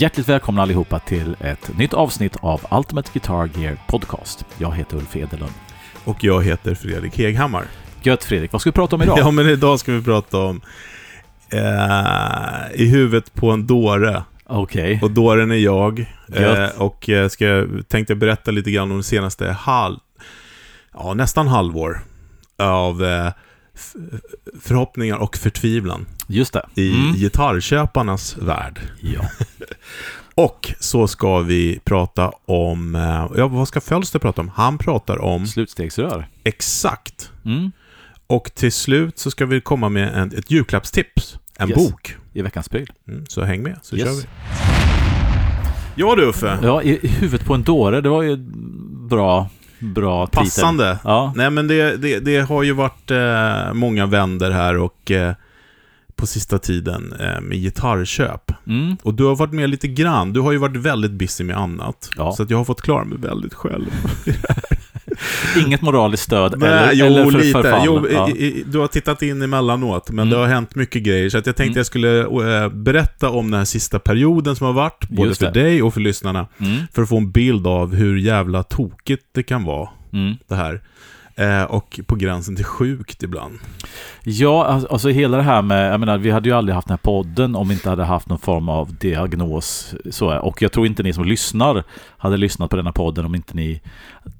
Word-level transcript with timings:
Hjärtligt 0.00 0.28
välkomna 0.28 0.62
allihopa 0.62 0.98
till 0.98 1.36
ett 1.40 1.78
nytt 1.78 1.94
avsnitt 1.94 2.36
av 2.40 2.60
Ultimate 2.70 3.10
Guitar 3.12 3.50
Gear 3.58 3.78
Podcast. 3.88 4.44
Jag 4.58 4.76
heter 4.76 4.96
Ulf 4.96 5.16
Edelund. 5.16 5.52
Och 6.04 6.24
jag 6.24 6.44
heter 6.44 6.74
Fredrik 6.74 7.18
Heghammar. 7.18 7.64
Gött 8.02 8.24
Fredrik, 8.24 8.52
vad 8.52 8.60
ska 8.60 8.70
vi 8.70 8.74
prata 8.74 8.96
om 8.96 9.02
idag? 9.02 9.18
Ja, 9.18 9.30
men 9.30 9.48
idag 9.48 9.80
ska 9.80 9.92
vi 9.92 10.02
prata 10.02 10.38
om 10.38 10.60
eh, 11.52 12.80
I 12.80 12.88
huvudet 12.88 13.34
på 13.34 13.50
en 13.50 13.66
dåre. 13.66 14.22
Okej. 14.46 14.98
Och 15.02 15.10
dåren 15.10 15.50
är 15.50 15.56
jag. 15.56 16.06
Eh, 16.34 16.68
och 16.76 17.08
eh, 17.08 17.28
ska, 17.28 17.66
tänkte 17.88 18.14
berätta 18.14 18.50
lite 18.50 18.70
grann 18.70 18.90
om 18.90 18.96
det 18.96 19.02
senaste 19.02 19.50
halv... 19.52 19.98
Ja, 20.94 21.14
nästan 21.14 21.48
halvår. 21.48 22.00
Av 22.58 23.04
eh, 23.04 23.32
förhoppningar 24.60 25.16
och 25.16 25.36
förtvivlan 25.36 26.06
Just 26.28 26.52
det. 26.52 26.66
i 26.74 26.94
Mm. 26.94 27.12
gitarrköparnas 27.16 28.36
värld. 28.38 28.80
Ja. 29.00 29.20
Och 30.34 30.74
så 30.80 31.08
ska 31.08 31.38
vi 31.38 31.80
prata 31.84 32.32
om... 32.46 32.94
Eh, 32.94 33.26
ja, 33.36 33.48
vad 33.48 33.68
ska 33.68 33.80
Fölster 33.80 34.18
prata 34.18 34.40
om? 34.40 34.50
Han 34.54 34.78
pratar 34.78 35.22
om 35.22 35.46
Slutstegsrör. 35.46 36.28
exakt 36.44 37.30
Mm. 37.44 37.72
Och 38.26 38.50
till 38.54 38.72
slut 38.72 39.18
så 39.18 39.30
ska 39.30 39.46
vi 39.46 39.60
komma 39.60 39.88
med 39.88 40.14
en, 40.14 40.32
ett 40.38 40.50
julklappstips. 40.50 41.38
En 41.58 41.68
Yes. 41.68 41.76
bok. 41.90 42.16
I 42.32 42.42
veckans 42.42 42.68
pryl. 42.68 42.90
Mm, 43.08 43.26
så 43.28 43.42
häng 43.44 43.62
med, 43.62 43.78
så 43.82 43.96
Yes. 43.96 44.04
kör 44.08 44.14
vi. 44.14 44.22
Ja 45.94 46.14
du 46.14 46.22
Uffe, 46.26 46.58
Ja, 46.62 46.82
i, 46.82 46.98
i 47.02 47.08
huvudet 47.08 47.46
på 47.46 47.54
en 47.54 47.62
dåre, 47.62 48.00
det 48.00 48.08
var 48.08 48.22
ju 48.22 48.36
bra, 49.08 49.48
bra 49.78 50.26
titel. 50.26 50.38
passande. 50.44 50.98
Ja. 51.04 51.32
Nej 51.36 51.50
men 51.50 51.68
det, 51.68 51.96
det, 51.96 52.18
det 52.20 52.38
har 52.40 52.62
ju 52.62 52.72
varit 52.72 53.10
eh, 53.10 53.74
många 53.74 54.06
vänder 54.06 54.50
här 54.50 54.76
och 54.76 55.10
eh, 55.10 55.34
på 56.18 56.26
sista 56.26 56.58
tiden 56.58 57.12
eh, 57.20 57.40
med 57.40 57.58
gitarrköp. 57.58 58.52
Mm. 58.66 58.96
Och 59.02 59.14
du 59.14 59.24
har 59.24 59.36
varit 59.36 59.52
med 59.52 59.70
lite 59.70 59.88
grann. 59.88 60.32
Du 60.32 60.40
har 60.40 60.52
ju 60.52 60.58
varit 60.58 60.76
väldigt 60.76 61.10
busy 61.12 61.44
med 61.44 61.56
annat. 61.56 62.10
Ja. 62.16 62.32
Så 62.32 62.42
att 62.42 62.50
jag 62.50 62.58
har 62.58 62.64
fått 62.64 62.80
klara 62.82 63.04
mig 63.04 63.18
väldigt 63.18 63.54
själv. 63.54 63.86
Inget 65.66 65.82
moraliskt 65.82 66.22
stöd 66.22 66.54
Nej, 66.58 66.68
eller, 66.70 66.92
jo, 66.94 67.06
eller 67.06 67.30
för, 67.30 67.38
lite. 67.38 67.52
förfall. 67.62 67.82
Jo, 67.86 68.06
ja. 68.12 68.28
i, 68.30 68.64
du 68.66 68.78
har 68.78 68.86
tittat 68.86 69.22
in 69.22 69.42
emellanåt, 69.42 70.10
men 70.10 70.18
Mm. 70.18 70.30
det 70.30 70.36
har 70.36 70.46
hänt 70.46 70.74
mycket 70.74 71.02
grejer. 71.02 71.30
Så 71.30 71.38
att 71.38 71.46
jag 71.46 71.56
tänkte 71.56 71.70
Mm. 71.70 71.76
jag 71.78 71.86
skulle 71.86 72.20
eh, 72.64 72.68
berätta 72.68 73.30
om 73.30 73.50
den 73.50 73.58
här 73.58 73.64
sista 73.64 73.98
perioden 73.98 74.56
som 74.56 74.66
har 74.66 74.74
varit, 74.74 75.08
både 75.08 75.34
för 75.34 75.50
dig 75.50 75.82
och 75.82 75.94
för 75.94 76.00
lyssnarna. 76.00 76.46
Mm. 76.58 76.76
För 76.92 77.02
att 77.02 77.08
få 77.08 77.16
en 77.16 77.30
bild 77.30 77.66
av 77.66 77.94
hur 77.94 78.16
jävla 78.18 78.62
tokigt 78.62 79.24
det 79.34 79.42
kan 79.42 79.64
vara, 79.64 79.88
Mm. 80.12 80.36
det 80.48 80.54
här. 80.54 80.80
Eh, 81.38 81.62
och 81.62 82.00
på 82.06 82.16
gränsen 82.16 82.56
till 82.56 82.64
sjukt 82.64 83.22
ibland. 83.22 83.58
Ja, 84.24 84.64
alltså- 84.66 84.88
alltså 84.92 85.08
hela 85.08 85.36
det 85.36 85.42
här 85.42 85.62
med, 85.62 85.92
jag 85.92 86.00
menar, 86.00 86.18
vi 86.18 86.30
hade 86.30 86.48
ju 86.48 86.54
aldrig 86.54 86.74
haft 86.74 86.88
den 86.88 86.92
här 86.92 86.98
podden 87.02 87.56
om 87.56 87.68
vi 87.68 87.74
inte 87.74 87.90
hade 87.90 88.04
haft 88.04 88.28
någon 88.28 88.38
form 88.38 88.68
av 88.68 88.94
diagnos. 88.96 89.94
Så. 90.10 90.38
Och 90.38 90.62
jag 90.62 90.72
tror 90.72 90.86
inte 90.86 91.02
ni 91.02 91.12
som 91.12 91.24
lyssnar 91.24 91.84
hade 92.18 92.36
lyssnat 92.36 92.70
på 92.70 92.76
denna 92.76 92.92
podden 92.92 93.24
om 93.24 93.34
inte 93.34 93.56
ni 93.56 93.80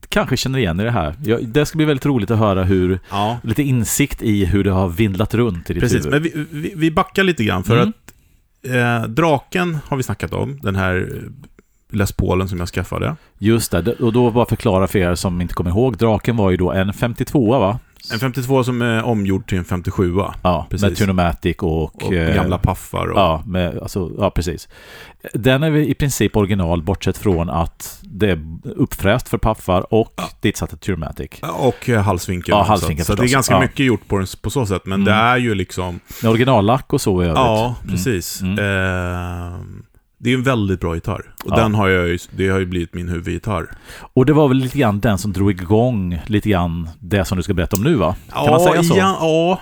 kanske 0.08 0.36
känner 0.36 0.58
igen 0.58 0.80
er 0.80 0.84
i 0.84 0.86
det 0.86 0.90
här. 0.92 1.14
Jag, 1.24 1.48
det 1.48 1.66
ska 1.66 1.76
bli 1.76 1.84
väldigt 1.86 2.06
roligt 2.06 2.30
att 2.30 2.38
höra 2.38 2.64
hur, 2.64 3.00
Ja, 3.10 3.38
lite 3.42 3.62
insikt 3.62 4.22
i 4.22 4.44
hur 4.44 4.64
det 4.64 4.70
har 4.70 4.88
vindlat 4.88 5.34
runt 5.34 5.70
i 5.70 5.74
ditt 5.74 5.82
precis. 5.82 6.06
huvud. 6.06 6.12
Men 6.12 6.22
vi, 6.22 6.46
vi, 6.60 6.72
vi 6.76 6.90
backar 6.90 7.22
lite 7.22 7.44
grann, 7.44 7.64
för 7.64 7.76
Mm. 7.76 7.88
att 7.88 8.14
eh, 9.04 9.08
draken 9.10 9.78
har 9.86 9.96
vi 9.96 10.02
snackat 10.02 10.32
om, 10.34 10.58
den 10.62 10.76
här 10.76 11.22
Les 11.90 12.12
Paulen 12.12 12.48
som 12.48 12.58
jag 12.58 12.68
skaffade. 12.68 13.16
Just 13.38 13.70
det, 13.70 13.92
och 13.92 14.12
då 14.12 14.30
bara 14.30 14.46
förklara 14.46 14.86
för 14.86 14.98
er 14.98 15.14
som 15.14 15.40
inte 15.40 15.54
kommer 15.54 15.70
ihåg. 15.70 15.96
Draken 15.96 16.36
var 16.36 16.50
ju 16.50 16.56
då 16.56 16.72
en 16.72 16.92
52 16.92 17.58
va? 17.58 17.78
En 18.12 18.18
52 18.18 18.64
som 18.64 18.82
är 18.82 19.02
omgjord 19.02 19.48
till 19.48 19.58
en 19.58 19.64
57 19.64 20.14
Ja, 20.42 20.66
med 20.70 20.80
precis. 20.80 20.98
Tunomatic 20.98 21.56
och... 21.58 22.02
och 22.04 22.12
eh, 22.12 22.34
gamla 22.34 22.58
paffar. 22.58 23.06
Och, 23.06 23.18
Ja, 23.18 23.42
med, 23.46 23.78
alltså, 23.78 24.10
ja, 24.18 24.30
precis. 24.30 24.68
Den 25.34 25.62
är 25.62 25.76
i 25.76 25.94
princip 25.94 26.36
original 26.36 26.82
bortsett 26.82 27.18
från 27.18 27.50
att 27.50 27.98
det 28.02 28.30
är 28.30 28.40
uppfräst 28.76 29.28
för 29.28 29.38
paffar 29.38 29.94
och 29.94 30.20
satt 30.54 30.72
ett 30.72 30.80
Turmatic. 30.80 31.30
Och 31.58 31.88
eh, 31.88 32.02
halsvinkel. 32.02 32.50
Ja, 32.52 32.62
halsvinkel 32.62 33.04
så 33.04 33.14
det 33.14 33.22
är 33.22 33.28
ganska 33.28 33.54
Ja. 33.54 33.60
mycket 33.60 33.86
gjort 33.86 34.08
på, 34.08 34.18
den, 34.18 34.26
på 34.42 34.50
så 34.50 34.66
sätt, 34.66 34.82
men 34.84 34.92
Mm. 35.00 35.04
det 35.04 35.12
är 35.12 35.36
ju 35.36 35.54
liksom... 35.54 36.00
Med 36.22 36.30
originallack 36.30 36.92
och 36.92 37.00
så 37.00 37.22
i 37.22 37.26
övrigt. 37.26 37.36
Ja, 37.38 37.74
Mm. 37.82 37.90
precis. 37.96 38.40
Mm. 38.40 38.58
Ehm, 38.58 39.82
det 40.18 40.30
är 40.30 40.34
en 40.34 40.42
väldigt 40.42 40.80
bra 40.80 40.94
gitarr. 40.94 41.34
Och 41.44 41.50
Ja. 41.50 41.56
den 41.56 41.74
har 41.74 41.88
jag 41.88 42.08
ju, 42.08 42.18
det 42.30 42.48
har 42.48 42.58
ju 42.58 42.66
blivit 42.66 42.94
min 42.94 43.08
huvudgitarr. 43.08 43.70
Och 44.12 44.26
det 44.26 44.32
var 44.32 44.48
väl 44.48 44.56
lite 44.58 44.78
grann 44.78 45.00
den 45.00 45.18
som 45.18 45.32
drog 45.32 45.50
igång 45.50 46.20
lite 46.26 46.48
grann 46.48 46.88
det 47.00 47.24
som 47.24 47.36
du 47.36 47.42
ska 47.42 47.54
berätta 47.54 47.76
om 47.76 47.82
nu 47.84 47.94
va? 47.94 48.14
Kan 48.32 48.50
man 48.50 48.60
säga 48.60 48.82
så? 48.82 48.94
Ja, 48.96 49.18
ja. 49.20 49.60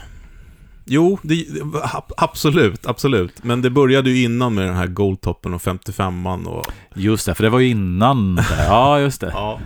Jo, 0.89 1.19
det, 1.23 1.47
ab- 1.83 2.13
absolut, 2.17 2.87
absolut. 2.87 3.45
Men 3.45 3.63
det 3.63 3.71
började 3.71 4.11
ju 4.11 4.23
innan 4.23 4.55
med 4.55 4.67
den 4.67 4.77
här 4.77 4.87
Goldtoppen 4.87 5.55
och 5.55 5.61
55an 5.61 6.45
och... 6.47 6.67
Just 6.95 7.27
det, 7.27 7.35
för 7.35 7.43
det 7.43 7.51
var 7.51 7.59
ju 7.59 7.69
innan. 7.69 8.41
Ja, 8.69 9.01
just 9.01 9.21
det. 9.21 9.31
Ja. 9.35 9.61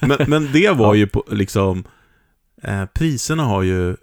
Men, 0.00 0.18
men 0.26 0.48
det 0.52 0.70
var 0.70 0.94
ju 0.94 1.06
på, 1.06 1.24
liksom... 1.30 1.84
Eh, 2.62 2.84
priserna 2.94 3.42
har 3.44 3.62
ju 3.62 3.96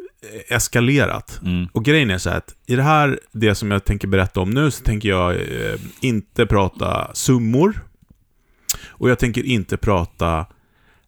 eskalerat. 0.50 1.40
Mm. 1.46 1.68
Och 1.74 1.86
grejen 1.86 2.10
är 2.10 2.18
så 2.18 2.30
här 2.30 2.38
att 2.38 2.56
i 2.66 2.76
det 2.76 2.84
här, 2.84 3.20
det 3.32 3.56
som 3.56 3.72
jag 3.72 3.86
tänker 3.86 4.08
berätta 4.08 4.40
om 4.40 4.50
nu, 4.50 4.72
så 4.72 4.84
tänker 4.84 5.10
jag 5.10 5.32
eh, 5.36 5.80
inte 6.02 6.46
prata 6.46 7.12
summor. 7.14 7.80
Och 8.88 9.10
jag 9.10 9.20
tänker 9.20 9.44
inte 9.46 9.78
prata 9.78 10.46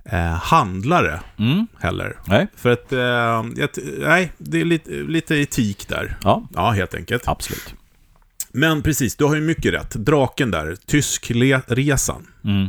eh, 0.06 0.20
handlare 0.34 1.20
Mm. 1.40 1.68
heller. 1.80 2.18
Nej, 2.28 2.48
För 2.56 2.70
att, 2.70 2.94
eh, 2.94 3.44
nej, 4.00 4.32
det 4.38 4.62
är 4.62 4.66
lite, 4.66 4.92
lite 4.92 5.36
etik 5.36 5.88
där. 5.88 6.18
ja, 6.24 6.48
Ja, 6.56 6.72
helt 6.72 6.94
enkelt. 6.96 7.28
absolut. 7.28 7.74
Men 8.52 8.82
precis, 8.82 9.16
du 9.16 9.26
har 9.26 9.36
ju 9.36 9.42
mycket 9.42 9.74
rätt. 9.74 9.92
Draken 9.92 10.52
där, 10.52 10.76
Tyskresan. 10.86 12.28
Mm. 12.44 12.68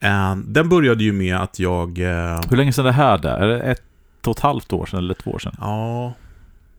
Eh, 0.00 0.36
den 0.46 0.68
började 0.68 1.04
ju 1.04 1.12
med 1.12 1.36
att 1.36 1.58
jag... 1.58 1.98
Eh, 1.98 2.40
Hur 2.50 2.56
länge 2.56 2.72
sedan 2.72 2.84
det 2.84 2.92
här 2.92 3.18
där? 3.18 3.38
Är 3.38 3.48
det 3.48 3.60
ett 3.60 3.82
och 4.26 4.36
ett 4.36 4.42
halvt 4.42 4.72
år 4.72 4.86
sedan 4.86 4.98
eller 4.98 5.14
två 5.14 5.30
år 5.30 5.38
sedan? 5.38 5.56
ja, 5.60 6.14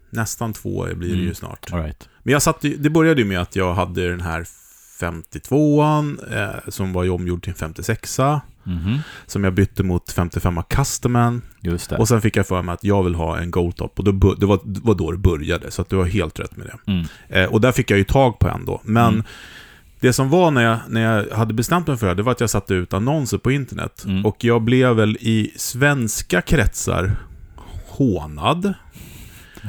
nästan 0.10 0.54
två 0.54 0.88
blir 0.96 1.10
det 1.10 1.16
ju 1.16 1.22
Mm. 1.22 1.36
snart. 1.36 1.74
All 1.74 1.80
right. 1.84 2.10
Men 2.24 2.32
jag 2.32 2.42
satt, 2.42 2.64
ju- 2.64 2.78
det 2.78 2.90
började 2.90 3.22
ju 3.22 3.28
med 3.28 3.42
att 3.42 3.56
jag 3.56 3.74
hade 3.74 4.10
den 4.10 4.22
här 4.22 4.46
52an 5.00 6.18
eh, 6.42 6.70
som 6.70 6.94
var 6.94 7.04
ju 7.04 7.10
omgjord 7.10 7.44
till 7.44 7.54
en 7.60 7.74
56a. 7.74 8.40
Mhm. 8.64 9.00
Som 9.28 9.44
jag 9.44 9.54
bytte 9.54 9.84
mot 9.84 10.14
55a 10.16 10.64
Customen. 10.70 11.42
Just 11.62 11.90
det. 11.90 11.98
Och 11.98 12.08
sen 12.08 12.22
fick 12.22 12.38
jag 12.38 12.48
för 12.48 12.62
mig 12.62 12.74
att 12.74 12.84
jag 12.84 13.04
vill 13.04 13.16
ha 13.16 13.38
en 13.38 13.52
Goldtop. 13.52 14.00
Och 14.00 14.06
då, 14.06 14.34
det, 14.34 14.46
var, 14.46 14.60
det 14.64 14.80
var 14.84 14.96
då 14.96 15.12
det 15.12 15.18
började, 15.18 15.72
så 15.72 15.82
att 15.82 15.90
du 15.90 15.96
har 15.96 16.06
helt 16.06 16.40
rätt 16.40 16.58
med 16.58 16.68
det. 16.68 16.92
Mm. 16.92 17.06
Eh, 17.30 17.46
och 17.54 17.62
där 17.62 17.72
fick 17.72 17.92
jag 17.92 17.98
ju 17.98 18.04
tag 18.04 18.40
på 18.40 18.48
en 18.50 18.66
då. 18.66 18.82
Men 18.84 19.14
Mm. 19.14 19.24
det 20.00 20.14
som 20.14 20.30
var 20.30 20.52
när 20.52 20.62
jag, 20.64 20.78
när 20.90 21.02
jag 21.02 21.38
hade 21.38 21.54
bestämt 21.54 21.88
mig 21.88 21.98
för 21.98 22.08
det, 22.08 22.14
det 22.14 22.24
var 22.24 22.32
att 22.32 22.40
jag 22.42 22.50
satte 22.50 22.74
ut 22.74 22.94
annonser 22.94 23.38
på 23.38 23.52
internet. 23.52 24.04
Mm. 24.08 24.26
Och 24.26 24.44
jag 24.44 24.62
blev 24.62 24.96
väl 24.96 25.18
i 25.20 25.52
svenska 25.56 26.42
kretsar 26.42 27.16
hånad. 27.98 28.74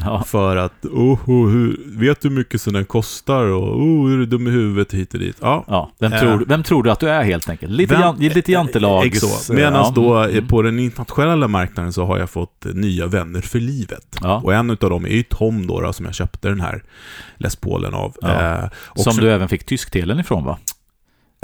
Ja. 0.05 0.23
För 0.27 0.57
att, 0.57 0.85
oh, 0.85 1.31
oh, 1.31 1.49
hur, 1.49 1.77
vet 1.87 2.21
du 2.21 2.29
hur 2.29 2.37
mycket 2.37 2.65
den 2.73 2.85
kostar? 2.85 3.45
Och 3.45 3.77
oh, 3.81 4.13
är 4.13 4.17
du 4.17 4.27
dum 4.27 4.47
i 4.47 4.51
huvudet 4.51 4.95
hit 4.95 5.15
och 5.15 5.21
dit? 5.21 5.37
Ja. 5.41 5.65
Ja, 5.69 5.93
vem, 5.99 6.13
Eh. 6.13 6.21
tror, 6.21 6.45
vem 6.49 6.63
tror 6.63 6.83
du 6.83 6.91
att 6.91 7.01
du 7.01 7.09
är 7.11 7.23
helt 7.25 7.49
enkelt? 7.49 7.73
Lite, 7.73 7.95
Vem- 7.95 8.03
jan, 8.03 8.17
lite 8.19 8.53
jantelags... 8.53 9.07
Exakt. 9.07 9.51
Medan 9.51 9.73
ja, 9.73 9.93
då 9.95 10.23
eh, 10.23 10.33
mm. 10.33 10.49
på 10.49 10.63
den 10.63 10.79
internationella 10.79 11.49
marknaden 11.49 11.93
så 11.93 12.05
har 12.05 12.19
jag 12.19 12.31
fått 12.31 12.67
eh, 12.67 12.73
nya 12.75 13.07
vänner 13.07 13.41
för 13.41 13.61
livet. 13.61 14.17
Ja. 14.23 14.41
Och 14.45 14.55
en 14.55 14.71
av 14.71 14.77
dem 14.77 15.05
är 15.05 15.09
ju 15.11 15.23
Tom 15.23 15.67
då, 15.67 15.81
då 15.81 15.93
som 15.93 16.07
jag 16.07 16.15
köpte 16.15 16.49
den 16.49 16.61
här 16.61 16.83
Les 17.37 17.57
Paulen 17.57 17.95
av. 17.95 18.15
Eh, 18.25 18.65
Som 18.95 19.13
så- 19.13 19.21
du 19.21 19.31
även 19.33 19.49
fick 19.49 19.65
tysktelen 19.67 20.21
ifrån 20.21 20.45
va? 20.45 20.59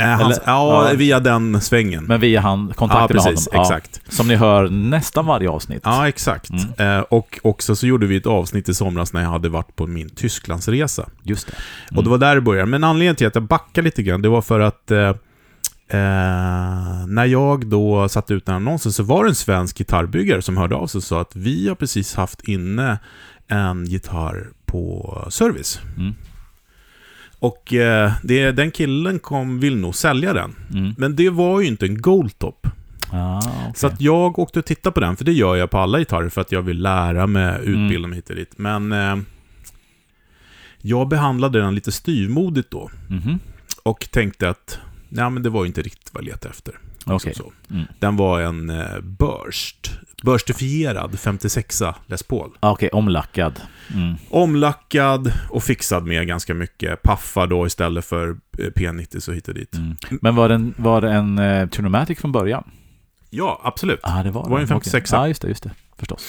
Eh, 0.00 0.08
hans, 0.08 0.38
eller- 0.38 0.46
ja, 0.52 0.88
ja. 0.90 0.96
via 0.96 1.20
den 1.20 1.60
svängen. 1.60 2.04
Men 2.04 2.20
via 2.20 2.40
han, 2.40 2.66
ja, 2.68 2.74
kontakten 2.74 3.16
med 3.16 3.24
precis. 3.24 3.48
honom. 3.52 3.66
Ja, 3.70 3.76
Exakt. 3.76 4.00
som 4.14 4.28
ni 4.28 4.34
hör 4.36 4.68
nästan 4.68 5.26
varje 5.26 5.50
avsnitt. 5.50 5.80
Ja, 5.84 6.08
exakt. 6.08 6.50
Mm. 6.78 6.98
Eh, 6.98 7.04
och 7.08 7.38
också 7.42 7.76
så 7.76 7.86
gjorde 7.86 8.06
vi 8.06 8.16
ett 8.16 8.26
avsnitt 8.26 8.68
i 8.68 8.74
somras 8.74 9.12
när 9.12 9.22
jag 9.22 9.28
hade 9.30 9.48
varit 9.48 9.76
på 9.76 9.86
min 9.86 10.08
Tysklandsresa. 10.10 11.08
Just 11.22 11.46
det. 11.46 11.52
Mm. 11.90 11.98
Och 11.98 12.04
det 12.04 12.10
var 12.10 12.18
där 12.18 12.34
det 12.34 12.40
började. 12.40 12.66
Men 12.70 12.84
anledningen 12.84 13.16
till 13.16 13.26
att 13.26 13.34
jag 13.34 13.44
backade 13.44 13.84
lite 13.84 14.02
grann, 14.02 14.22
det 14.22 14.28
var 14.28 14.42
för 14.42 14.60
att 14.60 14.90
eh, 14.90 14.98
eh, 15.88 17.06
när 17.06 17.24
jag 17.24 17.66
då 17.66 18.08
satte 18.08 18.34
ut 18.34 18.46
den 18.46 18.54
annonsen 18.54 18.92
så 18.92 19.02
var 19.02 19.24
det 19.24 19.30
en 19.30 19.34
svensk 19.34 19.78
gitarrbyggare 19.78 20.42
som 20.42 20.56
hörde 20.56 20.74
av 20.74 20.86
sig 20.86 20.98
och 20.98 21.02
sa 21.04 21.20
att 21.20 21.36
vi 21.36 21.68
har 21.68 21.74
precis 21.74 22.14
haft 22.14 22.40
inne 22.48 22.98
en 23.48 23.84
gitarr 23.86 24.48
på 24.66 25.18
service. 25.30 25.80
Mm. 25.96 26.14
Och 27.40 27.72
eh, 27.74 28.12
det, 28.22 28.52
den 28.52 28.70
killen 28.70 29.18
kom, 29.18 29.60
vill 29.60 29.76
nog 29.76 29.94
sälja 29.94 30.32
den. 30.32 30.54
Mm. 30.74 30.94
Men 30.98 31.16
det 31.16 31.30
var 31.30 31.60
ju 31.60 31.66
inte 31.66 31.86
en 31.86 32.00
Goldtop. 32.00 32.66
Ah, 33.12 33.38
okej. 33.38 33.72
Så 33.74 33.86
att 33.86 34.00
jag 34.00 34.38
åkte 34.38 34.58
och 34.58 34.64
tittade 34.64 34.94
på 34.94 35.00
den, 35.00 35.16
för 35.16 35.24
det 35.24 35.32
gör 35.32 35.56
jag 35.56 35.70
på 35.70 35.78
alla 35.78 35.98
gitarrer 35.98 36.28
för 36.28 36.40
att 36.40 36.52
jag 36.52 36.62
vill 36.62 36.82
lära 36.82 37.26
mig, 37.26 37.54
utbilda 37.60 37.96
Mm. 37.98 38.10
mig 38.10 38.16
hit 38.16 38.30
och 38.30 38.36
dit. 38.36 38.58
Men 38.58 38.92
eh, 38.92 39.16
jag 40.78 41.08
behandlade 41.08 41.60
den 41.60 41.74
lite 41.74 41.92
styvmodigt 41.92 42.70
då. 42.70 42.90
Mhm. 43.08 43.38
Och 43.82 44.08
tänkte 44.10 44.48
att 44.48 44.78
Nej, 45.08 45.30
men 45.30 45.42
det 45.42 45.50
var 45.50 45.62
ju 45.64 45.66
inte 45.66 45.82
riktigt 45.82 46.10
vad 46.14 46.22
jag 46.22 46.26
letade 46.26 46.50
efter. 46.50 46.78
liksom 46.94 47.14
Okej. 47.14 47.34
så. 47.34 47.52
Mm. 47.70 47.84
Den 47.98 48.16
var 48.16 48.40
en 48.40 48.70
eh, 48.70 49.00
burst. 49.02 49.90
Burstifierad 50.22 51.10
56a 51.14 51.94
Les 52.06 52.22
Paul. 52.22 52.50
Ah, 52.60 52.70
Okej, 52.70 52.88
omlackad. 52.92 53.60
Mm. 53.94 54.14
Omlackad 54.30 55.32
och 55.50 55.62
fixad 55.62 56.06
med 56.06 56.26
ganska 56.26 56.54
mycket 56.54 57.02
paffar 57.02 57.46
då 57.46 57.66
istället 57.66 58.04
för 58.04 58.28
eh, 58.58 58.64
P90 58.64 59.20
så 59.20 59.32
hit 59.32 59.48
och 59.48 59.54
dit. 59.54 59.74
Mm. 59.74 59.96
Men 60.20 60.34
var 60.34 60.48
det 60.48 60.54
en, 60.54 60.74
var 60.76 61.00
det 61.00 61.10
en 61.10 61.38
uh, 61.38 61.68
Tunomatic 61.68 62.18
från 62.18 62.32
början? 62.32 62.64
Ja, 63.30 63.60
absolut. 63.64 64.00
Ah, 64.02 64.22
det 64.22 64.30
var 64.30 64.44
Det 64.44 64.50
var 64.50 64.58
en 64.58 64.64
Okej. 64.64 64.68
56. 64.74 65.12
Ja, 65.12 65.28
just 65.28 65.42
det, 65.42 65.48
just 65.48 65.62
det. 65.62 65.70
Förstås. 65.98 66.28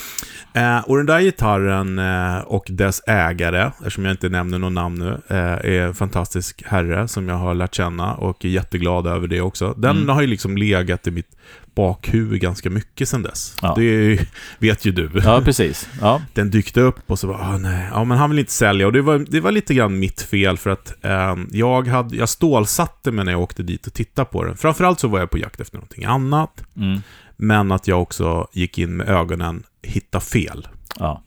Eh, 0.54 0.80
och 0.80 0.98
den 0.98 1.06
där 1.06 1.22
gitarren 1.22 2.00
eh, 2.00 2.38
och 2.40 2.66
dess 2.69 3.02
ägare, 3.08 3.72
eftersom 3.78 4.06
jag 4.06 4.13
inte 4.13 4.30
nämner 4.30 4.60
någon 4.60 4.74
namn 4.74 5.00
nu, 5.00 5.22
eh, 5.28 5.38
är 5.38 5.81
en 5.81 5.94
fantastisk 5.94 6.63
herre 6.66 7.08
som 7.08 7.30
jag 7.30 7.36
har 7.36 7.54
lärt 7.54 7.75
känna 7.75 8.13
och 8.16 8.46
är 8.46 8.50
jätteglad 8.50 9.08
över 9.08 9.28
det 9.28 9.42
också. 9.42 9.74
Den 9.78 9.98
Mm. 9.98 10.10
har 10.10 10.22
ju 10.22 10.28
liksom 10.28 10.58
legat 10.58 11.08
i 11.08 11.12
mitt 11.12 11.36
bakhuvud 11.76 12.42
ganska 12.42 12.70
mycket 12.70 13.10
sedan 13.10 13.24
dess. 13.24 13.58
Ja. 13.62 13.74
Det 13.78 14.20
vet 14.60 14.86
ju 14.86 14.92
du. 14.92 15.12
Ja, 15.24 15.42
precis. 15.46 15.90
Ja. 16.02 16.22
Den 16.34 16.52
dykte 16.52 16.82
upp 16.82 17.12
och 17.12 17.20
så 17.20 17.28
bara, 17.28 17.38
ah, 17.38 17.58
nej, 17.58 17.88
ja 17.92 18.04
men 18.04 18.18
han 18.18 18.30
vill 18.30 18.40
inte 18.40 18.52
sälja. 18.52 18.88
Och 18.88 18.94
det 18.94 19.02
var, 19.02 19.26
det 19.30 19.40
var 19.40 19.52
lite 19.52 19.74
grann 19.74 20.00
mitt 20.00 20.22
fel 20.22 20.58
för 20.58 20.70
att 20.70 21.06
eh, 21.06 21.36
jag, 21.52 21.88
hade, 21.88 22.16
jag 22.16 22.30
stålsatte 22.30 23.12
mig 23.12 23.26
när 23.26 23.32
jag 23.32 23.42
åkte 23.42 23.64
dit 23.64 23.88
och 23.88 23.94
tittade 23.94 24.26
på 24.26 24.44
den. 24.44 24.58
Framförallt 24.58 25.00
så 25.00 25.08
var 25.08 25.20
jag 25.20 25.30
på 25.30 25.38
jakt 25.38 25.60
efter 25.60 25.78
någonting 25.78 26.04
annat. 26.04 26.64
Mm. 26.78 27.02
Men 27.38 27.72
att 27.72 27.88
jag 27.88 28.02
också 28.02 28.48
gick 28.54 28.78
in 28.78 28.98
med 28.98 29.10
ögonen, 29.10 29.64
hitta 29.82 30.20
fel. 30.20 30.68
ja. 31.00 31.22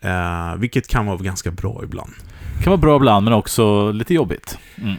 Eh, 0.00 0.56
vilket 0.56 0.88
kan 0.88 1.06
vara 1.06 1.16
ganska 1.16 1.50
bra 1.50 1.80
ibland. 1.84 2.12
Kan 2.62 2.70
vara 2.70 2.76
bra 2.80 2.96
ibland, 2.96 3.24
men 3.24 3.32
också 3.32 3.92
lite 3.92 4.14
jobbigt. 4.14 4.58
Mm. 4.82 4.96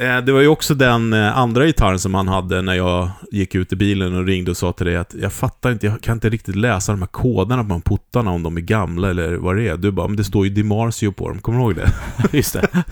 Eh, 0.00 0.18
det 0.24 0.32
var 0.32 0.40
ju 0.40 0.48
också 0.48 0.74
den 0.74 1.12
eh, 1.12 1.38
andra 1.38 1.66
gitarren 1.66 1.98
som 1.98 2.14
han 2.14 2.28
hade 2.28 2.62
när 2.62 2.74
jag 2.74 3.10
gick 3.30 3.54
ut 3.54 3.72
i 3.72 3.76
bilen 3.76 4.14
och 4.16 4.26
ringde 4.26 4.50
och 4.50 4.56
sa 4.56 4.72
till 4.72 4.86
dig 4.86 4.96
att 4.96 5.14
jag 5.20 5.32
fattar 5.32 5.72
inte, 5.72 5.86
jag 5.86 6.00
kan 6.02 6.16
inte 6.16 6.28
riktigt 6.30 6.56
läsa 6.56 6.92
de 6.92 7.02
här 7.02 7.06
koderna 7.08 7.62
på 7.62 7.68
de 7.68 7.74
här 7.74 7.96
puttarna 7.96 8.30
om 8.30 8.42
de 8.42 8.56
är 8.56 8.60
gamla 8.60 9.10
eller 9.10 9.34
vad 9.34 9.56
det 9.56 9.68
är. 9.68 9.76
Du 9.76 9.90
bara, 9.90 10.08
men 10.08 10.16
det 10.16 10.24
står 10.24 10.46
ju 10.46 10.52
Dimarsio 10.54 11.12
på 11.12 11.28
dem, 11.28 11.38
kommer 11.38 11.58
du 11.58 11.64
ihåg 11.64 11.74
det? 11.76 11.92
Just 12.36 12.52
det. 12.52 12.68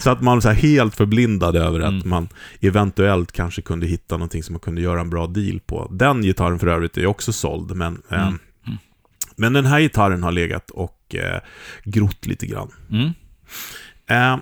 Så 0.00 0.10
att 0.10 0.20
man 0.22 0.40
var 0.40 0.52
helt 0.52 0.94
förblindad 0.94 1.56
över 1.56 1.80
att 1.80 1.88
Mm. 1.88 2.08
man 2.08 2.28
eventuellt 2.60 3.32
kanske 3.32 3.62
kunde 3.62 3.86
hitta 3.86 4.16
någonting 4.16 4.42
som 4.42 4.52
man 4.52 4.60
kunde 4.60 4.80
göra 4.80 5.00
en 5.00 5.10
bra 5.10 5.26
deal 5.26 5.60
på. 5.66 5.88
Den 5.92 6.22
gitarren 6.22 6.58
för 6.58 6.66
övrigt 6.66 6.96
är 6.98 7.06
också 7.06 7.32
såld, 7.32 7.76
men, 7.76 8.02
eh, 8.10 8.22
Mm. 8.22 8.38
Mm. 8.66 8.78
men 9.36 9.52
den 9.52 9.66
här 9.66 9.80
gitarren 9.80 10.22
har 10.22 10.32
legat 10.32 10.70
och 10.70 11.14
eh, 11.14 11.40
grott 11.84 12.26
lite 12.26 12.46
grann. 12.46 12.70
Mm. 12.90 13.10
Eh, 14.10 14.38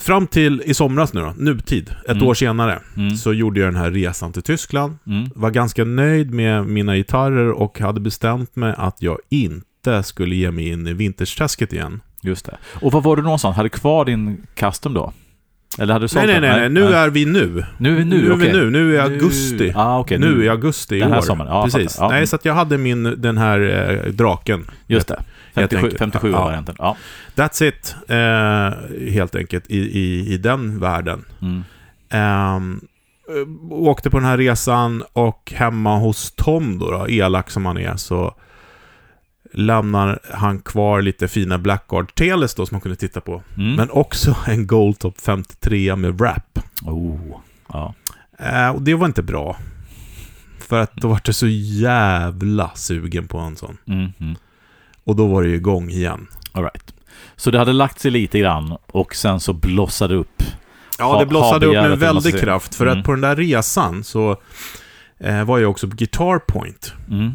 fram 0.00 0.26
till 0.26 0.62
i 0.66 0.74
somras 0.74 1.12
nu 1.12 1.20
då, 1.20 1.34
nutid, 1.36 1.90
ett 2.04 2.10
Mm. 2.10 2.26
år 2.26 2.34
senare, 2.34 2.78
Mm. 2.96 3.16
så 3.16 3.32
gjorde 3.32 3.60
jag 3.60 3.66
den 3.72 3.80
här 3.80 3.90
resan 3.90 4.32
till 4.32 4.42
Tyskland. 4.42 4.98
Mm. 5.06 5.28
Var 5.34 5.50
ganska 5.50 5.84
nöjd 5.84 6.34
med 6.34 6.66
mina 6.66 6.96
gitarrer 6.96 7.50
och 7.50 7.80
hade 7.80 8.00
bestämt 8.00 8.56
mig 8.56 8.74
att 8.78 9.02
jag 9.02 9.18
inte 9.28 10.02
skulle 10.02 10.34
ge 10.34 10.50
mig 10.50 10.68
in 10.68 10.86
i 10.86 10.92
vintersträsket 10.92 11.72
igen. 11.72 12.00
Just 12.22 12.46
det. 12.46 12.56
Och 12.80 12.92
var 12.92 13.00
var 13.00 13.16
du 13.16 13.22
någonstans? 13.22 13.56
Hade 13.56 13.66
du 13.68 13.70
kvar 13.78 14.04
din 14.04 14.46
custom 14.54 14.94
då? 14.94 15.12
Eller 15.78 15.92
hade 15.92 16.04
du 16.04 16.08
sålt 16.08 16.26
Nej, 16.26 16.40
nej, 16.40 16.50
nej, 16.50 16.60
nej, 16.60 16.68
nu 16.68 16.94
är 16.94 17.08
vi 17.10 17.24
nu. 17.24 17.64
Nu 17.78 17.92
är 17.92 17.96
vi 17.96 18.04
nu, 18.04 18.22
nu 18.22 18.32
är 18.32 18.36
vi 18.36 18.52
nu, 18.52 18.70
nu 18.70 18.96
är 18.96 19.00
augusti. 19.02 19.72
Ah, 19.76 19.98
okej, 19.98 20.18
nu 20.18 20.44
i 20.44 20.48
augusti 20.48 20.96
i 20.96 21.00
Den 21.00 21.10
här 21.10 21.18
år. 21.18 21.22
sommaren, 21.22 21.50
ja, 21.52 21.64
Precis. 21.64 21.96
Ja. 22.00 22.08
Nej, 22.08 22.26
så 22.26 22.36
att 22.36 22.44
jag 22.44 22.54
hade 22.54 22.78
min, 22.78 23.14
den 23.18 23.38
här 23.38 23.60
eh, 24.06 24.12
draken. 24.12 24.66
Just 24.86 25.08
det. 25.08 25.22
Helt 25.54 25.70
57, 25.72 25.76
enkelt. 25.86 25.98
57 25.98 26.30
Ja. 26.30 26.44
varianten. 26.44 26.74
Ja. 26.78 26.96
That's 27.34 27.62
it, 27.64 27.96
eh, 28.08 29.10
helt 29.12 29.34
enkelt, 29.34 29.64
i, 29.70 29.78
i, 29.78 30.32
i 30.34 30.38
den 30.38 30.80
världen. 30.80 31.24
Mm. 31.42 31.64
Ehm, 32.10 32.80
eh, 33.28 33.72
åkte 33.72 34.10
på 34.10 34.16
den 34.18 34.26
här 34.26 34.38
resan 34.38 35.02
och 35.12 35.52
hemma 35.56 35.96
hos 35.98 36.32
Tom 36.32 36.78
då, 36.78 36.90
då 36.90 37.08
elak 37.08 37.50
som 37.50 37.66
han 37.66 37.78
är, 37.78 37.96
så 37.96 38.34
lämnar 39.52 40.18
han 40.34 40.58
kvar 40.58 41.02
lite 41.02 41.28
fina 41.28 41.58
Blackguard 41.58 42.14
Teles 42.14 42.54
då 42.54 42.66
som 42.66 42.74
man 42.74 42.80
kunde 42.80 42.96
titta 42.96 43.20
på. 43.20 43.42
Mm. 43.56 43.74
Men 43.74 43.90
också 43.90 44.36
en 44.46 44.66
Goldtop 44.66 45.20
53 45.20 45.96
med 45.96 46.18
wrap. 46.18 46.58
Oh. 46.82 47.40
Ja. 47.72 47.94
Eh, 48.38 48.68
och 48.68 48.82
det 48.82 48.94
var 48.94 49.06
inte 49.06 49.22
bra. 49.22 49.56
För 50.58 50.80
att 50.80 50.96
då 50.96 51.08
var 51.08 51.20
det 51.24 51.32
så 51.32 51.46
jävla 51.48 52.70
sugen 52.74 53.28
på 53.28 53.38
en 53.38 53.56
sån. 53.56 53.76
Mm. 53.86 54.12
Mm. 54.20 54.36
Och 55.04 55.16
då 55.16 55.26
var 55.26 55.42
det 55.42 55.48
ju 55.48 55.54
igång 55.54 55.90
igen. 55.90 56.26
All 56.52 56.62
right. 56.62 56.94
Så 57.36 57.50
det 57.50 57.58
hade 57.58 57.72
lagt 57.72 58.00
sig 58.00 58.10
lite 58.10 58.38
grann 58.38 58.76
och 58.86 59.14
sen 59.14 59.40
så 59.40 59.52
blossade 59.52 60.14
upp. 60.14 60.42
Ja, 60.98 61.18
det 61.18 61.26
blossade 61.26 61.66
upp 61.66 61.72
med 61.74 61.98
väldig 61.98 62.40
kraft. 62.40 62.74
För 62.74 62.86
Mm. 62.86 62.98
att 62.98 63.04
på 63.04 63.12
den 63.12 63.20
där 63.20 63.36
resan 63.36 64.04
så 64.04 64.36
eh, 65.18 65.44
var 65.44 65.58
jag 65.58 65.70
också 65.70 65.88
på 65.88 65.96
Guitar 65.96 66.38
Point. 66.38 66.92
Mm. 67.10 67.30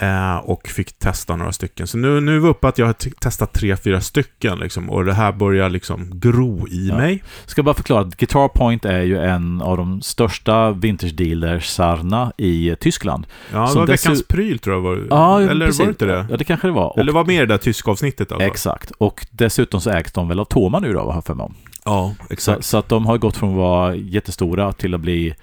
Eh, 0.00 0.36
och 0.36 0.68
fick 0.68 0.98
testa 0.98 1.36
några 1.36 1.52
stycken. 1.52 1.86
Så 1.86 1.98
nu, 1.98 2.20
nu 2.20 2.36
är 2.36 2.40
vi 2.40 2.48
uppe 2.48 2.68
att 2.68 2.78
jag 2.78 2.86
har 2.86 2.92
testat 3.20 3.52
tre, 3.52 3.76
fyra 3.76 4.00
stycken 4.00 4.58
liksom, 4.58 4.90
och 4.90 5.04
det 5.04 5.14
här 5.14 5.32
börjar 5.32 5.68
liksom 5.70 6.10
gro 6.20 6.68
i 6.68 6.88
Ja. 6.88 6.96
mig. 6.96 7.22
Ska 7.46 7.62
bara 7.62 7.74
förklara 7.74 8.00
att 8.00 8.16
Guitar 8.16 8.48
Point 8.48 8.84
är 8.84 9.02
ju 9.02 9.18
en 9.18 9.62
av 9.62 9.76
de 9.76 10.02
största 10.02 10.70
vintage 10.70 11.12
dealersarna 11.14 12.32
i 12.36 12.76
Tyskland. 12.80 13.26
Ja, 13.52 13.60
det 13.60 13.68
Som 13.68 13.80
var 13.80 13.86
veckans 13.86 14.26
pryl 14.28 14.58
tror 14.58 14.76
jag 14.76 14.82
var 14.82 15.06
Ja, 15.10 15.40
Eller 15.40 15.66
precis. 15.66 15.78
var 15.78 15.86
det 15.86 15.90
inte 15.90 16.06
det? 16.06 16.26
Ja, 16.30 16.36
det 16.36 16.44
kanske 16.44 16.66
det 16.66 16.72
var. 16.72 16.86
Och, 16.92 16.98
Eller 16.98 17.12
var 17.12 17.24
med 17.24 17.34
i 17.36 17.38
det 17.38 17.46
där 17.46 17.58
tyska 17.58 17.90
avsnittet 17.90 18.32
alltså? 18.32 18.46
Exakt. 18.46 18.90
Och 18.98 19.26
dessutom 19.30 19.80
så 19.80 19.90
ägs 19.90 20.12
de 20.12 20.28
väl 20.28 20.40
av 20.40 20.44
Toma 20.44 20.78
nu 20.80 20.92
då, 20.92 21.04
vad 21.04 21.16
jag 21.16 21.24
för 21.24 21.34
mig 21.34 21.44
om. 21.44 21.54
Ja, 21.84 22.14
Så, 22.18 22.32
exakt. 22.32 22.64
så 22.64 22.76
att 22.78 22.88
de 22.88 23.06
har 23.06 23.18
gått 23.18 23.36
från 23.36 23.50
att 23.50 23.56
vara 23.56 23.94
jättestora 23.94 24.72
till 24.72 24.94
att 24.94 25.00
bli 25.00 25.34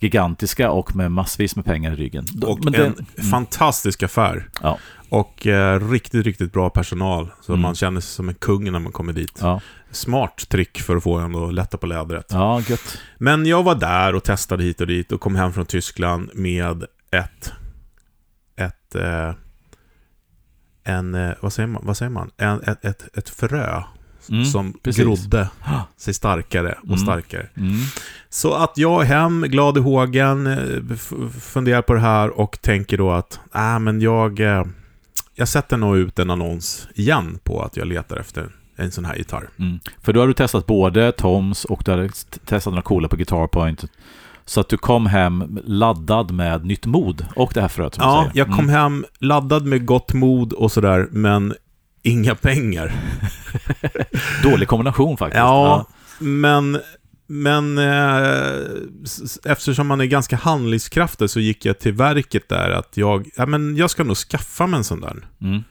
gigantiska 0.00 0.70
och 0.70 0.96
med 0.96 1.12
massvis 1.12 1.56
med 1.56 1.64
pengar 1.64 1.92
i 1.92 1.96
ryggen. 1.96 2.26
Och 2.42 2.64
men 2.64 2.74
en 2.74 2.80
det- 2.80 3.20
mm. 3.20 3.30
fantastisk 3.30 4.02
affär. 4.02 4.48
Ja. 4.62 4.78
Och 5.08 5.46
eh, 5.46 5.90
riktigt, 5.90 6.24
riktigt 6.26 6.52
bra 6.52 6.70
personal. 6.70 7.30
Så 7.40 7.52
Mm. 7.52 7.62
man 7.62 7.74
känner 7.74 8.00
sig 8.00 8.10
som 8.10 8.28
en 8.28 8.34
kung 8.34 8.72
när 8.72 8.78
man 8.78 8.92
kommer 8.92 9.12
dit. 9.12 9.38
Ja, 9.40 9.60
Smart 9.90 10.48
trick 10.48 10.80
för 10.80 10.96
att 10.96 11.02
få 11.02 11.18
en 11.18 11.34
att 11.34 11.54
lätta 11.54 11.78
på 11.78 11.86
lädret. 11.86 12.26
ja 12.30 12.60
gött. 12.68 12.98
Men 13.18 13.46
jag 13.46 13.62
var 13.62 13.74
där 13.74 14.14
och 14.14 14.24
testade 14.24 14.64
hit 14.64 14.80
och 14.80 14.86
dit 14.86 15.12
och 15.12 15.20
kom 15.20 15.34
hem 15.36 15.52
från 15.52 15.66
Tyskland 15.66 16.30
med 16.34 16.84
ett... 17.10 17.52
Ett... 18.56 18.94
Eh, 18.94 19.34
en... 20.84 21.14
Eh, 21.14 21.32
vad 21.40 21.52
säger 21.52 21.66
man? 21.66 21.82
Vad 21.86 21.96
säger 21.96 22.10
man? 22.10 22.30
En, 22.36 22.62
ett, 22.62 22.84
ett, 22.84 23.16
ett 23.18 23.28
frö 23.28 23.82
Mm, 24.30 24.44
som 24.44 24.72
precis. 24.82 25.02
grodde 25.04 25.48
sig 25.96 26.14
starkare 26.14 26.72
och 26.72 26.84
Mm. 26.86 26.98
starkare. 26.98 27.48
Mm. 27.56 27.76
Så 28.32 28.54
att 28.54 28.72
jag 28.78 29.00
hem, 29.00 29.42
glad 29.42 29.76
i 29.78 29.80
hågen, 29.80 30.46
eh, 30.46 30.96
funderar 31.40 31.82
på 31.82 31.94
det 31.94 32.00
här 32.00 32.40
och 32.40 32.58
tänker 32.62 32.98
då 32.98 33.10
att 33.10 33.40
äh, 33.54 33.78
men 33.78 34.00
jag, 34.00 34.40
eh, 34.40 34.64
jag 35.34 35.48
sätter 35.48 35.76
nog 35.76 35.96
ut 35.96 36.18
en 36.18 36.30
annons 36.30 36.88
igen 36.94 37.38
på 37.44 37.62
att 37.62 37.76
jag 37.76 37.86
letar 37.86 38.16
efter 38.16 38.48
en 38.76 38.90
sån 38.90 39.04
här 39.04 39.16
gitarr. 39.16 39.48
Mm. 39.58 39.78
För 40.02 40.12
då 40.12 40.20
har 40.20 40.26
du 40.26 40.32
testat 40.34 40.66
både 40.66 41.12
Toms 41.12 41.64
och 41.64 41.82
du 41.84 42.08
t- 42.08 42.38
testat 42.44 42.72
några 42.72 42.82
coola 42.82 43.08
på 43.08 43.16
Guitar 43.16 43.46
Point. 43.46 43.84
Så 44.44 44.60
att 44.60 44.68
du 44.68 44.76
kom 44.76 45.06
hem 45.06 45.58
laddad 45.64 46.30
med 46.30 46.64
nytt 46.64 46.86
mod 46.86 47.26
och 47.36 47.50
det 47.54 47.60
här 47.60 47.68
fröet 47.68 47.94
som 47.94 48.04
Ja, 48.04 48.22
säger. 48.32 48.38
jag 48.38 48.46
kom 48.56 48.64
Mm. 48.64 48.74
hem 48.74 49.04
laddad 49.18 49.64
med 49.66 49.86
gott 49.86 50.12
mod 50.12 50.52
och 50.52 50.72
sådär, 50.72 51.08
men 51.10 51.54
inga 52.02 52.34
pengar. 52.34 52.92
Dålig 54.42 54.68
kombination 54.68 55.16
faktiskt. 55.16 55.38
Ja, 55.38 55.86
men, 56.18 56.80
men 57.32 57.78
eh, 57.78 58.64
eftersom 59.44 59.86
man 59.86 60.00
är 60.00 60.04
ganska 60.04 60.36
handlingskraftig 60.36 61.30
så 61.30 61.40
gick 61.40 61.64
jag 61.64 61.78
till 61.78 61.92
verket 61.92 62.48
där 62.48 62.70
att 62.70 62.96
jag, 62.96 63.28
ja, 63.36 63.46
men 63.46 63.76
jag 63.76 63.90
ska 63.90 64.04
nog 64.04 64.16
skaffa 64.16 64.66
mig 64.66 64.78
en 64.78 64.84
sån 64.84 65.00
där. 65.00 65.16
Mm. 65.40 65.62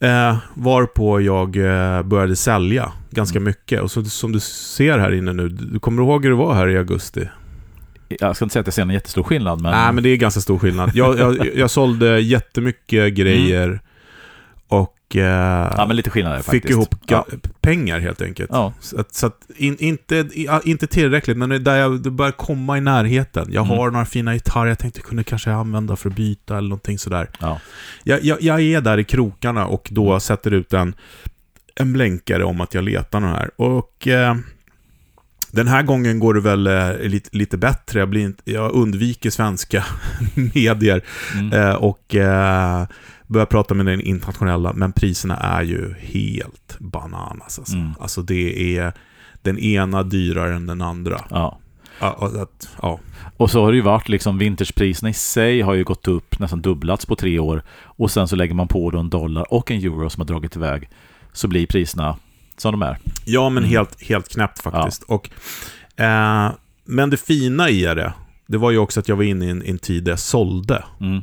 Eh, 0.00 0.38
varpå 0.54 1.20
jag 1.20 1.56
eh, 1.56 2.02
började 2.02 2.36
sälja 2.36 2.92
ganska 3.10 3.40
mycket. 3.40 3.82
Och 3.82 3.90
så, 3.90 4.04
som 4.04 4.32
du 4.32 4.40
ser 4.40 4.98
här 4.98 5.12
inne 5.12 5.32
nu, 5.32 5.48
du 5.48 5.78
kommer 5.78 6.02
ihåg 6.02 6.22
hur 6.24 6.30
det 6.30 6.36
var 6.36 6.54
här 6.54 6.68
i 6.68 6.78
augusti? 6.78 7.28
Jag 8.08 8.36
ska 8.36 8.44
inte 8.44 8.52
säga 8.52 8.60
att 8.60 8.66
jag 8.66 8.74
ser 8.74 8.82
en 8.82 8.90
jättestor 8.90 9.22
skillnad, 9.22 9.60
men... 9.60 9.72
Nej, 9.72 9.92
men 9.92 10.02
det 10.04 10.08
är 10.08 10.16
ganska 10.16 10.40
stor 10.40 10.58
skillnad. 10.58 10.90
Jag, 10.94 11.18
jag, 11.18 11.56
jag 11.56 11.70
sålde 11.70 12.20
jättemycket 12.20 13.14
grejer 13.14 13.70
och 13.70 13.78
eh, 15.16 15.22
Ja, 15.76 15.84
men 15.86 15.96
lite 15.96 16.10
skillnad 16.10 16.32
är 16.32 16.36
det 16.36 16.42
fick 16.42 16.52
faktiskt. 16.52 16.70
ihop 16.70 16.94
ja. 17.06 17.26
ga- 17.30 17.38
pengar 17.60 18.00
helt 18.00 18.22
enkelt. 18.22 18.50
ja. 18.52 18.72
Så 18.80 19.00
att, 19.00 19.14
så 19.14 19.26
att 19.26 19.46
in, 19.56 19.76
inte, 19.78 20.28
inte 20.64 20.86
tillräckligt, 20.86 21.36
men 21.36 21.64
där 21.64 21.76
jag 21.76 22.00
det 22.02 22.10
börjar 22.10 22.32
komma 22.32 22.78
i 22.78 22.80
närheten. 22.80 23.46
Jag 23.50 23.66
Mm. 23.66 23.78
har 23.78 23.90
några 23.90 24.04
fina 24.06 24.34
gitarrer 24.34 24.68
jag 24.68 24.78
tänkte 24.78 25.00
kunna 25.00 25.22
kanske 25.24 25.52
använda 25.52 25.96
för 25.96 26.10
att 26.10 26.16
byta 26.16 26.56
eller 26.58 26.68
någonting 26.68 26.98
sådär. 26.98 27.30
Ja. 27.40 27.60
Jag, 28.04 28.24
jag, 28.24 28.42
jag 28.42 28.60
är 28.60 28.80
där 28.80 28.98
i 28.98 29.04
krokarna 29.04 29.66
och 29.66 29.88
då 29.90 30.20
sätter 30.20 30.50
ut 30.50 30.72
en, 30.72 30.94
en 31.74 31.92
blänkare 31.92 32.44
om 32.44 32.60
att 32.60 32.74
jag 32.74 32.84
letar 32.84 33.20
någon 33.20 33.30
här. 33.30 33.50
Och 33.56 34.08
eh, 34.08 34.36
den 35.50 35.68
här 35.68 35.82
gången 35.82 36.18
går 36.18 36.34
det 36.34 36.40
väl 36.40 36.66
eh, 36.66 36.98
lite, 37.08 37.36
lite 37.36 37.56
bättre. 37.56 37.98
Jag, 37.98 38.08
blir 38.08 38.24
inte, 38.24 38.42
jag 38.52 38.72
undviker 38.72 39.30
svenska 39.30 39.84
medier 40.54 41.02
Mm. 41.34 41.52
eh, 41.52 41.74
och 41.74 42.14
eh, 42.14 42.86
börjar 43.26 43.46
prata 43.46 43.74
med 43.74 43.86
den 43.86 44.00
internationella, 44.00 44.72
men 44.72 44.92
priserna 44.92 45.36
är 45.36 45.62
ju 45.62 45.94
helt 45.98 46.76
bananas. 46.78 47.58
Alltså, 47.58 47.76
Mm. 47.76 47.90
alltså 48.00 48.22
det 48.22 48.76
är 48.78 48.92
den 49.42 49.58
ena 49.58 50.02
dyrare 50.02 50.54
än 50.54 50.66
den 50.66 50.82
andra. 50.82 51.24
Ja. 51.30 51.58
Ja, 52.00 52.46
ja. 52.82 53.00
Och 53.36 53.50
så 53.50 53.64
har 53.64 53.70
det 53.72 53.76
ju 53.76 53.82
varit 53.82 54.08
liksom 54.08 54.38
vintagepriserna 54.38 55.10
i 55.10 55.12
sig 55.14 55.60
har 55.60 55.74
ju 55.74 55.84
gått 55.84 56.08
upp 56.08 56.38
nästan 56.38 56.62
dubblats 56.62 57.06
på 57.06 57.16
tre 57.16 57.38
år. 57.38 57.62
Och 57.82 58.10
sen 58.10 58.28
så 58.28 58.36
lägger 58.36 58.54
man 58.54 58.68
på 58.68 58.90
då 58.90 58.98
en 58.98 59.10
dollar 59.10 59.52
och 59.52 59.70
en 59.70 59.76
euro 59.84 60.10
som 60.10 60.20
har 60.20 60.26
dragit 60.26 60.56
iväg. 60.56 60.88
Så 61.32 61.48
blir 61.48 61.66
priserna 61.66 62.16
som 62.56 62.72
de 62.72 62.82
är. 62.82 62.98
ja 63.24 63.48
men 63.48 63.58
Mm. 63.62 63.70
helt, 63.70 64.02
helt 64.02 64.28
knäppt 64.28 64.62
faktiskt. 64.62 65.02
Och, 65.02 65.30
eh, 66.00 66.50
men 66.84 67.10
det 67.10 67.16
fina 67.16 67.70
i 67.70 67.80
det, 67.82 68.12
det 68.46 68.58
var 68.58 68.70
ju 68.70 68.78
också 68.78 69.00
att 69.00 69.08
jag 69.08 69.16
var 69.16 69.24
inne 69.24 69.46
i 69.46 69.50
en, 69.50 69.62
en 69.62 69.78
tid 69.78 70.04
där 70.04 70.12
jag 70.12 70.18
sålde. 70.18 70.84
Mm, 71.00 71.22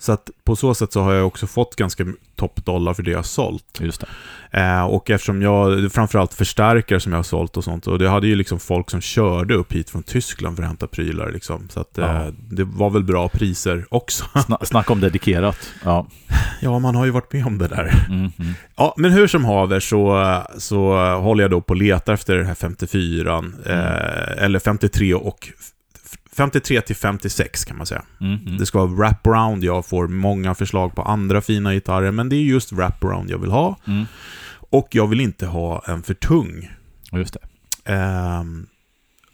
Så 0.00 0.12
att 0.12 0.30
på 0.44 0.56
så 0.56 0.74
sätt 0.74 0.92
så 0.92 1.00
har 1.02 1.12
jag 1.12 1.26
också 1.26 1.46
fått 1.46 1.76
ganska 1.76 2.04
toppdollar 2.36 2.94
för 2.94 3.02
det 3.02 3.10
jag 3.10 3.18
har 3.18 3.22
sålt. 3.22 3.78
just. 3.80 4.04
Eh, 4.50 4.84
och 4.84 5.10
eftersom 5.10 5.42
jag, 5.42 5.92
framförallt 5.92 6.34
förstärkare 6.34 7.00
som 7.00 7.12
jag 7.12 7.18
har 7.18 7.22
sålt 7.22 7.56
och 7.56 7.64
sånt, 7.64 7.86
och 7.86 7.98
det 7.98 8.08
hade 8.08 8.26
ju 8.26 8.34
liksom 8.34 8.60
folk 8.60 8.90
som 8.90 9.00
körde 9.00 9.54
upp 9.54 9.72
hit 9.72 9.90
från 9.90 10.02
Tyskland 10.02 10.56
för 10.56 10.62
att 10.62 10.68
hämta 10.68 10.86
prylar 10.86 11.30
liksom. 11.32 11.68
Så 11.68 11.80
att 11.80 11.98
eh, 11.98 12.04
Ja. 12.04 12.30
det 12.50 12.64
var 12.64 12.90
väl 12.90 13.04
bra 13.04 13.28
priser 13.28 13.86
också. 13.90 14.24
Sna 14.46 14.58
snacka 14.62 14.92
om 14.92 15.00
dedikerat. 15.00 15.70
Ja. 15.84 16.06
ja, 16.60 16.78
man 16.78 16.94
har 16.94 17.04
ju 17.04 17.10
varit 17.10 17.32
med 17.32 17.46
om 17.46 17.58
det 17.58 17.68
där. 17.68 18.04
Mm, 18.08 18.18
mm. 18.38 18.52
Ja, 18.76 18.94
men 18.96 19.12
hur 19.12 19.26
som 19.26 19.44
haver 19.44 19.80
så, 19.80 20.42
så 20.58 20.94
håller 21.14 21.44
jag 21.44 21.50
då 21.50 21.60
på 21.60 21.72
att 21.72 21.78
leta 21.78 22.12
efter 22.12 22.36
den 22.36 22.46
här 22.46 22.54
54 22.54 23.44
eh, 23.66 24.44
eller 24.44 24.58
53 24.58 25.14
och 25.14 25.48
53 26.40 26.80
till 26.80 26.96
56 26.96 27.64
kan 27.64 27.76
man 27.76 27.86
säga. 27.86 28.02
Mm, 28.20 28.38
mm. 28.46 28.56
Det 28.58 28.66
ska 28.66 28.78
vara 28.78 28.90
wraparound, 28.90 29.64
jag 29.64 29.86
får 29.86 30.08
många 30.08 30.54
förslag 30.54 30.94
på 30.94 31.02
andra 31.02 31.40
fina 31.40 31.74
gitarrer, 31.74 32.10
men 32.10 32.28
det 32.28 32.36
är 32.36 32.42
just 32.42 32.72
wraparound 32.72 33.30
jag 33.30 33.38
vill 33.38 33.50
ha. 33.50 33.76
Mm. 33.86 34.04
Och 34.70 34.88
jag 34.90 35.06
vill 35.06 35.20
inte 35.20 35.46
ha 35.46 35.82
en 35.86 36.02
för 36.02 36.14
tung. 36.14 36.70
Just 37.12 37.34
det. 37.34 37.92
Ehm, 37.92 38.66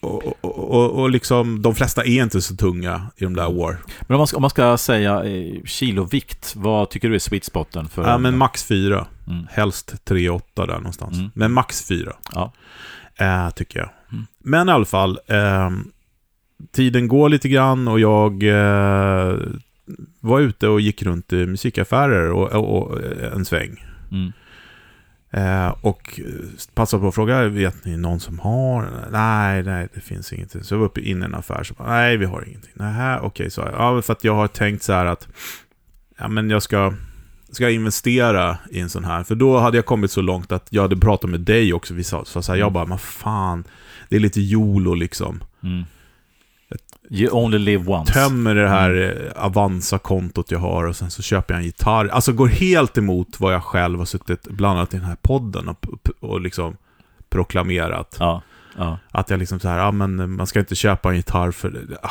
och, 0.01 0.23
och, 0.41 0.59
och, 0.59 0.91
och 0.91 1.11
liksom, 1.11 1.63
de 1.63 1.75
flesta 1.75 2.05
är 2.05 2.23
inte 2.23 2.43
så 2.43 2.57
tunga 2.57 3.07
i 3.17 3.25
de 3.25 3.37
där 3.37 3.53
War. 3.53 3.79
Men 4.01 4.15
om 4.15 4.19
man 4.19 4.27
ska, 4.27 4.37
om 4.37 4.41
man 4.41 4.51
ska 4.51 4.77
säga 4.77 5.25
eh, 5.25 5.63
kilovikt, 5.65 6.53
vad 6.57 6.91
tycker 6.91 7.09
du 7.09 7.15
är 7.15 7.19
sweet 7.19 7.45
spoten 7.45 7.89
för? 7.89 8.09
Ja, 8.09 8.19
men 8.19 8.39
max 8.39 8.65
4. 8.65 9.07
Mm. 9.27 9.47
Helst 9.51 9.95
3-8 10.05 10.41
där 10.55 10.67
någonstans. 10.67 11.19
Mm. 11.19 11.31
Men 11.35 11.53
max 11.53 11.89
4. 11.89 12.13
Ja. 12.35 12.53
Eh, 13.19 13.51
tycker 13.51 13.79
jag. 13.79 13.91
Mm. 14.13 14.27
Men 14.39 14.69
i 14.69 14.73
alla 14.73 14.85
fall, 14.85 15.19
ehm, 15.29 15.93
tiden 16.73 17.09
går 17.09 17.29
lite 17.29 17.49
grann 17.49 17.89
och 17.89 18.01
jag 18.01 18.43
eh, 18.43 19.37
var 20.21 20.41
ute 20.41 20.69
och 20.69 20.81
gick 20.81 21.03
runt 21.03 21.33
i 21.33 21.47
musikaffärer 21.47 22.31
och, 22.31 22.53
och, 22.53 22.93
och 22.93 23.01
en 23.35 23.45
sväng. 23.45 23.85
Mm. 24.11 24.33
Eh, 25.31 25.75
och 25.81 26.21
passade 26.75 27.01
på 27.01 27.09
att 27.09 27.15
fråga, 27.15 27.49
vet 27.49 27.85
ni 27.85 27.97
någon 27.97 28.21
som 28.21 28.39
har? 28.39 28.89
Nej, 29.11 29.63
nej, 29.63 29.89
det 29.95 30.01
finns 30.01 30.33
ingenting. 30.33 30.63
Så 30.63 30.75
jag 30.75 30.79
var 30.79 30.87
uppe 30.87 31.01
in 31.01 31.23
i 31.23 31.25
en 31.25 31.35
affär, 31.35 31.63
så 31.63 31.75
bara, 31.75 31.89
nej, 31.89 32.17
vi 32.17 32.25
har 32.25 32.49
ingenting. 32.49 32.73
Nej, 32.75 33.19
okej, 33.23 33.51
så 33.51 33.69
Ja, 33.73 33.93
men 33.93 34.03
för 34.03 34.13
att 34.13 34.25
jag 34.25 34.35
har 34.35 34.49
tänkt 34.49 34.83
så 34.83 34.93
här 34.93 35.07
att, 35.07 35.29
ja 36.19 36.29
men 36.29 36.51
jag 36.51 36.63
ska, 36.63 36.95
ska 37.51 37.65
jag 37.65 37.73
investera 37.73 38.59
i 38.71 38.81
en 38.81 38.91
sån 38.91 39.05
här. 39.05 39.25
För 39.25 39.35
då 39.35 39.59
hade 39.59 39.79
jag 39.79 39.87
kommit 39.87 40.11
så 40.11 40.21
långt 40.21 40.53
att 40.53 40.67
jag 40.71 40.83
hade 40.83 40.97
pratat 40.97 41.31
med 41.31 41.41
dig 41.41 41.73
också. 41.73 41.95
Vi 41.95 42.05
sa 42.05 42.25
så 42.25 42.53
här, 42.53 42.57
jag 42.57 42.73
bara, 42.73 42.87
men 42.87 42.99
fan, 42.99 43.65
det 44.09 44.17
är 44.17 44.21
lite 44.21 44.41
YOLO 44.41 44.95
liksom. 44.95 45.45
Mm. 45.63 45.85
You 47.11 47.31
only 47.33 47.59
live 47.59 47.93
once. 47.93 48.13
Tömmer 48.13 48.55
det 48.55 48.69
här 48.69 49.23
eh, 49.37 49.45
Avanza-kontot 49.45 50.51
jag 50.51 50.59
har 50.59 50.85
och 50.85 50.97
sen 50.97 51.11
så 51.11 51.23
köper 51.23 51.55
jag 51.55 51.59
en 51.59 51.67
gitarr. 51.67 52.07
Alltså 52.09 52.33
går 52.33 52.49
helt 52.49 52.99
emot 52.99 53.41
vad 53.41 53.55
jag 53.55 53.63
själv 53.65 53.99
har 53.99 54.07
suttit, 54.07 54.43
bland 54.43 54.79
annat 54.79 54.95
i 54.95 54.97
den 54.97 55.07
här 55.07 55.17
podden 55.23 55.69
och, 55.69 55.87
och 56.21 56.41
liksom 56.41 56.77
proklamerat. 57.31 58.17
Ja. 58.21 58.43
ja. 58.77 58.99
Att 59.11 59.31
jag 59.31 59.39
liksom 59.39 59.61
så 59.61 59.69
här, 59.69 59.79
ja 59.79 59.91
men 59.91 60.31
man 60.37 60.47
ska 60.47 60.59
inte 60.59 60.75
köpa 60.75 61.11
en 61.11 61.17
gitarr 61.17 61.51
för... 61.51 61.99
Ah, 62.03 62.11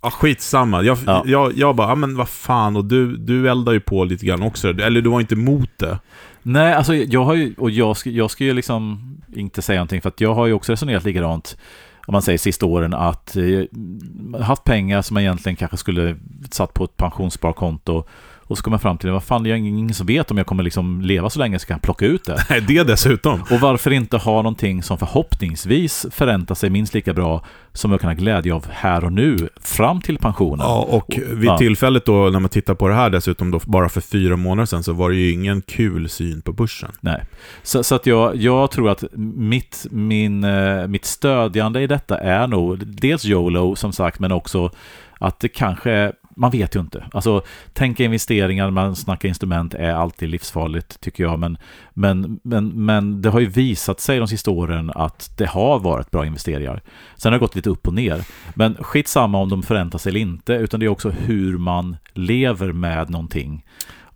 ah, 0.00 0.10
skitsamma. 0.10 0.82
Jag, 0.82 0.98
Ja. 1.06 1.22
jag, 1.26 1.52
jag 1.56 1.76
bara, 1.76 1.88
ja 1.88 1.94
men 1.94 2.16
vad 2.16 2.28
fan, 2.28 2.76
och 2.76 2.84
du, 2.84 3.16
du 3.16 3.50
eldar 3.50 3.72
ju 3.72 3.80
på 3.80 4.04
lite 4.04 4.26
grann 4.26 4.42
också. 4.42 4.68
Eller 4.68 5.00
du 5.00 5.10
var 5.10 5.20
inte 5.20 5.34
emot 5.34 5.70
det. 5.76 5.98
Nej, 6.42 6.74
alltså 6.74 6.94
jag 6.94 7.24
har 7.24 7.34
ju, 7.34 7.54
och 7.58 7.70
jag 7.70 7.96
ska, 7.96 8.10
jag 8.10 8.30
ska 8.30 8.44
ju 8.44 8.52
liksom 8.54 9.00
inte 9.34 9.62
säga 9.62 9.78
någonting 9.78 10.02
för 10.02 10.08
att 10.08 10.20
jag 10.20 10.34
har 10.34 10.46
ju 10.46 10.52
också 10.52 10.72
resonerat 10.72 11.04
likadant 11.04 11.56
om 12.06 12.12
man 12.12 12.22
säger 12.22 12.38
sista 12.38 12.66
åren 12.66 12.94
att 12.94 13.36
eh, 13.36 14.40
haft 14.40 14.64
pengar 14.64 15.02
som 15.02 15.14
man 15.14 15.22
egentligen 15.22 15.56
kanske 15.56 15.76
skulle 15.76 16.16
satt 16.50 16.74
på 16.74 16.84
ett 16.84 16.96
pensionssparkonto 16.96 18.04
och 18.48 18.58
så 18.58 18.64
kommer 18.64 18.74
jag 18.74 18.82
fram 18.82 18.98
till 18.98 19.06
det, 19.06 19.12
vad 19.12 19.22
fan, 19.22 19.42
det 19.42 19.50
är 19.50 19.54
ingen 19.54 19.94
som 19.94 20.06
vet 20.06 20.30
om 20.30 20.38
jag 20.38 20.46
kommer 20.46 20.62
liksom 20.62 21.00
leva 21.00 21.30
så 21.30 21.38
länge 21.38 21.58
så 21.58 21.66
kan 21.66 21.74
jag 21.74 21.82
plocka 21.82 22.06
ut 22.06 22.24
det. 22.24 22.44
Nej, 22.50 22.60
det 22.60 22.82
dessutom. 22.82 23.40
Och 23.50 23.60
varför 23.60 23.90
inte 23.90 24.16
ha 24.16 24.36
någonting 24.36 24.82
som 24.82 24.98
förhoppningsvis 24.98 26.06
förräntar 26.10 26.54
sig 26.54 26.70
minst 26.70 26.94
lika 26.94 27.14
bra 27.14 27.44
som 27.72 27.90
jag 27.90 28.00
kan 28.00 28.10
ha 28.10 28.14
glädje 28.14 28.54
av 28.54 28.66
här 28.70 29.04
och 29.04 29.12
nu 29.12 29.48
fram 29.60 30.00
till 30.00 30.18
pensionen. 30.18 30.66
Ja, 30.66 30.86
och 30.90 31.18
vid 31.32 31.44
Ja. 31.48 31.58
tillfället 31.58 32.06
då, 32.06 32.30
när 32.30 32.40
man 32.40 32.48
tittar 32.48 32.74
på 32.74 32.88
det 32.88 32.94
här 32.94 33.10
dessutom, 33.10 33.50
då, 33.50 33.60
bara 33.64 33.88
för 33.88 34.00
fyra 34.00 34.36
månader 34.36 34.66
sedan, 34.66 34.82
så 34.82 34.92
var 34.92 35.10
det 35.10 35.16
ju 35.16 35.32
ingen 35.32 35.62
kul 35.62 36.08
syn 36.08 36.42
på 36.42 36.52
börsen. 36.52 36.92
Nej. 37.00 37.22
Så, 37.62 37.82
så 37.84 37.94
att 37.94 38.06
jag, 38.06 38.36
jag 38.36 38.70
tror 38.70 38.90
att 38.90 39.04
mitt, 39.36 39.86
min, 39.90 40.44
eh, 40.44 40.86
mitt 40.86 41.04
stödjande 41.04 41.80
i 41.82 41.86
detta 41.86 42.18
är 42.18 42.46
nog 42.46 42.86
dels 42.86 43.24
YOLO 43.24 43.76
som 43.76 43.92
sagt, 43.92 44.18
men 44.20 44.32
också 44.32 44.70
att 45.18 45.40
det 45.40 45.48
kanske, 45.48 46.12
man 46.36 46.50
vet 46.50 46.76
ju 46.76 46.80
inte. 46.80 47.04
Alltså, 47.12 47.42
tänka 47.72 48.04
investeringar, 48.04 48.70
man 48.70 48.96
snackar 48.96 49.28
instrument 49.28 49.74
är 49.74 49.92
alltid 49.92 50.28
livsfarligt 50.28 51.00
tycker 51.00 51.24
jag, 51.24 51.38
men, 51.38 51.58
men, 51.94 52.40
men, 52.44 52.84
men 52.84 53.22
det 53.22 53.28
har 53.30 53.40
ju 53.40 53.46
visat 53.46 54.00
sig 54.00 54.18
de 54.18 54.28
sista 54.28 54.50
åren 54.50 54.92
att 54.94 55.30
det 55.38 55.46
har 55.46 55.78
varit 55.78 56.10
bra 56.10 56.26
investeringar. 56.26 56.82
Sen 57.16 57.32
har 57.32 57.38
det 57.38 57.44
gått 57.44 57.56
lite 57.56 57.70
upp 57.70 57.86
och 57.88 57.94
ner, 57.94 58.24
men 58.54 58.74
skitsamma 58.80 59.38
om 59.38 59.48
de 59.48 59.62
förräntar 59.62 59.98
sig 59.98 60.10
eller 60.10 60.20
inte, 60.20 60.52
utan 60.52 60.80
det 60.80 60.86
är 60.86 60.90
också 60.90 61.10
hur 61.10 61.58
man 61.58 61.96
lever 62.14 62.72
med 62.72 63.10
någonting. 63.10 63.64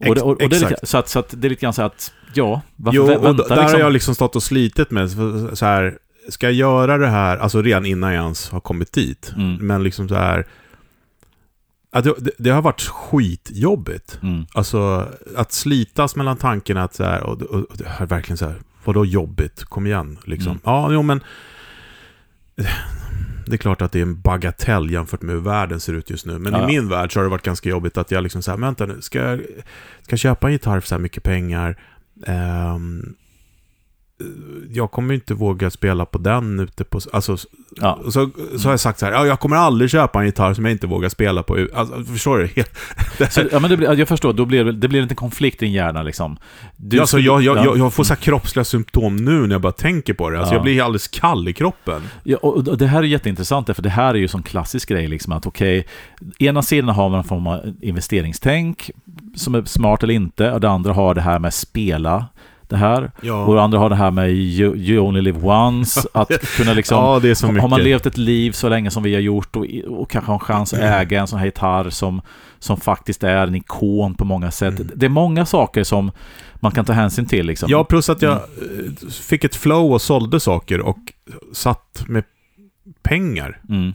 Och 0.08 0.14
det, 0.14 0.20
och, 0.20 0.42
och 0.42 0.48
det 0.48 0.60
lite, 0.60 0.86
så, 0.86 0.98
att, 0.98 1.08
så 1.08 1.18
att 1.18 1.34
det 1.40 1.46
är 1.46 1.50
lite 1.50 1.60
grann 1.62 1.72
så 1.72 1.82
att, 1.82 2.12
ja, 2.34 2.60
varför 2.76 2.96
Jo, 2.96 3.06
vänta 3.06 3.32
d- 3.32 3.42
där 3.48 3.56
liksom? 3.56 3.72
har 3.72 3.78
jag 3.78 3.92
liksom 3.92 4.14
stått 4.14 4.36
och 4.36 4.42
slitit 4.42 4.90
med, 4.90 5.10
så 5.58 5.66
här, 5.66 5.98
ska 6.28 6.46
jag 6.46 6.54
göra 6.54 6.98
det 6.98 7.08
här, 7.08 7.36
alltså 7.38 7.62
redan 7.62 7.86
innan 7.86 8.12
jag 8.14 8.22
ens 8.22 8.50
har 8.50 8.60
kommit 8.60 8.92
dit, 8.92 9.32
Mm. 9.36 9.54
men 9.66 9.82
liksom 9.82 10.08
så 10.08 10.14
här, 10.14 10.46
det, 11.92 12.14
det- 12.18 12.30
det 12.38 12.50
har 12.50 12.62
varit 12.62 12.80
skitjobbigt. 12.80 14.18
Mm. 14.22 14.46
Alltså, 14.54 15.08
att 15.36 15.52
slitas 15.52 16.16
mellan 16.16 16.36
tanken 16.36 16.76
att 16.76 16.94
så 16.94 17.04
här, 17.04 17.22
och, 17.22 17.38
det- 17.38 17.44
och 17.44 17.66
det 17.74 17.84
är 17.98 18.06
verkligen 18.06 18.36
så 18.36 18.46
här, 18.46 18.54
vadå 18.84 19.04
jobbigt? 19.04 19.64
Kom 19.64 19.86
igen, 19.86 20.18
liksom. 20.24 20.50
Mm. 20.52 20.60
Ja, 20.64 20.92
jo 20.92 21.02
men... 21.02 21.20
Det 23.46 23.52
är 23.52 23.58
klart 23.58 23.82
att 23.82 23.92
det 23.92 23.98
är 23.98 24.02
en 24.02 24.20
bagatell 24.20 24.90
jämfört 24.90 25.22
med 25.22 25.34
hur 25.34 25.42
världen 25.42 25.80
ser 25.80 25.92
ut 25.92 26.10
just 26.10 26.26
nu. 26.26 26.38
Men 26.38 26.52
Ja. 26.52 26.62
i 26.64 26.66
min 26.66 26.88
värld 26.88 27.12
så 27.12 27.18
har 27.20 27.24
det 27.24 27.30
varit 27.30 27.42
ganska 27.42 27.68
jobbigt 27.68 27.98
att 27.98 28.10
jag 28.10 28.22
liksom 28.22 28.42
så 28.42 28.50
här, 28.50 28.58
vänta 28.58 28.86
nu, 28.86 28.96
ska 29.00 29.18
jag, 29.18 29.38
ska 30.02 30.12
jag 30.12 30.18
köpa 30.18 30.46
en 30.46 30.52
gitarr 30.52 30.80
för 30.80 30.88
så 30.88 30.94
här 30.94 31.02
mycket 31.02 31.22
pengar? 31.22 31.76
Ehm, 32.26 33.14
jag 34.72 34.90
kommer 34.90 35.14
inte 35.14 35.34
våga 35.34 35.70
spela 35.70 36.04
på 36.06 36.18
den 36.18 36.60
ute 36.60 36.84
på... 36.84 37.00
Alltså, 37.12 37.36
Ja. 37.80 37.98
så, 38.04 38.30
så 38.58 38.64
har 38.68 38.70
jag 38.72 38.80
sagt 38.80 38.98
så 38.98 39.06
här, 39.06 39.12
ja, 39.12 39.26
jag 39.26 39.40
kommer 39.40 39.56
aldrig 39.56 39.90
köpa 39.90 40.20
en 40.20 40.26
gitarr 40.26 40.54
som 40.54 40.64
jag 40.64 40.72
inte 40.72 40.86
vågar 40.86 41.08
spela 41.08 41.42
på. 41.42 41.66
Alltså, 41.74 42.04
förstår 42.04 42.38
du? 42.38 42.64
Så, 43.30 43.42
ja, 43.52 43.58
men 43.60 43.76
blir, 43.76 43.98
jag 43.98 44.08
förstår, 44.08 44.32
då 44.32 44.44
blir 44.44 44.64
det, 44.64 44.88
blir 44.88 45.02
inte 45.02 45.14
konflikt 45.14 45.62
i 45.62 45.64
din 45.66 45.74
hjärna 45.74 46.02
liksom. 46.02 46.36
Du 46.76 46.96
ja, 46.96 47.02
så 47.02 47.06
skulle- 47.06 47.22
jag, 47.24 47.42
jag, 47.42 47.56
ja. 47.56 47.64
jag, 47.64 47.78
jag 47.78 47.92
får 47.92 48.04
så 48.04 48.14
här 48.14 48.20
kroppsliga 48.20 48.64
symptom 48.64 49.16
nu 49.16 49.40
när 49.40 49.54
jag 49.54 49.60
bara 49.60 49.72
tänker 49.72 50.14
på 50.14 50.30
det. 50.30 50.38
Alltså, 50.38 50.52
Ja. 50.54 50.56
Jag 50.56 50.62
blir 50.62 50.82
alldeles 50.82 51.08
kall 51.08 51.48
i 51.48 51.52
kroppen. 51.52 52.02
Ja, 52.22 52.36
och 52.36 52.78
det 52.78 52.86
här 52.86 52.98
är 52.98 53.06
jätteintressant, 53.06 53.76
för 53.76 53.82
det 53.82 53.88
här 53.90 54.14
är 54.14 54.18
ju 54.18 54.28
som 54.28 54.42
klassisk 54.42 54.88
grej, 54.88 55.08
liksom 55.08 55.32
att 55.32 55.46
okej, 55.46 55.86
ena 56.38 56.62
sidan 56.62 56.88
har 56.88 57.08
man 57.08 57.18
en 57.18 57.24
form 57.24 57.46
av 57.46 57.60
investeringstänk, 57.80 58.90
som 59.36 59.54
är 59.54 59.64
smart 59.64 60.02
eller 60.02 60.14
inte, 60.14 60.52
och 60.52 60.60
det 60.60 60.68
andra 60.70 60.92
har 60.92 61.14
det 61.14 61.20
här 61.20 61.38
med 61.38 61.54
spela, 61.54 62.26
det 62.70 62.76
här, 62.76 63.10
Ja. 63.20 63.44
och 63.44 63.62
andra 63.62 63.78
har 63.78 63.88
det 63.88 63.96
här 63.96 64.10
med 64.10 64.30
you, 64.30 64.76
you 64.76 64.98
only 64.98 65.20
live 65.20 65.40
once, 65.42 66.08
att 66.14 66.56
kunna 66.56 66.72
liksom 66.72 66.98
ja, 66.98 67.18
det 67.22 67.30
är 67.30 67.34
så 67.34 67.46
mycket. 67.46 67.62
Har 67.62 67.68
man 67.68 67.82
levt 67.82 68.06
ett 68.06 68.18
liv 68.18 68.52
så 68.52 68.68
länge 68.68 68.90
som 68.90 69.02
vi 69.02 69.14
har 69.14 69.20
gjort 69.20 69.56
och, 69.56 69.66
och 69.88 70.10
kanske 70.10 70.30
har 70.30 70.34
en 70.34 70.40
chans 70.40 70.74
att 70.74 70.80
äga 70.80 71.20
en 71.20 71.26
sån 71.26 71.38
här 71.38 71.46
gitarr 71.46 71.90
som, 71.90 72.20
som 72.58 72.76
faktiskt 72.76 73.24
är 73.24 73.46
en 73.46 73.54
ikon 73.54 74.14
på 74.14 74.24
många 74.24 74.50
sätt. 74.50 74.80
Mm. 74.80 74.92
Det 74.94 75.06
är 75.06 75.10
många 75.10 75.46
saker 75.46 75.84
som 75.84 76.12
man 76.54 76.72
kan 76.72 76.84
ta 76.84 76.92
hänsyn 76.92 77.26
till. 77.26 77.46
Liksom. 77.46 77.70
Ja, 77.70 77.84
plus 77.84 78.08
att 78.10 78.22
jag 78.22 78.32
eh, 78.32 79.08
fick 79.10 79.44
ett 79.44 79.54
flow 79.56 79.92
och 79.92 80.02
sålde 80.02 80.40
saker 80.40 80.80
och 80.80 80.98
satt 81.52 82.04
med 82.08 82.24
pengar. 83.02 83.60
Mm. 83.68 83.92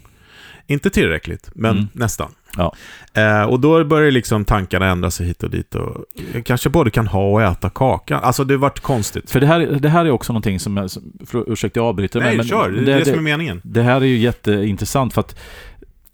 Inte 0.67 0.89
tillräckligt, 0.89 1.49
men 1.55 1.71
Mm. 1.71 1.87
nästan. 1.93 2.31
Ja. 2.57 2.73
Eh, 3.13 3.43
och 3.43 3.59
då 3.59 3.83
börjar 3.83 4.11
liksom 4.11 4.45
tankarna 4.45 4.85
ändra 4.89 5.11
sig 5.11 5.27
hit 5.27 5.43
och 5.43 5.49
dit. 5.49 5.75
Och 5.75 6.05
jag 6.33 6.45
kanske 6.45 6.69
både 6.69 6.89
kan 6.89 7.07
ha 7.07 7.31
och 7.31 7.41
äta 7.41 7.69
kakan. 7.69 8.19
Alltså 8.23 8.43
det 8.43 8.57
vart 8.57 8.79
konstigt. 8.79 9.31
För 9.31 9.39
det 9.39 9.47
här, 9.47 9.59
det 9.59 9.89
här 9.89 10.05
är 10.05 10.11
också 10.11 10.33
någonting 10.33 10.59
som, 10.59 10.77
jag, 10.77 10.91
som- 10.91 11.13
för, 11.25 11.51
ursäkta 11.51 11.79
jag 11.79 11.87
avbryter, 11.87 12.19
Nej, 12.19 12.37
men, 12.37 12.45
kör. 12.47 12.69
Det 12.71 12.93
är 12.93 12.99
det, 12.99 13.05
som 13.05 13.13
är 13.13 13.21
meningen. 13.21 13.61
Det 13.63 13.81
här 13.81 13.95
är 14.01 14.05
ju 14.05 14.17
jätteintressant 14.17 15.13
för 15.13 15.19
att 15.21 15.35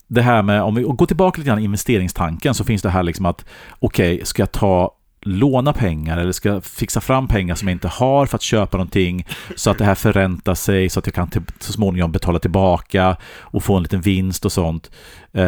det 0.08 0.22
här 0.22 0.42
med, 0.42 0.62
om 0.62 0.74
vi 0.74 0.82
går 0.82 1.06
tillbaka 1.06 1.38
lite 1.38 1.48
grann 1.48 1.58
i 1.58 1.64
investeringstanken 1.64 2.54
så 2.54 2.64
finns 2.64 2.82
det 2.82 2.90
här 2.90 3.02
liksom 3.02 3.26
att 3.26 3.44
okej, 3.78 4.20
ska 4.24 4.42
jag 4.42 4.52
ta 4.52 4.94
låna 5.22 5.72
pengar 5.72 6.18
eller 6.18 6.32
ska 6.32 6.60
fixa 6.60 7.00
fram 7.00 7.28
pengar 7.28 7.54
som 7.54 7.68
jag 7.68 7.74
inte 7.74 7.88
har 7.88 8.26
för 8.26 8.36
att 8.36 8.42
köpa 8.42 8.76
någonting 8.76 9.26
så 9.56 9.70
att 9.70 9.78
det 9.78 9.84
här 9.84 9.94
förräntar 9.94 10.54
sig 10.54 10.88
så 10.88 10.98
att 10.98 11.06
jag 11.06 11.14
kan 11.14 11.28
till, 11.30 11.42
så 11.60 11.72
småningom 11.72 12.12
betala 12.12 12.38
tillbaka 12.38 13.16
och 13.40 13.64
få 13.64 13.76
en 13.76 13.82
liten 13.82 14.00
vinst 14.00 14.44
och 14.44 14.52
sånt. 14.52 14.90
Eh, 15.32 15.44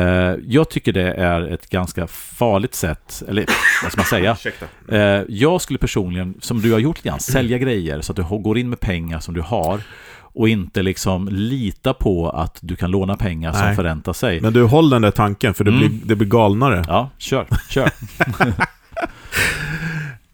jag 0.47 0.71
tycker 0.71 0.93
det 0.93 1.13
är 1.13 1.41
ett 1.53 1.71
ganska 1.71 2.07
farligt 2.07 2.75
sätt, 2.75 3.23
eller 3.29 3.45
vad 3.83 3.93
ska 3.93 4.01
man 4.01 4.07
säga? 4.07 4.37
Eh, 4.89 5.23
jag 5.29 5.61
skulle 5.61 5.79
personligen, 5.79 6.35
som 6.41 6.61
du 6.61 6.73
har 6.73 6.79
gjort 6.79 6.97
lite 6.97 7.09
grann, 7.09 7.21
sälja 7.21 7.59
grejer 7.59 8.01
så 8.01 8.13
att 8.13 8.17
du 8.17 8.23
går 8.23 8.59
in 8.59 8.69
med 8.71 8.81
pengar 8.81 9.21
som 9.21 9.35
du 9.35 9.41
har 9.41 9.81
och 10.21 10.49
inte 10.49 10.83
liksom 10.83 11.29
lita 11.29 11.95
på 11.95 12.31
att 12.31 12.59
du 12.63 12.77
kan 12.77 12.91
låna 12.91 13.17
pengar 13.17 13.53
som 13.53 13.63
Nej. 13.67 13.77
förräntar 13.77 14.13
sig. 14.13 14.41
Men 14.41 14.53
du, 14.53 14.63
håll 14.63 14.91
den 14.91 15.03
där 15.03 15.11
tanken, 15.11 15.55
för 15.55 15.65
det, 15.65 15.71
Mm. 15.71 15.81
blir, 15.89 16.01
det 16.05 16.15
blir 16.17 16.29
galnare. 16.29 16.85
Ja, 16.89 17.11
kör, 17.19 17.47
kör. 17.71 17.91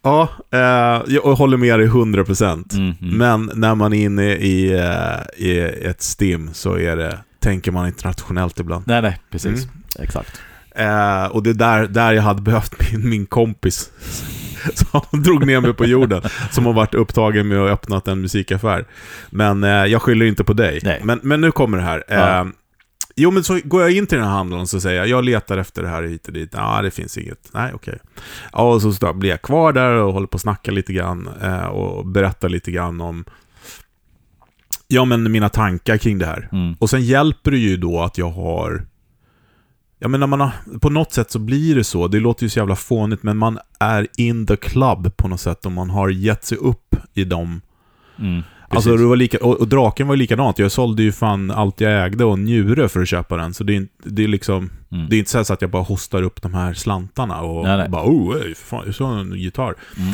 Ja, 0.03 0.29
eh, 0.51 1.01
jag 1.07 1.21
håller 1.21 1.57
med 1.57 1.79
dig 1.79 1.87
100%. 1.87 2.75
Mm, 2.75 2.93
mm. 3.01 3.17
Men 3.17 3.51
när 3.55 3.75
man 3.75 3.93
är 3.93 4.05
inne 4.05 4.33
i, 4.33 4.71
eh, 4.71 5.45
i 5.45 5.59
ett 5.81 6.01
stim 6.01 6.49
så 6.53 6.77
är 6.77 6.95
det, 6.95 7.19
tänker 7.39 7.71
man 7.71 7.87
internationellt 7.87 8.59
ibland. 8.59 8.83
Nej, 8.87 9.01
nej, 9.01 9.19
precis. 9.31 9.63
Mm. 9.63 9.75
Exakt. 9.99 10.41
Eh, 10.75 11.25
och 11.25 11.43
det 11.43 11.49
är 11.49 11.53
där, 11.53 11.87
där 11.87 12.11
jag 12.11 12.23
hade 12.23 12.41
behövt 12.41 12.91
min, 12.91 13.09
min 13.09 13.25
kompis 13.25 13.91
som 14.73 15.23
drog 15.23 15.47
ner 15.47 15.59
mig 15.59 15.73
på 15.73 15.85
jorden. 15.85 16.21
Som 16.51 16.65
har 16.65 16.73
varit 16.73 16.93
upptagen 16.93 17.47
med 17.47 17.57
att 17.59 17.69
öppna 17.69 18.01
en 18.05 18.21
musikaffär. 18.21 18.85
Men 19.29 19.63
eh, 19.63 19.69
jag 19.69 20.01
skyller 20.01 20.25
inte 20.25 20.43
på 20.43 20.53
dig. 20.53 20.79
Nej. 20.83 21.01
Men, 21.03 21.19
men 21.23 21.41
nu 21.41 21.51
kommer 21.51 21.77
det 21.77 21.83
här. 21.83 22.03
Ja. 22.07 22.47
Jo, 23.15 23.31
men 23.31 23.43
så 23.43 23.59
går 23.63 23.81
jag 23.81 23.91
in 23.91 24.07
till 24.07 24.17
den 24.17 24.27
här 24.27 24.33
handeln 24.33 24.61
och 24.61 24.69
så 24.69 24.81
säger 24.81 24.97
jag, 24.97 25.07
jag 25.07 25.23
letar 25.23 25.57
efter 25.57 25.81
det 25.81 25.87
här 25.87 26.03
hit 26.03 26.27
och 26.27 26.33
dit. 26.33 26.49
Ja, 26.53 26.81
det 26.81 26.91
finns 26.91 27.17
inget. 27.17 27.49
Nej, 27.53 27.71
okej. 27.73 27.99
Ja, 28.53 28.73
och 28.73 28.81
så, 28.81 28.93
så 28.93 29.13
blir 29.13 29.29
jag 29.29 29.41
kvar 29.41 29.73
där 29.73 29.93
och 29.93 30.13
håller 30.13 30.27
på 30.27 30.35
att 30.35 30.41
snacka 30.41 30.71
lite 30.71 30.93
grann 30.93 31.29
eh, 31.41 31.65
och 31.65 32.05
berättar 32.05 32.49
lite 32.49 32.71
grann 32.71 33.01
om 33.01 33.25
ja, 34.91 35.05
men 35.05 35.31
mina 35.31 35.49
tankar 35.49 35.97
kring 35.97 36.19
det 36.19 36.25
här. 36.25 36.49
Mm. 36.51 36.75
Och 36.79 36.89
sen 36.89 37.03
hjälper 37.03 37.51
det 37.51 37.57
ju 37.57 37.77
då 37.77 38.01
att 38.01 38.17
jag 38.17 38.29
har... 38.29 38.85
Ja, 39.99 40.07
men 40.07 40.19
när 40.19 40.27
man 40.27 40.39
har, 40.39 40.51
på 40.79 40.89
något 40.89 41.13
sätt 41.13 41.31
så 41.31 41.39
blir 41.39 41.75
det 41.75 41.83
så. 41.83 42.07
Det 42.07 42.19
låter 42.19 42.43
ju 42.43 42.49
så 42.49 42.59
jävla 42.59 42.75
fånigt, 42.75 43.23
men 43.23 43.37
man 43.37 43.59
är 43.79 44.07
in 44.17 44.47
the 44.47 44.55
club 44.55 45.17
på 45.17 45.27
något 45.27 45.41
sätt. 45.41 45.65
Och 45.65 45.71
man 45.71 45.89
har 45.89 46.09
gett 46.09 46.45
sig 46.45 46.57
upp 46.57 46.95
i 47.13 47.23
dem. 47.23 47.61
Mm. 48.19 48.43
Alltså, 48.73 48.89
Precis. 48.89 49.01
det 49.01 49.07
var 49.07 49.15
lika, 49.15 49.37
och, 49.37 49.59
och 49.59 49.67
draken 49.67 50.07
var 50.07 50.15
likadant. 50.15 50.59
Jag 50.59 50.71
sålde 50.71 51.03
ju 51.03 51.11
fan 51.11 51.51
allt 51.51 51.81
jag 51.81 52.05
ägde 52.05 52.25
och 52.25 52.33
en 52.33 52.43
njure 52.45 52.89
för 52.89 53.01
att 53.01 53.07
köpa 53.07 53.37
den. 53.37 53.53
Så 53.53 53.63
det 53.63 53.75
är, 53.75 53.87
det 54.03 54.23
är 54.23 54.27
liksom... 54.27 54.69
Mm. 54.91 55.09
Det 55.09 55.15
är 55.15 55.19
inte 55.19 55.43
så 55.45 55.53
att 55.53 55.61
jag 55.61 55.71
bara 55.71 55.83
hostar 55.83 56.21
upp 56.23 56.41
de 56.41 56.53
här 56.53 56.73
slantarna 56.73 57.41
och 57.41 57.63
Nej, 57.63 57.77
nej. 57.77 57.89
bara 57.89 58.03
oh, 58.03 58.35
ey, 58.35 58.55
fan, 58.55 58.83
jag 58.85 58.95
såg 58.95 59.17
en 59.19 59.33
gitarr. 59.33 59.75
Mm. 59.97 60.13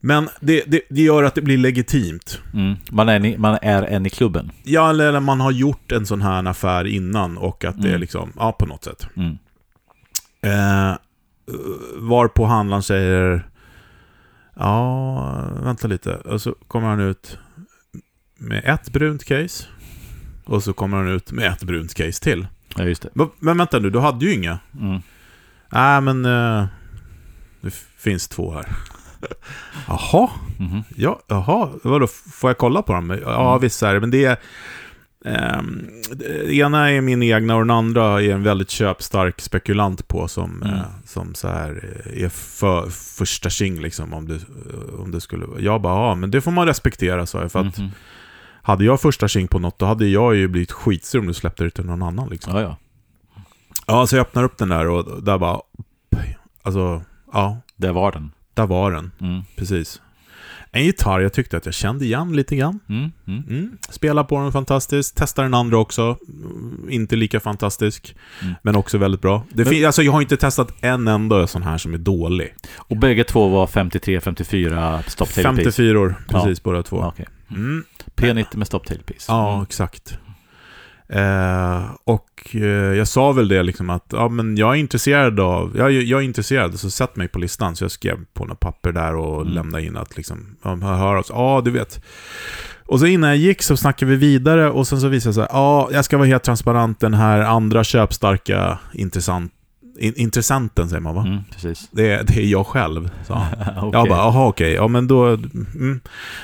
Men 0.00 0.28
det, 0.40 0.64
det, 0.66 0.80
det 0.90 1.02
gör 1.02 1.22
att 1.22 1.34
det 1.34 1.42
blir 1.42 1.58
legitimt. 1.58 2.40
Mm. 2.54 2.74
Man, 2.90 3.08
är, 3.08 3.18
ni- 3.18 3.38
man 3.38 3.58
är 3.62 3.82
en 3.82 4.06
i 4.06 4.10
klubben. 4.10 4.50
Ja, 4.64 4.90
eller 4.90 5.20
man 5.20 5.40
har 5.40 5.50
gjort 5.50 5.92
en 5.92 6.06
sån 6.06 6.22
här 6.22 6.44
affär 6.48 6.84
innan 6.86 7.38
och 7.38 7.64
att 7.64 7.76
det 7.82 7.88
är 7.88 7.90
Mm. 7.90 8.00
liksom, 8.00 8.32
ja 8.38 8.52
på 8.52 8.66
något 8.66 8.84
sätt. 8.84 9.06
Mm. 9.16 9.38
Eh, 10.42 10.96
varpå 11.96 12.44
handlaren 12.44 12.82
säger 12.82 13.46
Ja, 14.56 15.44
vänta 15.62 15.88
lite. 15.88 16.14
Och 16.16 16.40
så 16.42 16.54
kommer 16.68 16.88
han 16.88 17.00
ut 17.00 17.38
med 18.40 18.62
ett 18.64 18.90
brunt 18.92 19.24
case. 19.24 19.66
Och 20.44 20.62
så 20.62 20.72
kommer 20.72 20.96
han 20.96 21.08
ut 21.08 21.32
med 21.32 21.46
ett 21.52 21.62
brunt 21.62 21.94
case 21.94 22.22
till. 22.22 22.46
Ja, 22.76 22.84
just 22.84 23.02
det. 23.02 23.08
Men, 23.38 23.58
vänta 23.58 23.78
nu, 23.78 23.90
du 23.90 23.98
hade 23.98 24.24
ju 24.26 24.32
inga. 24.34 24.58
Mm. 24.80 25.00
Nej, 25.72 26.00
men 26.00 26.24
eh, 26.24 26.66
det 27.60 27.74
finns 27.98 28.28
två 28.28 28.52
här. 28.52 28.66
Jaha, 29.88 30.28
Mhm. 30.58 30.82
ja, 30.96 31.20
jaha, 31.26 31.68
vadå, 31.82 32.06
får 32.06 32.50
jag 32.50 32.58
kolla 32.58 32.82
på 32.82 32.92
dem? 32.92 33.18
Ja, 33.22 33.50
Mm. 33.50 33.60
vissa 33.60 33.88
är 33.90 33.94
det, 33.94 34.00
men 34.00 34.10
det 34.10 34.24
är... 34.24 34.36
ehm, 35.24 35.86
det 36.14 36.54
ena 36.54 36.90
är 36.90 37.00
min 37.00 37.22
egna 37.22 37.54
och 37.56 37.60
den 37.62 37.70
andra 37.70 38.22
är 38.22 38.30
en 38.32 38.42
väldigt 38.42 38.70
köpstark 38.70 39.40
spekulant 39.40 40.08
på 40.08 40.28
som, 40.28 40.62
Mm. 40.62 40.74
eh, 40.76 40.82
som 41.06 41.34
så 41.34 41.48
här 41.48 42.00
eh, 42.14 42.24
är 42.24 42.28
för, 42.28 42.90
första 42.90 43.50
tjing 43.50 43.80
liksom 43.80 44.14
om 44.14 44.28
det, 44.28 44.38
om 44.98 45.10
det 45.10 45.20
skulle 45.20 45.46
vara. 45.46 45.60
Jag 45.60 45.80
bara, 45.82 45.94
ja 46.08 46.14
men 46.14 46.30
det 46.30 46.40
får 46.40 46.50
man 46.50 46.66
respektera 46.66 47.26
sa 47.26 47.40
jag, 47.40 47.52
för 47.52 47.60
att 47.60 47.78
Mhm. 47.78 47.90
Hade 48.70 48.84
jag 48.84 49.00
första 49.00 49.28
tjing 49.28 49.48
på 49.48 49.58
något 49.58 49.78
då 49.78 49.86
hade 49.86 50.06
jag 50.06 50.36
ju 50.36 50.48
blivit 50.48 50.72
skitsur 50.72 51.18
om 51.18 51.26
du 51.26 51.34
släppte 51.34 51.64
det 51.64 51.70
till 51.70 51.84
någon 51.84 52.02
annan 52.02 52.28
liksom. 52.28 52.56
Ja, 52.56 52.62
ja. 52.62 52.76
Ja, 53.86 54.06
så 54.06 54.16
jag 54.16 54.20
öppnar 54.20 54.44
upp 54.44 54.58
den 54.58 54.68
där 54.68 54.88
och 54.88 55.22
där 55.22 55.38
bara, 55.38 55.60
alltså, 56.62 57.02
ja, 57.32 57.56
Det 57.76 57.92
var 57.92 58.12
den. 58.12 58.30
där 58.54 58.66
var 58.66 58.90
den. 58.92 59.10
Mm. 59.20 59.42
Precis. 59.56 60.00
En 60.72 60.84
gitarr 60.84 61.20
jag 61.20 61.32
tyckte 61.32 61.56
att 61.56 61.64
jag 61.66 61.74
kände 61.74 62.04
igen 62.04 62.32
lite 62.36 62.56
grann. 62.56 62.80
Mm. 62.88 63.12
Mm. 63.26 63.42
Mm. 63.48 63.78
Spelar 63.88 64.24
på 64.24 64.38
den 64.40 64.52
fantastiskt. 64.52 65.16
Testar 65.16 65.42
den 65.42 65.54
andra 65.54 65.78
också. 65.78 66.02
Mm, 66.28 66.86
Inte 66.90 67.16
lika 67.16 67.40
fantastisk. 67.40 68.16
Mm. 68.42 68.54
Men 68.62 68.76
också 68.76 68.98
väldigt 68.98 69.20
bra. 69.20 69.44
Det 69.52 69.64
Men- 69.70 69.86
alltså, 69.86 70.02
jag 70.02 70.12
har 70.12 70.20
inte 70.20 70.36
testat 70.36 70.72
en 70.80 71.08
enda 71.08 71.46
sån 71.46 71.62
här 71.62 71.78
som 71.78 71.94
är 71.94 71.98
dålig. 71.98 72.54
Och 72.76 72.96
bägge 72.96 73.24
två 73.24 73.48
var 73.48 73.66
53-54 73.66 75.02
stop 75.10 75.26
tail 75.26 75.44
piece. 75.56 75.56
54 75.56 76.00
år, 76.00 76.14
precis 76.28 76.62
båda 76.62 76.82
två. 76.82 76.96
Ja, 77.00 77.08
okej. 77.08 77.26
Mm. 77.50 77.84
P90 78.16 78.56
med 78.56 78.66
stop 78.66 78.78
tail 78.80 79.02
piece. 79.02 79.24
Ja, 79.32 79.52
Mm. 79.52 79.62
exakt. 79.62 80.18
Eh, 81.08 81.90
och 82.04 82.30
eh, 82.54 82.60
jag 82.96 83.08
sa 83.08 83.32
väl 83.32 83.48
det 83.48 83.62
liksom 83.62 83.90
att 83.90 84.06
ja, 84.12 84.28
men 84.28 84.56
jag 84.56 84.70
är 84.74 84.78
intresserad 84.80 85.40
av, 85.40 85.72
jag, 85.76 85.92
jag 85.92 86.20
är 86.20 86.24
intresserad, 86.24 86.78
så 86.80 86.90
sätt 86.90 87.16
mig 87.16 87.28
på 87.28 87.38
listan. 87.38 87.76
Så 87.76 87.84
jag 87.84 87.90
skrev 87.90 88.16
på 88.32 88.44
något 88.44 88.60
papper 88.60 88.92
där 88.92 89.14
och 89.16 89.40
Mm. 89.40 89.52
lämnade 89.54 89.84
in 89.84 89.96
att 89.96 90.16
liksom, 90.16 90.56
ja, 90.62 90.74
hör 90.76 90.94
hör 90.96 91.14
oss, 91.16 91.26
ja 91.30 91.62
du 91.64 91.70
vet. 91.70 92.02
Och 92.86 93.00
så 93.00 93.06
innan 93.06 93.30
jag 93.30 93.36
gick 93.38 93.62
så 93.62 93.76
snackade 93.76 94.10
vi 94.10 94.16
vidare 94.16 94.70
och 94.70 94.86
sen 94.88 95.00
så 95.00 95.08
visade 95.08 95.30
det 95.30 95.34
sig, 95.34 95.46
ja 95.50 95.88
jag 95.92 96.04
ska 96.04 96.16
vara 96.18 96.28
helt 96.28 96.42
transparent, 96.42 97.00
den 97.00 97.14
här 97.14 97.40
andra 97.40 97.84
köpstarka 97.84 98.78
intressant, 98.92 99.52
in, 100.00 100.14
intressenten 100.16 100.88
säger 100.88 101.00
man 101.00 101.14
va? 101.14 101.22
Mm, 101.26 101.38
precis. 101.52 101.88
Det, 101.92 102.10
är- 102.10 102.24
det 102.24 102.36
är 102.36 102.46
jag 102.46 102.66
själv, 102.66 103.10
sa 103.26 103.34
han. 103.34 103.52
Okej. 103.78 103.90
Jag 104.00 104.08
bara, 104.08 104.18
jaha 104.18 104.46
okej, 104.48 104.72
ja 104.72 104.88
men 104.88 105.06
då... 105.06 105.26
Mm. 105.26 106.00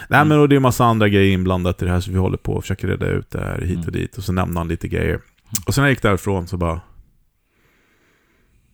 Nej 0.09 0.25
men 0.25 0.33
och 0.39 0.49
det 0.49 0.55
är 0.55 0.57
en 0.57 0.63
massa 0.63 0.85
andra 0.85 1.09
grejer 1.09 1.33
inblandat 1.35 1.83
i 1.83 1.85
det 1.85 1.91
här 1.91 2.01
så 2.01 2.11
vi 2.11 2.19
håller 2.19 2.37
på 2.39 2.53
och 2.55 2.63
försöker 2.63 2.89
reda 2.89 3.07
ut 3.07 3.31
det 3.31 3.41
här 3.41 3.61
hit 3.61 3.79
och 3.79 3.83
Mm. 3.89 3.93
dit. 4.01 4.19
Och 4.19 4.25
så 4.25 4.33
nämnde 4.33 4.61
han 4.61 4.69
lite 4.69 4.89
grejer. 4.89 5.21
Och 5.67 5.75
sen 5.75 5.83
när 5.83 5.89
jag 5.89 5.93
gick 5.93 6.03
därifrån 6.03 6.47
så 6.47 6.57
bara... 6.57 6.81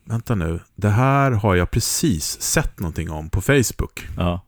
Vänta 0.04 0.34
nu, 0.34 0.60
det 0.76 0.88
här 0.88 1.30
har 1.30 1.54
jag 1.54 1.70
precis 1.70 2.40
sett 2.40 2.80
någonting 2.80 3.10
om 3.10 3.30
på 3.30 3.40
Facebook. 3.40 4.08
Ja. 4.16 4.40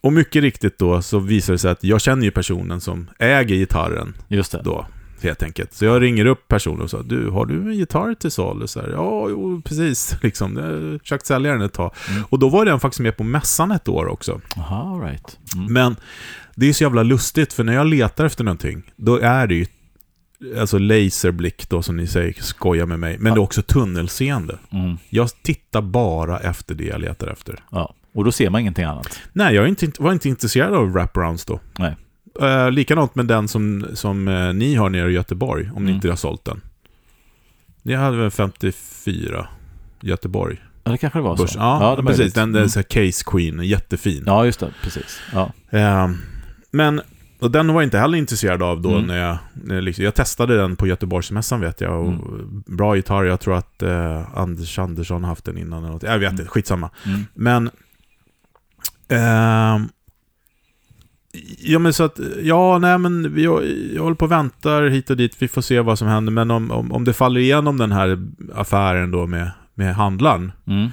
Och 0.00 0.12
mycket 0.12 0.42
riktigt 0.42 0.78
då 0.78 1.02
så 1.02 1.18
visar 1.18 1.52
det 1.52 1.58
sig 1.58 1.70
att 1.70 1.84
jag 1.84 2.00
känner 2.00 2.24
ju 2.24 2.30
personen 2.30 2.80
som 2.80 3.10
äger 3.18 3.56
gitarren 3.56 4.14
Just 4.28 4.52
det. 4.52 4.60
då. 4.64 4.86
Helt 5.22 5.42
enkelt. 5.42 5.74
Så 5.74 5.84
jag 5.84 6.02
ringer 6.02 6.24
upp 6.24 6.48
personen 6.48 6.80
och 6.80 6.90
sa 6.90 7.02
du, 7.02 7.28
har 7.30 7.46
du 7.46 7.54
en 7.54 7.72
gitarr 7.74 8.14
till 8.14 8.30
salu? 8.30 8.66
Så 8.66 8.80
här, 8.80 8.88
ja, 8.88 9.26
jo, 9.30 9.62
precis. 9.64 10.16
Liksom. 10.22 10.56
Jag 10.56 11.00
försökt 11.00 11.26
sälja 11.26 11.52
den 11.52 11.62
ett 11.62 11.72
tag. 11.72 11.94
Mm. 12.10 12.24
Och 12.28 12.38
då 12.38 12.48
var 12.48 12.64
den 12.64 12.80
faktiskt 12.80 13.00
med 13.00 13.16
på 13.16 13.24
mässan 13.24 13.70
ett 13.70 13.88
år 13.88 14.06
också. 14.06 14.40
Aha, 14.56 15.00
right. 15.04 15.38
Mm. 15.54 15.72
Men 15.72 15.96
det 16.54 16.68
är 16.68 16.72
så 16.72 16.84
jävla 16.84 17.02
lustigt, 17.02 17.52
för 17.52 17.64
när 17.64 17.72
jag 17.74 17.86
letar 17.86 18.24
efter 18.24 18.44
någonting, 18.44 18.82
då 18.96 19.18
är 19.18 19.46
det 19.46 19.54
ju 19.54 19.66
alltså 20.58 20.78
laserblick 20.78 21.68
då 21.68 21.82
som 21.82 21.96
ni 21.96 22.06
säger, 22.06 22.32
skojar 22.42 22.86
med 22.86 23.00
mig. 23.00 23.16
Men 23.18 23.26
Ja. 23.26 23.34
det 23.34 23.38
är 23.38 23.42
också 23.42 23.62
tunnelseende. 23.62 24.58
Mm. 24.72 24.96
Jag 25.08 25.28
tittar 25.42 25.82
bara 25.82 26.38
efter 26.38 26.74
det 26.74 26.84
jag 26.84 27.00
letar 27.00 27.26
efter. 27.26 27.58
Ja. 27.70 27.94
Och 28.14 28.24
då 28.24 28.32
ser 28.32 28.50
man 28.50 28.60
ingenting 28.60 28.84
annat. 28.84 29.20
Nej, 29.32 29.54
jag 29.54 29.68
inte, 29.68 29.92
var 29.98 30.12
inte 30.12 30.28
intresserad 30.28 30.74
av 30.74 30.92
wraparounds 30.92 31.44
då. 31.44 31.60
Nej. 31.78 31.96
Uh, 32.42 32.70
likadant 32.70 33.14
med 33.14 33.26
den 33.26 33.48
som, 33.48 33.86
som 33.94 34.28
eh, 34.28 34.52
ni 34.54 34.74
har 34.74 34.88
nere 34.90 35.10
i 35.10 35.14
Göteborg, 35.14 35.70
om 35.74 35.82
ni 35.84 35.90
Mm. 35.90 35.94
inte 35.94 36.08
har 36.08 36.16
sålt 36.16 36.44
den. 36.44 36.60
Ni 37.82 37.94
hade 37.94 38.16
väl 38.16 38.30
54 38.30 39.46
Göteborg? 40.00 40.62
Ja, 40.84 40.90
det 40.92 40.98
kanske 40.98 41.18
det 41.18 41.22
var 41.22 41.36
så. 41.36 41.42
Börs. 41.42 41.54
Ja, 41.56 41.94
det 41.96 42.02
är 42.02 42.06
precis. 42.06 42.18
möjligt. 42.18 42.34
Den, 42.34 42.52
den 42.52 42.62
Mm. 42.62 42.68
så 42.68 42.78
här 42.78 42.84
Case 42.84 43.24
Queen, 43.26 43.60
jättefin. 43.62 44.22
Ja, 44.26 44.44
just 44.44 44.60
det. 44.60 44.72
Precis. 44.82 45.20
Ja. 45.32 45.52
Eh, 45.70 46.10
men, 46.70 47.00
och 47.40 47.50
den 47.50 47.66
var 47.72 47.74
jag 47.82 47.86
inte 47.86 47.98
heller 47.98 48.18
intresserad 48.18 48.62
av 48.62 48.82
då 48.82 48.90
Mm. 48.94 49.06
när 49.06 49.18
jag, 49.18 49.38
när 49.54 49.74
jag, 49.74 49.84
liksom, 49.84 50.04
jag 50.04 50.14
testade 50.14 50.56
den 50.56 50.76
på 50.76 50.86
Göteborgsmässan 50.86 51.60
vet 51.60 51.80
jag. 51.80 52.00
Och 52.00 52.08
Mm. 52.08 52.62
Bra 52.66 52.96
gitarr, 52.96 53.24
jag 53.24 53.40
tror 53.40 53.54
att 53.56 53.82
eh, 53.82 54.38
Anders 54.38 54.78
Andersson 54.78 55.22
har 55.24 55.28
haft 55.28 55.44
den 55.44 55.58
innan. 55.58 55.82
Eller 55.84 55.92
något. 55.92 56.02
Jag 56.02 56.18
vet 56.18 56.28
Mm. 56.30 56.40
inte, 56.40 56.50
skitsamma. 56.50 56.90
Mm. 57.06 57.26
Men... 57.34 57.70
ehm, 59.08 59.88
ja 61.58 61.78
men 61.78 61.92
så 61.92 62.04
att, 62.04 62.20
ja 62.42 62.78
nej 62.78 62.98
men 62.98 63.34
vi, 63.34 63.44
jag, 63.44 63.62
jag 63.94 64.02
håller 64.02 64.16
på 64.16 64.24
och 64.24 64.32
väntar 64.32 64.82
hit 64.82 65.10
och 65.10 65.16
dit, 65.16 65.36
vi 65.38 65.48
får 65.48 65.62
se 65.62 65.80
vad 65.80 65.98
som 65.98 66.08
händer. 66.08 66.32
Men 66.32 66.50
om, 66.50 66.70
om, 66.70 66.92
om 66.92 67.04
det 67.04 67.12
faller 67.12 67.40
igenom 67.40 67.78
den 67.78 67.92
här 67.92 68.18
affären 68.54 69.10
då 69.10 69.26
med, 69.26 69.50
med 69.74 69.94
handlaren, 69.94 70.52
Mm. 70.66 70.88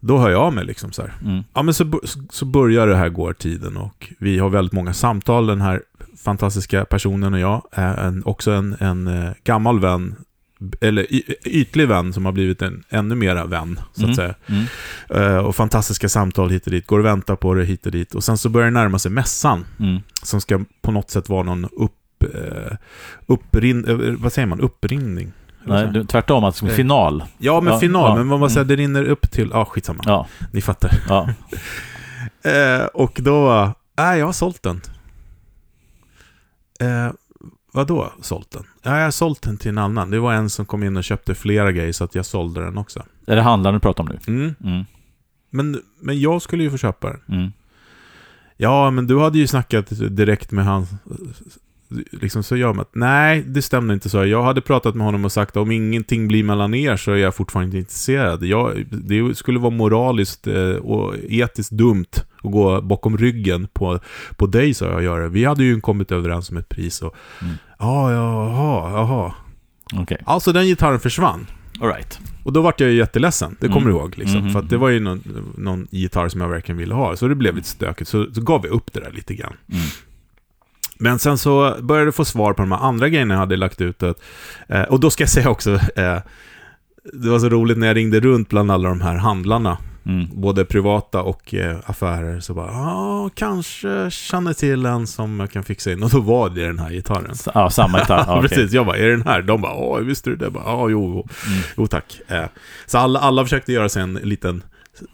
då 0.00 0.18
hör 0.18 0.30
jag 0.30 0.40
av 0.40 0.52
mig 0.54 0.64
liksom 0.64 0.92
så 0.92 1.02
här. 1.02 1.12
Mm. 1.24 1.44
Ja, 1.54 1.62
men 1.62 1.74
så, 1.74 2.00
så- 2.30 2.44
börjar 2.46 2.86
det 2.86 2.96
här 2.96 3.08
gå 3.08 3.32
tiden 3.32 3.76
och 3.76 4.12
vi 4.18 4.38
har 4.38 4.48
väldigt 4.50 4.72
många 4.72 4.92
samtal. 4.92 5.46
Den 5.46 5.60
här 5.60 5.82
fantastiska 6.24 6.84
personen 6.84 7.34
och 7.34 7.40
jag 7.40 7.62
är 7.72 7.96
en, 8.06 8.24
också 8.24 8.50
en, 8.50 8.76
en 8.80 9.06
eh, 9.06 9.30
gammal 9.44 9.80
vän 9.80 10.14
eller 10.80 11.06
ytlig 11.48 11.88
vän 11.88 12.12
som 12.12 12.24
har 12.24 12.32
blivit 12.32 12.62
en 12.62 12.84
ännu 12.88 13.14
mera 13.14 13.46
vän, 13.46 13.80
så 13.92 14.00
Mm. 14.00 14.10
att 14.10 14.16
säga. 14.16 14.34
Mm. 14.46 14.64
Eh, 15.10 15.36
och 15.38 15.56
fantastiska 15.56 16.08
samtal 16.08 16.50
hit 16.50 16.64
och 16.66 16.70
dit, 16.72 16.86
går 16.86 16.98
och 16.98 17.04
väntar 17.04 17.36
på 17.36 17.54
det 17.54 17.64
hit 17.64 17.86
och 17.86 17.92
dit. 17.92 18.14
Och 18.14 18.24
sen 18.24 18.38
så 18.38 18.48
börjar 18.48 18.64
det 18.66 18.70
närma 18.74 18.98
sig 18.98 19.10
mässan, 19.10 19.64
Mm. 19.80 20.00
som 20.22 20.40
ska 20.40 20.60
på 20.82 20.90
något 20.92 21.10
sätt 21.10 21.28
vara 21.28 21.42
någon 21.42 21.64
upp, 21.64 22.22
eh, 22.34 22.76
upprin, 23.26 23.84
eh, 23.84 23.96
vad 24.18 24.32
säger 24.32 24.46
man, 24.46 24.60
vad 25.64 25.78
Nej, 25.84 25.88
du- 25.92 26.04
tvärtom, 26.04 26.44
alltså 26.44 26.66
Nej. 26.66 26.74
final. 26.74 27.24
Ja, 27.38 27.60
men 27.60 27.72
Ja, 27.72 27.78
final, 27.80 28.10
ja, 28.10 28.16
men 28.16 28.28
vad 28.28 28.40
man 28.40 28.50
säger, 28.50 28.60
mm. 28.64 28.68
det 28.76 28.82
rinner 28.82 29.04
upp 29.04 29.30
till, 29.30 29.50
ja 29.52 29.64
skitsamma, 29.64 30.02
Ja, 30.06 30.26
ni 30.52 30.60
fattar. 30.60 30.92
ja. 31.08 31.28
Och 32.94 33.20
då, 33.22 33.72
nej 33.96 34.18
jag 34.18 34.26
har 34.26 34.32
sålt 34.32 34.62
den. 34.62 34.80
Vadå 37.72 38.12
sålt 38.20 38.50
den? 38.50 38.64
Ja, 38.82 38.96
jag 38.96 39.04
har 39.04 39.10
sålt 39.10 39.42
den 39.42 39.56
till 39.56 39.68
en 39.68 39.78
annan. 39.78 40.10
Det 40.10 40.20
var 40.20 40.34
en 40.34 40.50
som 40.50 40.66
kom 40.66 40.82
in 40.82 40.96
och 40.96 41.04
köpte 41.04 41.34
flera 41.34 41.72
grejer 41.72 41.92
så 41.92 42.04
att 42.04 42.14
jag 42.14 42.26
sålde 42.26 42.64
den 42.64 42.78
också. 42.78 43.02
Är 43.26 43.36
det 43.36 43.42
handlaren 43.42 43.74
du 43.74 43.80
pratar 43.80 44.02
om 44.04 44.08
nu? 44.08 44.18
Mm. 44.26 44.54
Mm. 44.64 44.84
Men, 45.50 45.82
men 46.00 46.20
jag 46.20 46.42
skulle 46.42 46.62
ju 46.62 46.70
få 46.70 46.76
köpa 46.76 47.10
den. 47.10 47.20
Mm. 47.38 47.52
Ja, 48.56 48.90
men 48.90 49.06
du 49.06 49.20
hade 49.20 49.38
ju 49.38 49.46
snackat 49.46 49.86
direkt 49.90 50.52
med 50.52 50.64
han. 50.64 50.86
Liksom 52.12 52.42
så 52.42 52.56
gör 52.56 52.72
man 52.72 52.80
att 52.80 52.94
nej, 52.94 53.42
det 53.46 53.62
stämde 53.62 53.94
inte 53.94 54.08
så. 54.10 54.26
Jag 54.26 54.42
hade 54.42 54.60
pratat 54.60 54.94
med 54.94 55.04
honom 55.06 55.24
och 55.24 55.32
sagt 55.32 55.50
att 55.50 55.56
om 55.62 55.70
ingenting 55.70 56.28
blir 56.28 56.44
mellan 56.44 56.74
er 56.74 56.96
så 56.96 57.10
är 57.12 57.16
jag 57.16 57.34
fortfarande 57.34 57.66
inte 57.66 57.78
intresserad. 57.78 58.42
Jag, 58.44 58.84
det 58.90 59.34
skulle 59.34 59.58
vara 59.58 59.70
moraliskt 59.70 60.46
eh, 60.46 60.70
och 60.70 61.14
etiskt 61.28 61.70
dumt 61.70 62.06
att 62.42 62.50
gå 62.52 62.80
bakom 62.80 63.16
ryggen 63.18 63.68
på, 63.72 63.98
på 64.36 64.46
dig, 64.46 64.74
sa 64.74 64.86
jag 64.86 65.02
göra. 65.02 65.28
Vi 65.28 65.44
hade 65.44 65.64
ju 65.64 65.80
kommit 65.80 66.12
överens 66.12 66.50
om 66.50 66.56
ett 66.56 66.68
pris 66.68 67.02
och 67.02 67.14
Mm. 67.42 67.54
ja, 67.78 68.12
jaha, 68.12 68.90
jaha. 68.90 69.32
Okej, 70.02 70.18
Alltså 70.24 70.52
den 70.52 70.66
gitarren 70.66 71.00
försvann. 71.00 71.46
alright. 71.80 72.18
Och 72.44 72.52
då 72.52 72.62
vart 72.62 72.80
jag 72.80 72.90
ju 72.90 72.96
jätteledsen, 72.96 73.56
det 73.60 73.66
kommer 73.68 73.80
Mm. 73.80 73.92
du 73.94 73.98
ihåg. 73.98 74.18
Liksom. 74.18 74.40
Mhm. 74.40 74.50
För 74.52 74.58
att 74.60 74.70
det 74.70 74.76
var 74.76 74.88
ju 74.88 75.00
någon, 75.00 75.22
någon 75.56 75.86
gitarr 75.90 76.28
som 76.28 76.40
jag 76.40 76.48
verkligen 76.48 76.78
ville 76.78 76.94
ha. 76.94 77.16
Så 77.16 77.28
det 77.28 77.34
blev 77.34 77.56
lite 77.56 77.68
stökigt, 77.68 78.10
så, 78.10 78.26
så 78.34 78.40
gav 78.40 78.62
vi 78.62 78.68
upp 78.68 78.92
det 78.92 79.00
där 79.00 79.10
lite 79.12 79.34
grann. 79.34 79.52
Mm. 79.72 79.82
Men 81.00 81.18
sen 81.18 81.38
så 81.38 81.76
började 81.80 82.06
jag 82.06 82.14
få 82.14 82.24
svar 82.24 82.52
på 82.52 82.62
de 82.62 82.72
här 82.72 82.78
andra 82.78 83.08
grejerna 83.08 83.34
jag 83.34 83.38
hade 83.38 83.56
lagt 83.56 83.80
ut. 83.80 84.02
Eh, 84.68 84.82
och 84.82 85.00
då 85.00 85.10
ska 85.10 85.22
jag 85.22 85.30
säga 85.30 85.50
också, 85.50 85.70
eh, 85.96 86.18
det 87.12 87.28
var 87.30 87.38
så 87.38 87.48
roligt 87.48 87.78
när 87.78 87.86
jag 87.86 87.96
ringde 87.96 88.20
runt 88.20 88.48
bland 88.48 88.70
alla 88.70 88.88
de 88.88 89.00
här 89.00 89.16
handlarna, 89.16 89.78
Mm. 90.06 90.26
både 90.32 90.64
privata 90.64 91.22
och 91.22 91.54
eh, 91.54 91.76
affärer, 91.86 92.40
så 92.40 92.54
bara, 92.54 92.72
ja, 92.72 93.30
kanske 93.34 94.10
känner 94.10 94.52
till 94.52 94.86
en 94.86 95.06
som 95.06 95.40
jag 95.40 95.50
kan 95.50 95.62
fixa 95.64 95.92
in. 95.92 96.02
Och 96.02 96.10
då 96.10 96.20
var 96.20 96.50
det 96.50 96.66
den 96.66 96.78
här 96.78 96.90
gitarren. 96.90 97.34
Ja, 97.54 97.70
samma 97.70 97.98
gitarr. 97.98 98.24
Ja. 98.28 98.40
Precis, 98.42 98.72
jag 98.72 98.86
bara, 98.86 98.96
är 98.96 99.06
det 99.06 99.10
den 99.16 99.26
här? 99.26 99.42
De 99.42 99.60
bara, 99.60 99.72
ja, 99.72 99.96
visste 99.96 100.30
du 100.30 100.36
det? 100.36 100.50
Ja, 100.54 100.88
jo, 100.88 101.02
jo. 101.14 101.28
Mm. 101.52 101.62
Jo 101.76 101.86
tack. 101.86 102.20
Eh, 102.28 102.44
så 102.86 102.98
alla, 102.98 103.18
alla 103.20 103.44
försökte 103.44 103.72
göra 103.72 103.88
sig 103.88 104.02
en 104.02 104.14
liten 104.14 104.62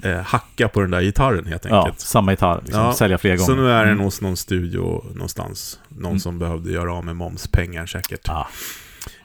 eh, 0.02 0.16
hacka 0.20 0.68
på 0.68 0.80
den 0.80 0.90
där 0.90 1.00
gitarren 1.02 1.46
helt 1.46 1.64
Ja, 1.64 1.78
enkelt. 1.84 2.00
samma 2.00 2.32
gitarr. 2.32 2.60
Liksom, 2.64 2.82
Ja, 2.82 2.92
Sälja 2.92 3.18
fler 3.18 3.36
gånger. 3.36 3.46
så 3.46 3.54
nu 3.54 3.70
är 3.70 3.80
den 3.84 3.92
Mm. 3.92 4.04
hos 4.04 4.20
någon 4.20 4.36
studio 4.36 5.04
någonstans. 5.14 5.80
Någon 5.88 6.04
Mm. 6.06 6.20
som 6.20 6.38
behövde 6.38 6.72
göra 6.72 6.94
av 6.94 7.04
med 7.04 7.16
momspengar 7.16 7.86
säkert. 7.86 8.28
Ah. 8.28 8.48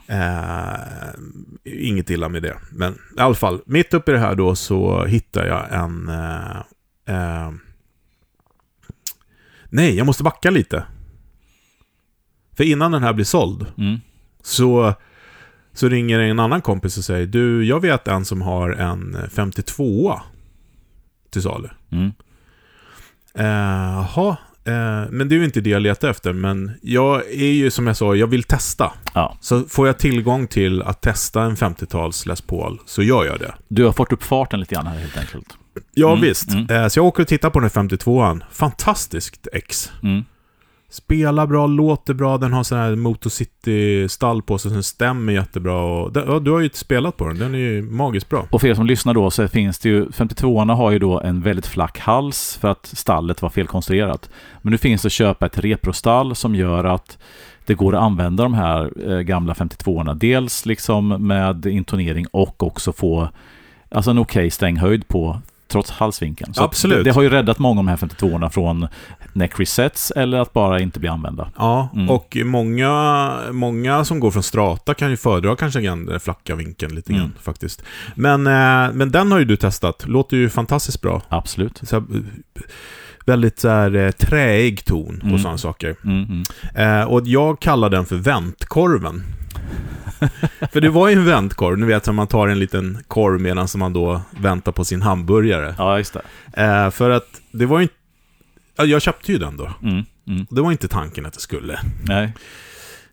Eh, 0.07 0.79
inget 1.63 2.09
illa 2.09 2.29
med 2.29 2.43
det. 2.43 2.57
Men 2.71 2.93
i 2.93 3.21
alla 3.21 3.35
fall, 3.35 3.61
mitt 3.65 3.93
uppe 3.93 4.11
i 4.11 4.13
det 4.13 4.19
här 4.19 4.35
då 4.35 4.55
så 4.55 5.05
hittar 5.05 5.45
jag 5.45 5.73
en... 5.73 6.09
Eh, 6.09 6.57
eh, 7.15 7.51
nej, 9.69 9.95
jag 9.97 10.05
måste 10.05 10.23
backa 10.23 10.49
lite. 10.49 10.83
För 12.57 12.63
innan 12.63 12.91
den 12.91 13.03
här 13.03 13.13
blir 13.13 13.25
såld 13.25 13.65
Mm. 13.77 13.99
så, 14.43 14.93
så 15.73 15.89
ringer 15.89 16.19
en 16.19 16.39
annan 16.39 16.61
kompis 16.61 16.97
och 16.97 17.03
säger 17.03 17.27
Du, 17.27 17.65
jag 17.65 17.79
vet 17.79 18.07
en 18.07 18.25
som 18.25 18.41
har 18.41 18.69
en 18.69 19.17
52 19.31 20.19
till 21.31 21.41
salu. 21.41 21.69
Mm. 21.91 22.11
Eh, 23.33 23.45
Jaha, 24.15 24.37
eh, 24.65 25.09
men 25.11 25.29
det 25.29 25.35
är 25.35 25.37
ju 25.39 25.45
inte 25.45 25.61
det 25.61 25.69
jag 25.69 25.81
letar 25.81 26.09
efter. 26.09 26.33
Men 26.33 26.71
jag 26.81 27.25
är 27.31 27.51
ju 27.51 27.71
som 27.71 27.87
jag 27.87 27.97
sa, 27.97 28.15
jag 28.15 28.27
vill 28.27 28.43
testa. 28.43 28.91
Ja. 29.13 29.37
Så 29.41 29.63
får 29.63 29.87
jag 29.87 29.97
tillgång 29.99 30.47
till 30.47 30.81
att 30.81 31.01
testa 31.01 31.41
en 31.43 31.55
50-tals 31.55 32.25
Les 32.25 32.41
Paul 32.41 32.79
så 32.85 33.03
gör 33.03 33.25
jag 33.25 33.39
det. 33.39 33.53
Du 33.67 33.85
har 33.85 33.91
fått 33.91 34.13
upp 34.13 34.23
farten 34.23 34.59
lite 34.59 34.75
grann 34.75 34.87
här 34.87 34.99
helt 34.99 35.17
enkelt. 35.17 35.57
Ja, 35.93 36.09
Mm, 36.09 36.21
visst. 36.21 36.51
mm. 36.51 36.69
Eh, 36.69 36.87
så 36.87 36.99
jag 36.99 37.05
åker 37.05 37.23
och 37.23 37.27
tittar 37.27 37.49
på 37.49 37.59
den 37.59 37.69
här 37.75 37.83
52an. 37.83 38.43
Fantastiskt 38.51 39.47
X. 39.53 39.91
Spelar 40.91 41.47
bra, 41.47 41.67
låter 41.67 42.13
bra, 42.13 42.37
den 42.37 42.53
har 42.53 42.63
sån 42.63 42.77
här 42.77 42.95
Motor 42.95 43.29
City-stall 43.29 44.41
på 44.41 44.57
sig, 44.57 44.69
som 44.69 44.73
den 44.73 44.83
stämmer 44.83 45.33
jättebra. 45.33 45.83
Och, 45.83 46.11
ja, 46.15 46.39
du 46.39 46.51
har 46.51 46.59
ju 46.59 46.69
spelat 46.73 47.17
på 47.17 47.27
den, 47.27 47.39
den 47.39 47.55
är 47.55 47.59
ju 47.59 47.81
magiskt 47.81 48.29
bra. 48.29 48.47
Och 48.49 48.61
för 48.61 48.67
er 48.67 48.73
som 48.73 48.85
lyssnar 48.85 49.13
då 49.13 49.31
så 49.31 49.47
finns 49.47 49.79
det 49.79 49.89
ju, 49.89 50.05
52orna 50.05 50.75
har 50.75 50.91
ju 50.91 50.99
då 50.99 51.19
en 51.19 51.41
väldigt 51.41 51.67
flack 51.67 51.99
hals 51.99 52.57
för 52.61 52.67
att 52.67 52.85
stallet 52.85 53.41
var 53.41 53.49
felkonstruerat. 53.49 54.29
Men 54.61 54.71
nu 54.71 54.77
finns 54.77 55.01
det 55.01 55.05
att 55.05 55.11
köpa 55.11 55.45
ett 55.45 55.59
reprostall 55.59 56.35
som 56.35 56.55
gör 56.55 56.83
att 56.83 57.17
det 57.65 57.73
går 57.73 57.95
att 57.95 58.01
använda 58.01 58.43
de 58.43 58.53
här 58.53 59.11
eh, 59.11 59.19
gamla 59.19 59.53
52orna. 59.53 60.13
Dels 60.13 60.65
liksom 60.65 61.27
med 61.27 61.65
intonering 61.65 62.25
och 62.31 62.63
också 62.63 62.93
få 62.93 63.29
alltså 63.89 64.11
en 64.11 64.17
okej 64.17 64.49
stränghöjd 64.49 65.07
på 65.07 65.41
trots 65.71 65.91
halsvinkeln. 65.91 66.53
Så 66.53 66.63
Absolut. 66.63 66.97
Det, 66.97 67.03
det 67.03 67.11
har 67.11 67.21
ju 67.21 67.29
räddat 67.29 67.59
många 67.59 67.79
av 67.79 67.85
de 67.85 67.89
här 67.91 67.97
52orna 67.97 68.49
från 68.49 68.87
neck 69.33 69.59
resets 69.59 70.11
eller 70.11 70.37
att 70.39 70.53
bara 70.53 70.79
inte 70.79 70.99
bli 70.99 71.09
använda. 71.09 71.49
Ja, 71.57 71.89
Mm. 71.93 72.09
och 72.09 72.37
många, 72.45 73.31
många 73.51 74.05
som 74.05 74.19
går 74.19 74.31
från 74.31 74.43
strata 74.43 74.93
kan 74.93 75.09
ju 75.09 75.17
föredra 75.17 75.55
kanske 75.55 75.79
den 75.79 76.19
flacka 76.19 76.55
vinkeln 76.55 76.95
lite 76.95 77.11
grann 77.13 77.21
Mm. 77.21 77.33
faktiskt. 77.41 77.83
Men, 78.15 78.47
eh, 78.47 78.93
men 78.93 79.11
den 79.11 79.31
har 79.31 79.39
ju 79.39 79.45
du 79.45 79.55
testat, 79.55 80.03
låter 80.07 80.37
ju 80.37 80.49
fantastiskt 80.49 81.01
bra. 81.01 81.21
Absolut. 81.29 81.79
Så 81.83 81.95
eh, 81.97 82.03
väldigt 83.25 83.59
så 83.59 83.69
här, 83.69 83.95
eh, 83.95 84.11
träig 84.11 84.85
ton 84.85 85.17
och 85.21 85.27
Mm. 85.27 85.39
sådana 85.39 85.57
saker. 85.57 85.95
Mm, 86.03 86.23
mm. 86.75 86.99
Eh, 86.99 87.03
och 87.07 87.21
jag 87.27 87.59
kallar 87.59 87.89
den 87.89 88.05
för 88.05 88.15
väntkorven. 88.15 89.23
För 90.71 90.81
det 90.81 90.89
var 90.89 91.07
ju 91.09 91.13
en 91.13 91.25
väntkorv, 91.25 91.77
ni 91.77 91.85
vet 91.85 92.05
som 92.05 92.15
man 92.15 92.27
tar 92.27 92.47
en 92.47 92.59
liten 92.59 92.97
korv 93.07 93.41
medan 93.41 93.67
man 93.75 93.93
då 93.93 94.21
väntar 94.31 94.71
på 94.71 94.85
sin 94.85 95.01
hamburgare. 95.01 95.75
Ja, 95.77 95.97
just 95.97 96.13
det. 96.53 96.63
Eh, 96.63 96.89
för 96.89 97.09
att 97.09 97.27
det 97.51 97.65
var 97.65 97.77
ju 97.79 97.83
inte... 97.83 97.95
ja, 98.77 98.85
Jag 98.85 99.01
köpte 99.01 99.31
ju 99.31 99.37
den 99.37 99.57
då. 99.57 99.69
Mm, 99.83 100.03
mm. 100.27 100.45
Det 100.49 100.61
var 100.61 100.71
inte 100.71 100.87
tanken 100.87 101.25
att 101.25 101.33
det 101.33 101.39
skulle. 101.39 101.79
Nej. 102.03 102.33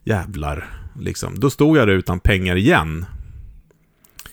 Jävlar, 0.04 0.66
liksom. 1.00 1.40
Då 1.40 1.50
stod 1.50 1.76
jag 1.76 1.88
där 1.88 1.94
utan 1.94 2.20
pengar 2.20 2.56
igen. 2.56 3.06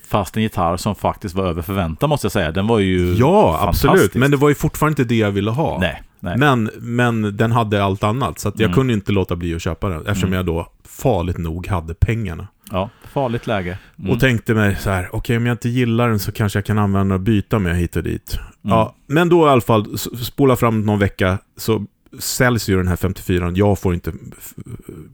Fast 0.07 0.37
en 0.37 0.43
gitarr 0.43 0.77
som 0.77 0.95
faktiskt 0.95 1.35
var 1.35 1.45
över 1.45 1.61
förväntan 1.61 2.09
måste 2.09 2.25
jag 2.25 2.31
säga. 2.31 2.51
Den 2.51 2.67
var 2.67 2.79
ju 2.79 3.13
Ja, 3.13 3.59
absolut. 3.61 4.13
Men 4.15 4.31
det 4.31 4.37
var 4.37 4.49
ju 4.49 4.55
fortfarande 4.55 5.01
inte 5.01 5.13
det 5.13 5.19
jag 5.19 5.31
ville 5.31 5.51
ha. 5.51 5.79
Nej, 5.79 6.03
nej. 6.19 6.37
Men, 6.37 6.69
men 6.77 7.37
den 7.37 7.51
hade 7.51 7.83
allt 7.83 8.03
annat, 8.03 8.39
så 8.39 8.47
jag 8.55 8.61
Mm. 8.61 8.73
kunde 8.73 8.93
inte 8.93 9.11
låta 9.11 9.35
bli 9.35 9.55
att 9.55 9.61
köpa 9.61 9.89
den. 9.89 9.99
Eftersom 10.07 10.27
Mm. 10.27 10.33
jag 10.37 10.45
då 10.45 10.67
farligt 10.87 11.37
nog 11.37 11.67
hade 11.67 11.93
pengarna. 11.93 12.47
Ja, 12.71 12.89
farligt 13.13 13.47
läge. 13.47 13.77
Mm. 13.99 14.11
Och 14.11 14.19
tänkte 14.19 14.53
mig 14.53 14.75
så 14.75 14.89
här, 14.89 15.09
okej 15.15 15.37
om 15.37 15.45
jag 15.45 15.53
inte 15.53 15.69
gillar 15.69 16.09
den 16.09 16.19
så 16.19 16.31
kanske 16.31 16.57
jag 16.59 16.65
kan 16.65 16.77
använda 16.79 17.15
och 17.15 17.21
byta 17.21 17.59
med 17.59 17.77
hit 17.77 17.95
och 17.95 18.03
dit. 18.03 18.37
Mm. 18.63 18.77
Ja, 18.77 18.95
men 19.07 19.29
då 19.29 19.47
i 19.47 19.49
alla 19.49 19.61
fall, 19.61 19.97
spola 19.97 20.55
fram 20.55 20.81
någon 20.81 20.99
vecka 20.99 21.37
så 21.57 21.85
säljs 22.19 22.69
ju 22.69 22.77
den 22.77 22.87
här 22.87 22.95
54 22.95 23.51
Jag 23.55 23.79
får 23.79 23.93
inte 23.93 24.13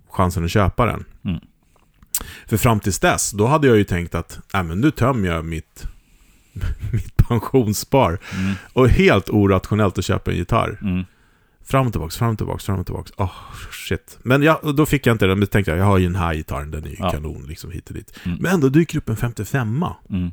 chansen 0.10 0.46
att 0.46 0.52
köpa 0.52 0.86
den. 0.86 1.06
Mm. 1.26 1.40
För 2.48 2.58
fram 2.58 2.80
tills 2.80 3.00
dess, 3.00 3.32
då 3.32 3.48
hade 3.48 3.68
jag 3.68 3.78
ju 3.78 3.84
tänkt 3.84 4.16
att, 4.16 4.40
nej 4.54 4.64
men 4.64 4.82
nu 4.82 4.92
tömmer 4.92 5.28
jag 5.30 5.46
mitt, 5.46 5.88
mitt 6.94 7.18
pensionsspar. 7.18 8.20
Mm, 8.38 8.54
Och 8.74 8.90
helt 8.90 9.30
orationellt 9.30 9.98
att 9.98 10.06
köpa 10.06 10.32
en 10.32 10.38
gitarr. 10.38 10.78
Fram 11.72 11.88
och 11.88 11.94
tillbaks, 11.94 12.18
fram 12.18 12.30
och 12.32 12.38
tillbaks, 12.38 12.66
fram 12.66 12.80
och 12.80 12.86
tillbaks. 12.86 13.12
Oh, 13.18 13.32
shit. 13.72 14.20
Men 14.24 14.44
ja, 14.44 14.62
då 14.78 14.86
fick 14.86 15.06
jag 15.08 15.14
inte 15.14 15.26
den, 15.26 15.40
men 15.40 15.48
tänkte 15.48 15.72
jag, 15.72 15.78
jag 15.80 15.86
har 15.86 15.98
ju 15.98 16.06
den 16.06 16.16
här 16.16 16.34
gitarren, 16.34 16.72
den 16.72 16.84
är 16.84 16.88
ju 16.90 16.96
Ja. 17.00 17.12
kanon 17.12 17.44
liksom 17.48 17.72
hit 17.72 17.88
och 17.90 17.94
dit. 17.96 18.20
Mm. 18.26 18.38
Men 18.42 18.54
ändå 18.54 18.70
dyker 18.70 18.98
upp 18.98 19.10
en 19.10 19.16
55 19.18 19.86
mm, 20.10 20.32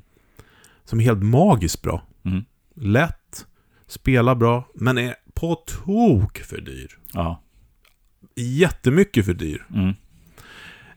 som 0.85 1.01
är 1.01 1.05
helt 1.05 1.23
magiskt 1.23 1.83
bra. 1.83 2.03
mm. 2.25 2.45
Lätt, 2.75 3.47
spelar 3.87 4.35
bra, 4.35 4.69
men 4.75 4.99
är 4.99 5.15
på 5.35 5.55
tok 5.55 6.39
för 6.39 6.61
dyr. 6.61 6.99
Ja. 7.13 7.43
Jättemycket 8.37 9.25
för 9.25 9.35
dyr. 9.35 9.67
Mm, 9.75 9.95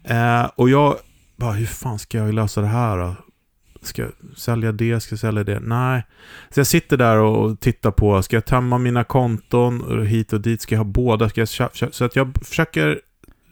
Eh, 0.04 0.46
och 0.56 0.70
jag 0.70 0.96
bara, 1.36 1.52
hur 1.52 1.66
fan 1.66 2.00
ska 2.00 2.18
jag 2.18 2.34
lösa 2.34 2.62
det 2.62 2.68
här 2.68 2.98
då? 2.98 3.16
Ska 3.82 4.02
jag 4.02 4.12
sälja 4.38 4.72
det? 4.72 5.00
Ska 5.00 5.14
jag 5.14 5.20
sälja 5.20 5.44
det? 5.44 5.60
Nej. 5.60 6.04
Så 6.50 6.60
jag 6.60 6.68
sitter 6.68 6.98
där 6.98 7.18
och 7.18 7.60
tittar 7.60 7.92
på, 7.92 8.24
ska 8.24 8.36
jag 8.36 8.46
tömma 8.46 8.78
mina 8.78 9.04
konton 9.04 9.82
och 9.82 10.06
hit 10.06 10.34
och 10.34 10.42
dit? 10.42 10.62
Ska 10.62 10.76
jag 10.76 10.80
ha 10.80 10.86
båda? 10.86 11.30
Ska 11.30 11.42
jag? 11.42 11.94
Så 11.94 12.06
att 12.06 12.16
jag 12.16 12.38
försöker 12.46 12.90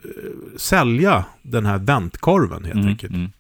eh, 0.04 0.58
sälja 0.58 1.26
den 1.42 1.66
här 1.66 1.78
väntkorven 1.78 2.64
helt 2.64 2.76
mm, 2.76 2.88
enkelt. 2.88 3.14
mm. 3.14 3.32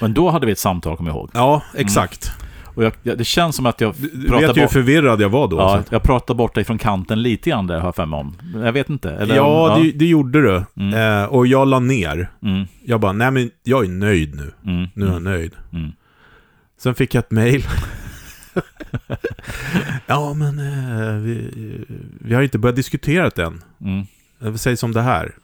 Men 0.00 0.14
då 0.14 0.30
hade 0.30 0.46
vi 0.46 0.52
ett 0.52 0.58
samtal, 0.58 0.96
kommer 0.96 1.10
jag 1.10 1.16
ihåg. 1.16 1.30
Ja, 1.34 1.62
exakt. 1.74 2.32
Och 2.74 2.84
jag, 2.84 2.92
jag, 3.02 3.18
det 3.18 3.24
känns 3.24 3.56
som 3.56 3.66
att 3.66 3.80
jag 3.80 3.94
Du, 4.12 4.28
pratar 4.28 4.46
vet 4.46 4.56
ju 4.56 4.60
hur 4.60 4.68
förvirrad 4.68 5.20
jag 5.20 5.28
var 5.28 5.48
då. 5.48 5.56
Ja, 5.56 5.82
jag 5.90 6.02
pratar 6.02 6.34
bort 6.34 6.54
dig 6.54 6.64
från 6.64 6.78
kanten 6.78 7.22
lite 7.22 7.50
grann 7.50 7.66
där, 7.66 7.78
har 7.78 7.86
jag 7.86 7.94
för 7.96 8.06
mig 8.06 8.20
om. 8.20 8.36
Jag 8.54 8.72
vet 8.72 8.90
inte. 8.90 9.10
Eller, 9.10 9.36
ja, 9.36 9.78
Det, 9.82 9.92
det 9.92 10.06
gjorde 10.06 10.42
du. 10.42 10.62
Mm. 10.82 11.22
Eh, 11.22 11.28
och 11.28 11.46
jag 11.46 11.68
la 11.68 11.78
ner. 11.78 12.30
Mm, 12.42 12.64
Jag 12.84 13.00
bara, 13.00 13.12
nej 13.12 13.30
men 13.30 13.50
jag 13.62 13.84
är 13.84 13.88
nöjd 13.88 14.34
nu. 14.34 14.52
mm, 14.72 14.86
Nu 14.94 15.04
är 15.04 15.08
jag 15.08 15.16
mm, 15.20 15.32
nöjd. 15.32 15.52
mm. 15.72 15.92
Sen 16.78 16.94
fick 16.94 17.14
jag 17.14 17.24
ett 17.24 17.30
mail. 17.30 17.64
ja, 20.06 20.34
men 20.34 20.58
eh, 20.58 21.14
vi, 21.14 21.50
vi 22.20 22.34
har 22.34 22.42
inte 22.42 22.58
börjat 22.58 22.76
diskutera 22.76 23.30
det 23.36 23.42
än. 23.44 23.62
Mm. 23.80 24.06
Eh, 24.42 24.54
Säg 24.54 24.76
som 24.76 24.92
det 24.92 25.02
här. 25.02 25.34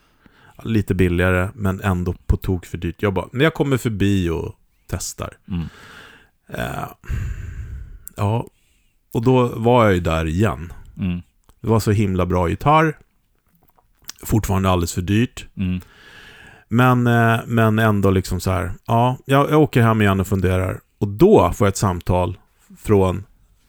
Lite 0.65 0.95
billigare, 0.95 1.49
men 1.55 1.81
ändå 1.81 2.15
på 2.27 2.37
tok 2.37 2.67
för 2.67 2.79
dyrt. 2.79 3.03
Jag 3.03 3.15
bara, 3.15 3.27
men 3.33 3.41
jag 3.41 3.55
kommer 3.55 3.77
förbi 3.77 4.29
och 4.31 4.55
testar. 4.91 5.31
Eh, 6.55 6.89
ja, 8.17 8.47
och 9.13 9.23
då 9.23 9.47
var 9.47 9.85
jag 9.85 9.95
ju 9.95 10.01
där 10.01 10.27
igen. 10.27 10.73
Mm. 10.99 11.23
Det 11.61 11.69
var 11.69 11.81
så 11.81 11.91
himla 11.91 12.27
bra 12.27 12.49
gitarr. 12.49 12.99
Fortfarande 14.23 14.71
alldeles 14.71 14.95
för 14.95 15.03
dyrt. 15.03 15.47
Mm. 15.57 15.81
Men, 16.69 17.07
eh, 17.07 17.41
men 17.47 17.79
ändå 17.79 18.11
liksom 18.11 18.41
så 18.41 18.51
här. 18.51 18.73
Ja, 18.87 19.19
jag, 19.25 19.51
jag 19.51 19.61
åker 19.61 19.83
hem 19.83 20.03
igen 20.03 20.21
och 20.21 20.27
funderar. 20.27 20.81
Och 20.99 21.09
då 21.09 21.53
får 21.53 21.67
jag 21.67 21.73
ett 21.73 21.77
samtal 21.77 22.39
från 22.79 23.25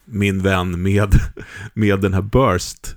min 0.06 0.42
vän 0.42 0.82
med, 0.82 1.14
med 1.74 2.02
den 2.02 2.14
här 2.14 2.22
Burst. 2.22 2.96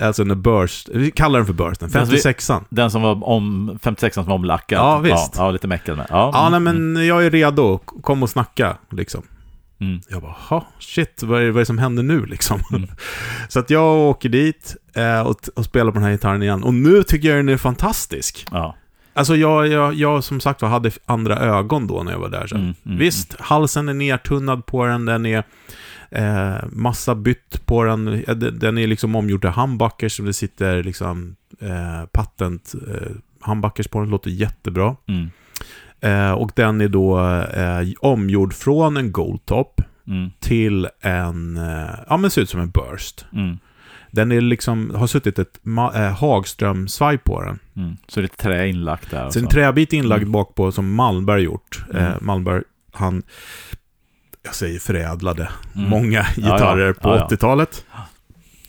Alltså 0.00 0.24
den 0.24 0.30
här 0.30 0.36
Burst. 0.36 0.88
Vi 0.92 1.10
kallar 1.10 1.38
den 1.38 1.46
för 1.46 1.52
Burst. 1.52 1.80
Den 1.80 1.88
vi- 1.88 2.16
56an. 2.16 2.64
Den 2.68 2.90
som 2.90 3.02
var 3.02 3.28
om 3.28 3.78
56 3.82 4.14
som 4.14 4.24
var 4.24 4.34
omlackad. 4.34 4.78
Ja, 4.78 4.98
visst. 4.98 5.14
Ja, 5.14 5.44
ja 5.44 5.50
lite 5.50 5.66
meckad 5.68 5.96
med. 5.96 6.06
Ja, 6.10 6.30
Ja, 6.34 6.48
nej, 6.50 6.56
mm, 6.56 6.92
men 6.92 7.06
jag 7.06 7.26
är 7.26 7.30
redo. 7.30 7.78
Kom 7.78 8.22
och 8.22 8.30
snacka, 8.30 8.76
liksom. 8.90 9.22
Mm. 9.80 10.00
Jag 10.08 10.22
bara, 10.22 10.36
ha, 10.38 10.66
shit, 10.78 11.22
vad 11.22 11.42
är, 11.42 11.46
vad 11.46 11.56
är 11.56 11.58
det 11.60 11.66
som 11.66 11.78
händer 11.78 12.02
nu 12.02 12.26
liksom? 12.26 12.60
Mm. 12.72 12.88
Så 13.48 13.58
att 13.58 13.70
jag 13.70 13.96
åker 13.98 14.28
dit 14.28 14.76
eh, 14.94 15.20
och, 15.20 15.36
och 15.56 15.64
spelar 15.64 15.90
på 15.92 15.94
den 15.94 16.02
här 16.04 16.10
gitarren 16.12 16.42
igen. 16.42 16.62
Och 16.62 16.74
nu 16.74 17.02
tycker 17.02 17.28
jag 17.28 17.38
den 17.38 17.48
är 17.48 17.56
fantastisk. 17.56 18.46
Ja. 18.50 18.76
Alltså 19.14 19.36
jag, 19.36 19.66
jag, 19.68 19.94
jag 19.94 20.24
som 20.24 20.40
sagt 20.40 20.62
var 20.62 20.68
hade 20.68 20.90
andra 21.06 21.38
ögon 21.38 21.86
då 21.86 22.02
när 22.02 22.12
jag 22.12 22.18
var 22.18 22.28
där 22.28 22.46
sen. 22.46 22.60
Mm, 22.60 22.74
mm, 22.86 22.98
Visst, 22.98 23.36
halsen 23.40 23.88
är 23.88 23.94
nertunnad 23.94 24.66
på 24.66 24.86
den, 24.86 25.04
den 25.04 25.26
är 25.26 25.44
eh, 26.12 26.64
massa 26.72 27.14
bytt 27.14 27.66
på 27.66 27.84
den. 27.84 28.08
Eh, 28.08 28.34
Den 28.36 28.78
är 28.78 28.86
liksom 28.86 29.14
omgjord 29.16 29.40
till 29.40 29.50
humbuckers 29.50 30.16
så 30.16 30.22
det 30.22 30.32
sitter 30.32 30.82
liksom 30.82 31.36
eh, 31.60 32.06
patent 32.12 32.74
eh, 32.88 33.10
humbuckers 33.40 33.88
på 33.88 34.00
den, 34.00 34.10
låter 34.10 34.30
jättebra. 34.30 34.96
Mm. 35.08 35.30
Eh, 36.00 36.32
och 36.32 36.50
den 36.56 36.80
är 36.80 36.88
då 36.88 37.20
eh, 37.42 37.88
omgjord 38.00 38.54
från 38.54 38.96
en 38.96 39.12
goldtop 39.12 39.80
Mm. 40.06 40.30
till 40.40 40.88
en, 41.00 41.56
eh, 41.56 41.90
ja 42.08 42.16
men 42.16 42.30
ser 42.30 42.42
ut 42.42 42.50
som 42.50 42.60
en 42.60 42.70
burst. 42.70 43.24
Mm. 43.32 43.58
Den 44.10 44.32
är 44.32 44.40
liksom, 44.40 44.92
har 44.94 45.06
suttit 45.06 45.38
ett 45.38 45.60
eh, 45.94 46.12
Hagström-svaj 46.20 47.18
på 47.18 47.42
den. 47.42 47.58
Mm. 47.76 47.96
Så 48.08 48.20
det 48.20 48.24
är 48.24 48.28
ett 48.28 48.36
trä 48.38 48.68
inlagt 48.68 49.10
där. 49.10 49.30
Så 49.30 49.38
en 49.38 49.46
träbit 49.46 49.92
inlagd 49.92 50.22
Mm. 50.22 50.32
bak 50.32 50.54
på 50.54 50.72
som 50.72 50.94
Malmberg 50.94 51.42
gjort. 51.42 51.84
Mm. 51.90 52.04
Eh, 52.04 52.12
Malmberg, 52.20 52.62
han, 52.92 53.22
jag 54.42 54.54
säger 54.54 54.78
förädlade 54.78 55.48
Mm. 55.76 55.88
många 55.90 56.26
ja. 56.36 56.42
gitarrer 56.42 56.92
på 56.92 57.08
Ja, 57.08 57.16
ja. 57.16 57.28
80-talet. 57.36 57.84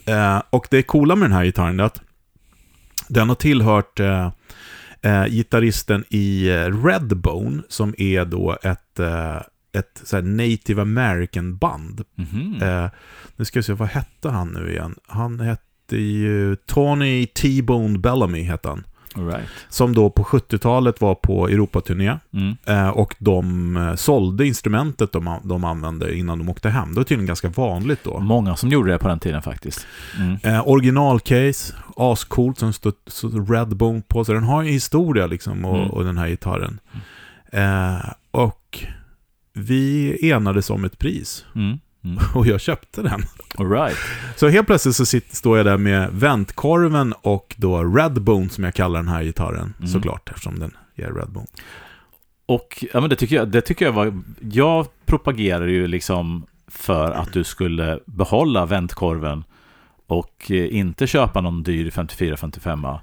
Eh, 0.06 0.42
och 0.50 0.68
det 0.72 0.84
coola 0.84 1.16
med 1.16 1.30
den 1.30 1.38
här 1.38 1.44
gitarren 1.46 1.80
är 1.80 1.84
att 1.84 2.02
den 3.08 3.30
har 3.30 3.36
tillhört 3.36 4.00
eh, 4.00 4.32
eh, 5.02 5.26
gitarristen 5.26 6.04
i 6.10 6.50
eh, 6.50 6.86
Redbone, 6.86 7.62
som 7.70 7.96
är 7.98 8.26
då 8.26 8.58
ett, 8.64 9.00
eh, 9.00 9.36
ett 9.78 10.02
så 10.04 10.22
native 10.22 10.82
american 10.82 11.58
band. 11.58 12.02
Mhm. 12.16 12.60
Eh, 12.62 12.90
nu 13.36 13.46
ska 13.46 13.60
vi 13.60 13.64
se, 13.64 13.74
vad 13.74 13.88
hette 13.90 14.30
han 14.30 14.48
nu 14.48 14.72
igen? 14.72 14.96
Han 15.08 15.40
hette 15.40 15.98
ju 15.98 16.56
Tony 16.56 17.26
T-Bone 17.26 18.00
Bellamy, 18.00 18.44
hette 18.44 18.70
han. 18.70 18.84
Right. 19.16 19.50
Som 19.70 19.94
då 19.94 20.10
på 20.10 20.24
70-talet 20.24 21.02
var 21.02 21.16
på 21.16 21.48
Europaturné. 21.48 22.18
Mm. 22.34 22.56
Eh, 22.66 22.90
och 22.90 23.16
de 23.20 23.78
eh, 23.78 23.96
sålde 23.96 24.48
instrumentet 24.48 25.12
de, 25.12 25.40
de 25.44 25.64
använde 25.64 26.18
innan 26.18 26.40
de 26.40 26.50
åkte 26.50 26.70
hem. 26.70 26.90
Det 26.94 27.00
var 27.00 27.04
tydligen 27.04 27.28
ganska 27.28 27.50
vanligt 27.50 28.04
då. 28.04 28.20
Många 28.20 28.56
som 28.56 28.70
gjorde 28.70 28.92
det 28.92 28.98
på 29.00 29.08
den 29.08 29.20
tiden 29.20 29.42
faktiskt. 29.42 29.88
Mm. 30.20 30.38
Eh, 30.44 30.68
originalcase, 30.68 31.74
ascoolt 31.98 32.60
som 32.60 32.74
stod 32.74 32.94
så 33.08 33.30
Redbone 33.30 34.02
på. 34.08 34.26
Så 34.26 34.34
den 34.34 34.44
har 34.44 34.62
en 34.62 34.68
historia 34.68 35.28
liksom, 35.28 35.66
och, 35.66 35.78
Mm. 35.78 35.90
och 35.90 36.04
den 36.04 36.18
här 36.18 36.28
gitarren. 36.28 36.80
Eh, 37.52 38.10
och 38.32 38.86
vi 39.54 40.18
enades 40.32 40.70
om 40.70 40.86
ett 40.86 41.00
pris. 41.00 41.46
Mm. 41.56 41.80
Mm. 42.04 42.18
Och 42.36 42.48
jag 42.48 42.62
köpte 42.62 43.02
den. 43.02 43.26
All 43.58 43.72
right. 43.72 43.98
Så 44.36 44.48
helt 44.48 44.68
plötsligt 44.68 44.96
så 44.96 45.06
sitter, 45.06 45.36
står 45.36 45.58
jag 45.58 45.66
där 45.66 45.78
med 45.78 46.10
väntkorven 46.12 47.14
och 47.22 47.56
då 47.58 47.84
Redbone 47.84 48.50
som 48.50 48.64
jag 48.64 48.74
kallar 48.74 49.00
den 49.00 49.08
här 49.08 49.24
gitarren. 49.24 49.74
Mm. 49.78 49.88
Såklart, 49.88 50.30
eftersom 50.30 50.60
den 50.60 50.78
är 50.96 51.12
Redbone. 51.14 51.48
Och 52.46 52.86
ja, 52.94 53.02
men 53.02 53.10
det, 53.10 53.16
tycker 53.16 53.36
jag, 53.36 53.48
det 53.48 53.62
tycker 53.62 53.86
jag 53.86 53.94
var... 53.94 54.22
Jag 54.42 54.88
propagerar 55.06 55.68
ju 55.68 55.88
liksom 55.88 56.46
för 56.68 57.12
att 57.12 57.34
du 57.34 57.44
skulle 57.44 58.00
behålla 58.06 58.66
väntkorven 58.66 59.44
och 60.08 60.52
eh, 60.52 60.76
inte 60.76 61.08
köpa 61.08 61.42
någon 61.42 61.64
dyr 61.64 61.90
54-55. 61.90 63.00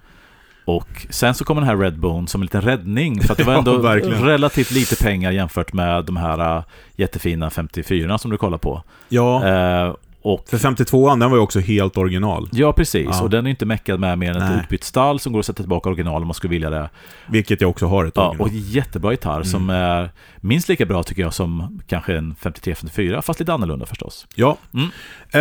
Och 0.65 1.07
sen 1.11 1.35
så 1.35 1.45
kommer 1.45 1.61
den 1.61 1.69
här 1.69 1.77
Redbone 1.77 2.27
som 2.29 2.41
en 2.41 2.45
liten 2.45 2.63
räddning. 2.63 3.21
För 3.23 3.33
att 3.33 3.39
det 3.39 3.45
var 3.45 3.53
Ja, 3.53 3.59
ändå 3.59 3.79
verkligen. 3.79 4.25
relativt 4.25 4.71
lite 4.71 4.97
pengar 5.05 5.31
jämfört 5.31 5.73
med 5.73 6.05
de 6.05 6.17
här 6.17 6.57
äh, 6.57 6.63
jättefina 6.97 7.51
54 7.51 8.19
som 8.19 8.31
du 8.31 8.37
kollar 8.37 8.59
på. 8.59 8.83
Ja, 9.09 9.45
Eh, 9.47 9.95
och 10.23 10.45
för 10.49 10.59
52an, 10.59 11.21
den 11.21 11.31
var 11.31 11.37
ju 11.37 11.43
också 11.43 11.61
helt 11.61 11.97
original. 11.97 12.49
Ja, 12.53 12.73
precis. 12.73 13.09
Ja. 13.11 13.23
Och 13.23 13.31
den 13.31 13.47
är 13.47 13.51
inte 13.51 13.67
meckad 13.67 14.01
med 14.01 14.19
mer 14.19 14.31
än 14.37 14.43
ett 14.43 14.63
utbytt 14.63 14.85
stall 14.85 15.21
som 15.21 15.33
går 15.33 15.41
att 15.41 15.47
sätta 15.47 15.63
tillbaka 15.63 15.89
original 15.89 16.23
om 16.23 16.29
man 16.29 16.35
skulle 16.35 16.51
vilja 16.51 16.71
det. 16.71 16.89
Vilket 17.27 17.61
jag 17.61 17.71
också 17.71 17.87
har 17.87 18.05
ett 18.05 18.13
Ja, 18.17 18.29
original. 18.29 18.49
och 18.49 18.55
jättebra 18.55 19.11
gitarr 19.11 19.43
som 19.43 19.71
är 19.71 20.11
minst 20.37 20.69
lika 20.69 20.87
bra 20.87 21.03
tycker 21.03 21.23
jag 21.23 21.35
som 21.35 21.81
kanske 21.87 22.17
en 22.17 22.35
53-54, 22.43 23.21
fast 23.23 23.41
lite 23.41 23.53
annorlunda 23.53 23.87
förstås. 23.87 24.27
Ja. 24.35 24.57
Mm. 24.75 24.89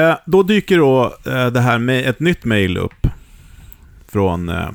Eh, 0.10 0.18
då 0.26 0.44
dyker 0.44 0.78
då 0.78 1.14
eh, 1.26 1.48
det 1.48 1.60
här 1.62 1.78
med 1.78 2.06
ett 2.10 2.20
nytt 2.20 2.46
mail 2.46 2.78
upp 2.78 3.08
från 4.12 4.50
eh, 4.50 4.70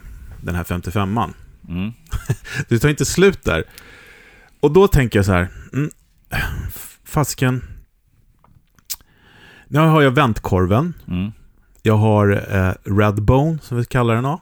den 0.44 0.54
här 0.54 0.64
55an. 0.64 1.33
Mm. 1.68 1.92
Det 2.68 2.78
tar 2.78 2.88
inte 2.88 3.04
slut 3.04 3.44
där. 3.44 3.64
Och 4.61 4.72
då 4.72 4.88
tänker 4.88 5.18
jag 5.18 5.26
så 5.26 5.33
här, 5.33 5.48
mm, 5.72 5.90
fasken. 7.04 7.62
Nu 9.68 9.78
har 9.78 10.02
jag 10.02 10.11
väntkorven. 10.11 10.94
Mm. 11.09 11.33
Jag 11.83 11.96
har 11.96 12.57
eh, 12.57 12.92
Redbone, 12.96 13.59
som 13.62 13.76
vi 13.76 13.85
kallar 13.85 14.14
den 14.14 14.24
då. 14.24 14.40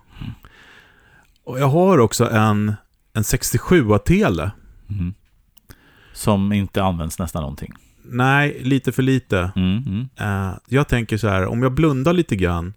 Och 1.44 1.60
jag 1.60 1.68
har 1.68 1.98
också 1.98 2.30
en, 2.30 2.74
en 3.12 3.22
67-tele. 3.22 4.50
Mm. 4.88 5.14
Som 6.12 6.52
inte 6.52 6.82
används 6.82 7.18
nästan 7.18 7.42
någonting. 7.42 7.72
Nej, 8.04 8.60
lite 8.62 8.92
för 8.92 9.02
lite. 9.02 9.52
Mm. 9.56 9.78
Mm. 9.86 10.08
Eh, 10.16 10.54
jag 10.68 10.88
tänker 10.88 11.16
så 11.16 11.28
här, 11.28 11.46
om 11.46 11.62
jag 11.62 11.72
blundar 11.72 12.12
lite 12.12 12.36
grann. 12.36 12.74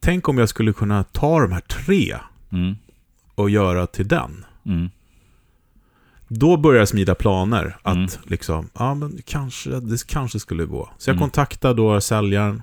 Tänk 0.00 0.28
om 0.28 0.38
jag 0.38 0.48
skulle 0.48 0.72
kunna 0.72 1.02
ta 1.02 1.40
de 1.40 1.52
här 1.52 1.60
tre 1.60 2.16
Mm. 2.52 2.76
och 3.34 3.50
göra 3.50 3.86
till 3.86 4.08
den. 4.08 4.44
Mm. 4.66 4.90
Då 6.28 6.56
börjar 6.56 6.78
jag 6.78 6.88
smida 6.88 7.14
planer 7.14 7.76
att 7.82 7.94
Mm. 7.96 8.08
liksom, 8.24 8.68
ja 8.78 8.94
men 8.94 9.18
kanske, 9.26 9.70
det 9.80 10.06
kanske 10.06 10.40
skulle 10.40 10.64
gå. 10.64 10.90
Så 10.98 11.10
jag 11.10 11.14
Mm. 11.14 11.20
kontaktar 11.20 11.74
då 11.74 12.00
säljaren. 12.00 12.62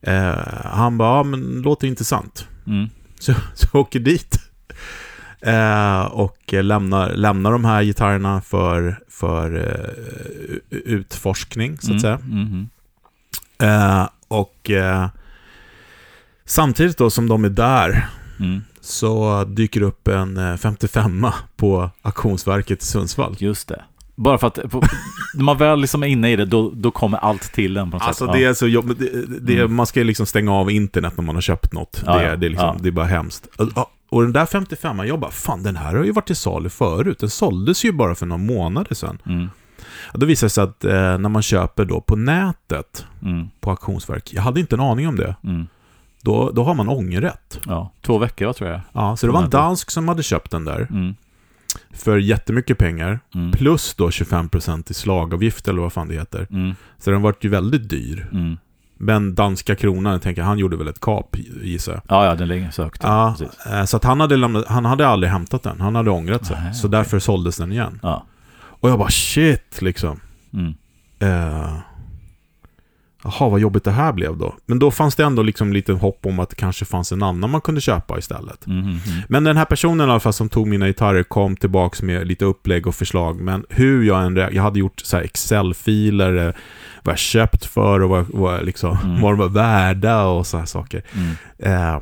Eh, 0.00 0.34
han 0.64 0.98
bara, 0.98 1.16
ja 1.16 1.22
men 1.22 1.62
låter 1.62 1.86
intressant. 1.86 2.48
Mm. 2.66 2.88
Så, 3.18 3.34
så 3.54 3.66
jag 3.72 3.80
åker 3.80 4.00
dit. 4.00 4.40
Eh, 5.40 6.02
och 6.04 6.52
lämnar, 6.52 7.12
lämnar 7.14 7.52
de 7.52 7.64
här 7.64 7.82
gitarrerna 7.82 8.40
för, 8.40 8.98
för 9.08 9.56
eh, 9.56 10.68
utforskning, 10.70 11.78
så 11.78 11.86
att 11.86 11.90
Mm. 11.90 12.00
säga. 12.00 12.18
Mm. 12.22 12.68
Eh, 13.58 14.08
och 14.28 14.70
eh, 14.70 15.08
samtidigt 16.50 16.98
då 16.98 17.10
som 17.10 17.28
de 17.28 17.44
är 17.44 17.48
där 17.48 18.08
Mm. 18.40 18.60
så 18.80 19.44
dyker 19.44 19.82
upp 19.82 20.08
en 20.08 20.36
eh, 20.36 20.56
55 20.56 21.26
på 21.56 21.90
auktionsverket 22.02 22.82
i 22.82 22.86
Sundsvall. 22.86 23.36
Just 23.38 23.68
det. 23.68 23.82
Bara 24.14 24.38
för 24.38 24.46
att 24.46 24.70
på, 24.70 24.82
när 25.34 25.44
man 25.44 25.58
väl 25.58 25.80
liksom 25.80 26.02
är 26.02 26.06
inne 26.06 26.32
i 26.32 26.36
det, 26.36 26.44
då, 26.44 26.70
då 26.74 26.90
kommer 26.90 27.18
allt 27.18 27.42
till 27.52 27.76
en 27.76 27.90
på 27.90 27.96
något 27.96 28.06
Alltså 28.06 28.24
sätt. 28.26 28.32
det 28.34 28.44
är 28.44 28.54
så 28.54 28.66
jobbigt. 28.66 28.98
Det, 28.98 29.26
det, 29.40 29.60
Mm. 29.60 29.74
Man 29.74 29.86
ska 29.86 30.00
ju 30.00 30.04
liksom 30.04 30.26
stänga 30.26 30.52
av 30.52 30.70
internet 30.70 31.12
när 31.16 31.24
man 31.24 31.34
har 31.34 31.42
köpt 31.42 31.72
något. 31.72 32.02
Ja, 32.06 32.12
det, 32.16 32.22
ja, 32.22 32.28
är, 32.28 32.36
det, 32.36 32.46
är 32.46 32.50
liksom, 32.50 32.66
ja. 32.68 32.76
det 32.82 32.88
är 32.88 32.92
bara 32.92 33.06
hemskt. 33.06 33.46
Och, 33.58 33.90
och 34.10 34.22
den 34.22 34.32
där 34.32 34.46
55 34.46 34.98
jag 35.06 35.20
bara, 35.20 35.30
fan 35.30 35.62
den 35.62 35.76
här 35.76 35.94
har 35.96 36.04
ju 36.04 36.12
varit 36.12 36.26
till 36.26 36.36
salu 36.36 36.68
förut. 36.68 37.18
Den 37.18 37.30
såldes 37.30 37.84
ju 37.84 37.92
bara 37.92 38.14
för 38.14 38.26
några 38.26 38.42
månader 38.42 38.94
sedan. 38.94 39.18
Mm. 39.26 39.48
Då 40.14 40.26
visar 40.26 40.46
det 40.46 40.50
sig 40.50 40.64
att 40.64 40.84
eh, 40.84 40.92
när 40.92 41.28
man 41.28 41.42
köper 41.42 41.84
då 41.84 42.00
på 42.00 42.16
nätet 42.16 43.06
Mm. 43.22 43.48
på 43.60 43.70
auktionsverk, 43.70 44.30
jag 44.32 44.42
hade 44.42 44.60
inte 44.60 44.76
en 44.76 44.80
aning 44.80 45.08
om 45.08 45.16
det, 45.16 45.36
Mm. 45.44 45.66
Då, 46.22 46.50
då 46.50 46.64
har 46.64 46.74
man 46.74 46.88
ångerrätt. 46.88 47.60
Ja, 47.66 47.92
två 48.02 48.18
veckor 48.18 48.52
tror 48.52 48.70
jag. 48.70 48.80
Ja, 48.92 49.16
så 49.16 49.26
det 49.26 49.32
var 49.32 49.42
en 49.42 49.50
dansk 49.50 49.90
som 49.90 50.08
hade 50.08 50.22
köpt 50.22 50.50
den 50.50 50.64
där. 50.64 50.86
Mm. 50.90 51.14
för 51.94 52.18
jättemycket 52.18 52.78
pengar. 52.78 53.20
Mm. 53.34 53.52
Plus 53.52 53.94
då 53.94 54.08
25% 54.08 54.90
i 54.90 54.94
slagavgift 54.94 55.68
eller 55.68 55.82
vad 55.82 55.92
fan 55.92 56.08
det 56.08 56.14
heter. 56.14 56.46
Mm. 56.50 56.74
Så 56.98 57.10
den 57.10 57.22
vart 57.22 57.44
ju 57.44 57.48
väldigt 57.48 57.90
dyr. 57.90 58.28
Mm. 58.32 58.58
Men 59.02 59.34
danska 59.34 59.74
kronan, 59.74 60.12
jag 60.12 60.22
tänker 60.22 60.42
han 60.42 60.58
gjorde 60.58 60.76
väl 60.76 60.88
ett 60.88 61.00
kap 61.00 61.36
gissar 61.62 61.92
jag. 61.92 62.02
Ja, 62.08 62.24
ja, 62.26 62.34
den 62.34 62.48
ligger 62.48 62.70
så 62.70 62.82
högt. 62.82 63.02
Ja, 63.02 63.34
Precis. 63.38 63.66
eh, 63.66 63.84
så 63.84 63.96
att 63.96 64.04
han 64.04 64.20
hade, 64.20 64.36
lämnat, 64.36 64.66
han 64.68 64.84
hade 64.84 65.06
aldrig 65.08 65.32
hämtat 65.32 65.62
den. 65.62 65.80
Han 65.80 65.94
hade 65.94 66.10
ångrat 66.10 66.46
sig. 66.46 66.56
Nej, 66.64 66.74
så 66.74 66.86
okej. 66.86 66.98
därför 66.98 67.18
såldes 67.18 67.56
den 67.56 67.72
igen. 67.72 68.00
Ja. 68.02 68.26
Och 68.60 68.90
jag 68.90 68.98
bara 68.98 69.10
shit 69.10 69.82
liksom. 69.82 70.20
Mm. 70.52 70.74
Eh, 71.18 71.76
Jaha, 73.24 73.48
vad 73.48 73.60
jobbigt 73.60 73.84
det 73.84 73.90
här 73.90 74.12
blev 74.12 74.36
då. 74.36 74.54
Men 74.66 74.78
då 74.78 74.90
fanns 74.90 75.16
det 75.16 75.24
ändå 75.24 75.42
liksom 75.42 75.72
lite 75.72 75.92
hopp 75.92 76.26
om 76.26 76.38
att 76.40 76.50
det 76.50 76.56
kanske 76.56 76.84
fanns 76.84 77.12
en 77.12 77.22
annan 77.22 77.50
man 77.50 77.60
kunde 77.60 77.80
köpa 77.80 78.18
istället. 78.18 78.66
Mm. 78.66 78.78
Mm. 78.80 78.98
Men 79.28 79.44
den 79.44 79.56
här 79.56 79.64
personen 79.64 80.08
i 80.08 80.10
alla 80.10 80.20
fall 80.20 80.32
som 80.32 80.48
tog 80.48 80.66
mina 80.66 80.86
gitarrer 80.86 81.22
kom 81.22 81.56
tillbaks 81.56 82.02
med 82.02 82.26
lite 82.26 82.44
upplägg 82.44 82.86
och 82.86 82.94
förslag. 82.94 83.40
Men 83.40 83.64
hur 83.68 84.02
jag 84.04 84.22
än... 84.26 84.36
Jag 84.36 84.62
hade 84.62 84.78
gjort 84.78 85.00
så 85.00 85.16
Excel-filer, 85.16 86.46
eh, 86.46 86.54
vad 87.02 87.12
jag 87.12 87.18
köpt 87.18 87.64
för 87.64 88.00
och 88.02 88.08
vad, 88.10 88.26
vad, 88.28 88.64
liksom, 88.64 88.98
Mm. 89.04 89.20
vad 89.20 89.32
de 89.32 89.38
var 89.38 89.48
värda 89.48 90.24
och 90.24 90.46
så 90.46 90.58
här 90.58 90.66
saker. 90.66 91.02
Mm. 91.12 91.94
Eh, 91.94 92.00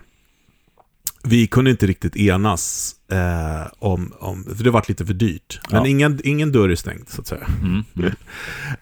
vi 1.25 1.47
kunde 1.47 1.71
inte 1.71 1.87
riktigt 1.87 2.17
enas 2.17 2.95
eh, 3.11 3.67
om, 3.79 4.13
om... 4.21 4.45
För 4.57 4.65
det 4.65 4.71
var 4.71 4.85
lite 4.89 5.07
för 5.07 5.15
dyrt. 5.15 5.61
Men 5.71 5.83
Ja. 5.83 5.89
ingen, 5.89 6.21
ingen 6.25 6.53
dörr 6.53 6.69
är 6.69 6.77
stängd, 6.77 7.09
så 7.09 7.21
att 7.21 7.27
säga. 7.27 7.47
Mm. 7.63 7.85
Mm. 7.97 8.13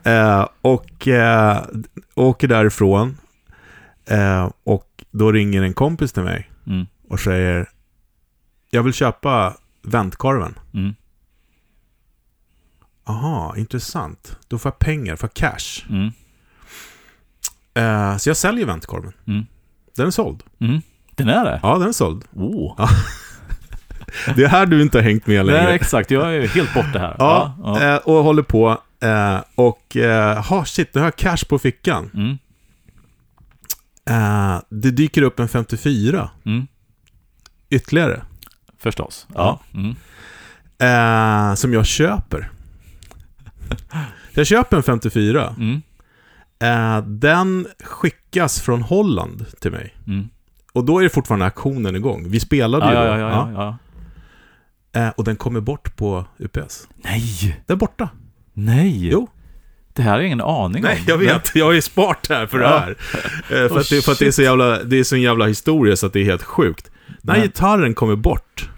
Eh, 0.03 0.49
och 0.61 1.09
eh, 1.09 1.63
åker 2.15 2.49
därifrån. 2.49 3.17
Eh, 4.07 4.51
och 4.65 5.05
då 5.11 5.33
ringer 5.33 5.63
en 5.63 5.75
kompis 5.75 6.13
till 6.13 6.23
mig 6.23 6.51
Mm. 6.67 6.87
och 7.09 7.21
säger 7.21 7.69
Jag 8.71 8.83
vill 8.83 8.93
köpa 8.93 9.57
väntkorven. 9.83 10.55
Mm. 10.75 10.95
Aha, 13.05 13.55
intressant. 13.57 14.39
Då 14.49 14.59
får 14.59 14.71
jag 14.73 14.79
pengar, 14.79 15.17
får 15.17 15.31
jag 15.35 15.35
cash. 15.35 15.85
Mm. 15.91 16.11
Eh, 17.75 18.17
så 18.17 18.29
jag 18.31 18.37
säljer 18.37 18.67
väntkorven. 18.67 19.13
Mm. 19.27 19.47
Den 19.97 20.07
är 20.07 20.11
såld. 20.11 20.43
Mm. 21.19 21.35
Den 21.35 21.39
är 21.39 21.45
det? 21.45 21.61
Ja, 21.63 21.79
den 21.79 21.89
är 21.89 21.93
såld. 21.93 22.25
Oh. 22.35 22.91
Det 24.37 24.45
är 24.45 24.49
här 24.49 24.67
du 24.67 24.83
inte 24.83 24.99
har 24.99 25.03
hängt 25.03 25.27
med 25.27 25.47
längre. 25.47 25.63
Nej, 25.65 25.75
exakt. 25.75 26.11
Jag 26.11 26.35
är 26.37 26.49
helt 26.49 26.75
borta 26.75 26.99
här. 26.99 27.17
Ja, 27.19 27.57
ja. 27.65 27.83
Eh, 27.83 27.97
och 27.97 28.25
håller 28.25 28.43
på. 28.43 28.81
Eh, 29.03 29.41
och, 29.55 29.97
eh, 29.97 30.45
ha 30.45 30.65
shit, 30.65 30.95
nu 30.95 31.01
har 31.01 31.07
jag 31.07 31.17
cash 31.17 31.45
på 31.49 31.59
fickan. 31.59 32.11
Mm. 32.15 32.37
Det 34.69 34.91
dyker 34.91 35.23
upp 35.23 35.41
en 35.41 35.49
54 35.49 36.31
Mm. 36.47 36.67
ytterligare. 37.71 38.23
Förstås. 38.79 39.27
Ja. 39.35 39.61
Mm. 40.79 41.57
Som 41.57 41.73
jag 41.75 41.87
köper. 41.87 42.51
Jag 44.35 44.47
köper 44.47 44.77
en 44.77 44.83
54. 44.83 45.55
Mm. 45.59 45.83
Den 47.21 47.67
skickas 47.85 48.61
från 48.61 48.83
Holland 48.83 49.47
till 49.61 49.71
mig. 49.73 49.95
Och 50.77 50.85
då 50.85 50.99
är 50.99 51.03
det 51.03 51.09
fortfarande 51.11 51.47
aktionen 51.47 51.97
igång. 51.97 52.25
Vi 52.31 52.41
spelade 52.41 52.85
Ja, 52.87 52.91
ju 52.93 52.97
ja, 52.99 53.15
då. 53.15 53.21
ja, 53.21 53.51
ja, 53.55 53.79
ja. 54.93 55.01
Eh, 55.01 55.09
och 55.17 55.25
den 55.25 55.37
kommer 55.37 55.61
bort 55.61 55.97
på 55.97 56.25
UPS. 56.39 56.89
Nej! 57.05 57.57
Den 57.67 57.75
är 57.75 57.79
borta. 57.79 58.09
Nej! 58.53 59.09
Jo. 59.09 59.29
Det 59.93 60.03
här 60.03 60.11
har 60.11 60.19
jag 60.19 60.27
ingen 60.27 60.41
aning 60.41 60.85
om. 60.85 60.91
Nej, 60.91 61.03
jag 61.07 61.19
vet. 61.19 61.55
Jag 61.55 61.77
är 61.77 61.81
smart 61.81 62.27
här 62.29 62.47
för 62.47 62.59
det 62.59 62.65
Ja. 62.65 62.79
här. 62.79 62.91
Eh, 62.91 62.97
för, 63.49 63.69
Oh, 63.69 63.79
att 63.79 63.91
det, 63.91 64.05
för 64.05 64.13
att 64.13 64.19
det 64.19 64.27
är 64.27 64.31
så 64.31 64.43
jävla, 64.43 64.83
det 64.83 64.99
är 64.99 65.05
så 65.05 65.17
jävla 65.17 65.47
historia 65.47 65.97
så 65.97 66.07
att 66.07 66.13
det 66.13 66.21
är 66.21 66.25
helt 66.25 66.43
sjukt. 66.43 66.91
Den 67.23 67.31
här 67.35 67.39
Men- 67.39 67.47
gitarren 67.49 67.95
kommer 67.95 68.17
bort. 68.17 68.69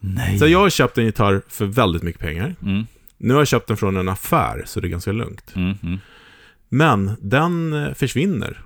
Nej. 0.00 0.38
Så 0.38 0.46
jag 0.46 0.58
har 0.58 0.70
köpt 0.70 0.98
en 0.98 1.04
gitarr 1.04 1.42
för 1.48 1.64
väldigt 1.64 2.02
mycket 2.02 2.20
pengar. 2.22 2.54
Mm. 2.62 2.86
Nu 3.18 3.34
har 3.34 3.40
jag 3.40 3.48
köpt 3.48 3.68
den 3.68 3.76
från 3.76 3.96
en 3.96 4.08
affär, 4.08 4.62
så 4.66 4.80
det 4.80 4.86
är 4.86 4.90
ganska 4.90 5.12
lugnt. 5.12 5.52
Mm. 5.56 5.74
Mm. 5.82 5.98
Men 6.68 7.10
den 7.20 7.72
eh, 7.72 7.94
försvinner. 7.94 8.60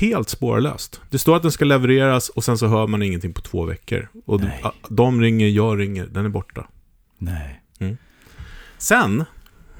Helt 0.00 0.28
spårlöst. 0.28 1.00
Det 1.10 1.18
står 1.18 1.36
att 1.36 1.42
den 1.42 1.52
ska 1.52 1.64
levereras 1.64 2.28
och 2.28 2.44
sen 2.44 2.58
så 2.58 2.66
hör 2.66 2.86
man 2.86 3.02
ingenting 3.02 3.32
på 3.32 3.40
två 3.40 3.64
veckor. 3.64 4.08
Och 4.26 4.40
de, 4.40 4.46
Nej. 4.46 4.62
de 4.88 5.20
ringer, 5.20 5.48
jag 5.48 5.80
ringer, 5.80 6.06
den 6.06 6.24
är 6.24 6.28
borta. 6.28 6.66
Nej. 7.18 7.58
Sen 8.78 9.24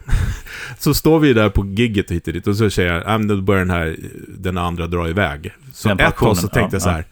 så 0.78 0.94
står 0.94 1.18
vi 1.20 1.32
där 1.32 1.48
på 1.48 1.66
gigget 1.66 2.10
hit 2.10 2.26
och 2.26 2.32
dit 2.32 2.46
och 2.46 2.56
så 2.56 2.70
säger 2.70 2.92
jag, 2.92 3.02
"Ja, 3.06 3.18
men 3.18 3.28
då 3.28 3.40
börjar 3.40 3.60
den 3.60 3.70
här, 3.70 3.96
den 4.38 4.58
andra 4.58 4.86
dra 4.86 5.08
iväg. 5.08 5.52
Så 5.74 5.88
Den 5.88 6.00
ett 6.00 6.16
tag 6.16 6.36
så 6.36 6.48
tänkte 6.48 6.60
ja, 6.60 6.68
jag 6.76 6.82
så 6.82 6.88
här, 6.90 7.04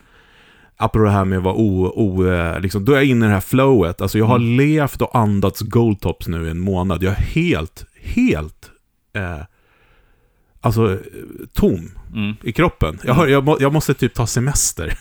apropå 0.77 1.05
det 1.05 1.11
här 1.11 1.25
med 1.25 1.39
att 1.39 1.45
vara 1.45 1.55
o, 1.55 1.93
o, 1.97 2.27
eh, 2.27 2.61
liksom, 2.61 2.85
då 2.85 2.93
är 2.93 2.97
jag 2.97 3.05
inne 3.05 3.25
i 3.27 3.29
det 3.29 3.35
här 3.35 3.41
flowet. 3.41 4.01
Alltså 4.01 4.19
jag 4.19 4.25
har 4.27 4.37
Mm. 4.37 4.57
levt 4.57 5.03
och 5.03 5.17
andats 5.19 5.61
goldtops 5.61 6.29
nu 6.29 6.47
i 6.47 6.51
en 6.51 6.61
månad. 6.61 7.03
Jag 7.03 7.13
är 7.13 7.23
helt, 7.23 7.87
helt, 8.03 8.71
eh, 9.17 9.41
alltså 10.61 10.93
eh, 10.93 10.99
tom 11.53 11.91
Mm. 12.15 12.37
i 12.43 12.53
kroppen. 12.53 12.99
Jag, 13.05 13.15
har, 13.15 13.27
jag, 13.27 13.57
jag 13.61 13.73
måste 13.73 13.95
typ 13.95 14.15
ta 14.15 14.27
semester. 14.27 14.99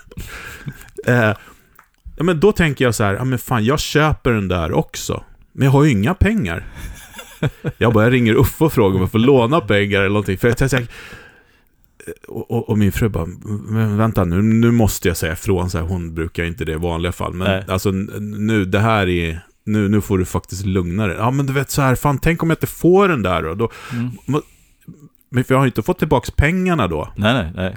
eh, 1.05 1.33
ja, 2.17 2.23
men 2.23 2.39
då 2.39 2.51
tänker 2.51 2.85
jag 2.85 2.95
så 2.95 3.03
här, 3.03 3.13
ja 3.13 3.23
men 3.23 3.39
fan 3.39 3.65
jag 3.65 3.79
köper 3.79 4.31
den 4.31 4.47
där 4.47 4.71
också. 4.71 5.23
Men 5.53 5.65
jag 5.65 5.71
har 5.71 5.83
ju 5.83 5.91
inga 5.91 6.13
pengar. 6.13 6.65
Jag 7.77 7.93
bara, 7.93 8.03
jag 8.03 8.13
ringer 8.13 8.33
Uffe 8.33 8.63
och 8.63 8.73
frågar 8.73 8.95
om 8.95 9.01
jag 9.01 9.11
får 9.11 9.19
låna 9.19 9.61
pengar 9.61 9.99
eller 9.99 10.09
någonting. 10.09 10.37
För 10.37 10.47
jag 10.47 10.57
tänker, 10.57 10.87
och, 12.27 12.51
och, 12.51 12.69
och 12.69 12.77
min 12.77 12.91
fru 12.91 13.09
bara, 13.09 13.25
men 13.69 13.97
vänta 13.97 14.23
nu, 14.23 14.41
nu 14.41 14.71
måste 14.71 15.07
jag 15.07 15.17
säga 15.17 15.33
ifrån. 15.33 15.69
Så 15.69 15.77
här, 15.77 15.85
hon 15.85 16.15
brukar 16.15 16.43
inte 16.43 16.65
det 16.65 16.71
i 16.71 16.75
vanliga 16.75 17.11
fall. 17.11 17.33
Men 17.33 17.47
Nej. 17.47 17.63
alltså 17.67 17.91
nu, 17.91 18.65
det 18.65 18.79
här 18.79 19.09
är, 19.09 19.45
nu, 19.63 19.89
nu 19.89 20.01
får 20.01 20.17
du 20.17 20.25
faktiskt 20.25 20.65
lugna 20.65 21.07
dig. 21.07 21.15
Ja 21.17 21.31
men 21.31 21.45
du 21.45 21.53
vet 21.53 21.71
så 21.71 21.81
här, 21.81 21.95
fan 21.95 22.17
tänk 22.17 22.43
om 22.43 22.49
jag 22.49 22.55
inte 22.55 22.67
får 22.67 23.07
den 23.07 23.21
där 23.21 23.43
då. 23.43 23.53
då 23.53 23.71
Mm. 23.93 24.11
Men 25.29 25.43
för 25.43 25.53
jag 25.53 25.59
har 25.59 25.65
ju 25.65 25.69
inte 25.69 25.81
fått 25.81 25.99
tillbaka 25.99 26.31
pengarna 26.35 26.87
då. 26.87 27.09
Nej, 27.15 27.33
nej, 27.33 27.51
nej. 27.55 27.75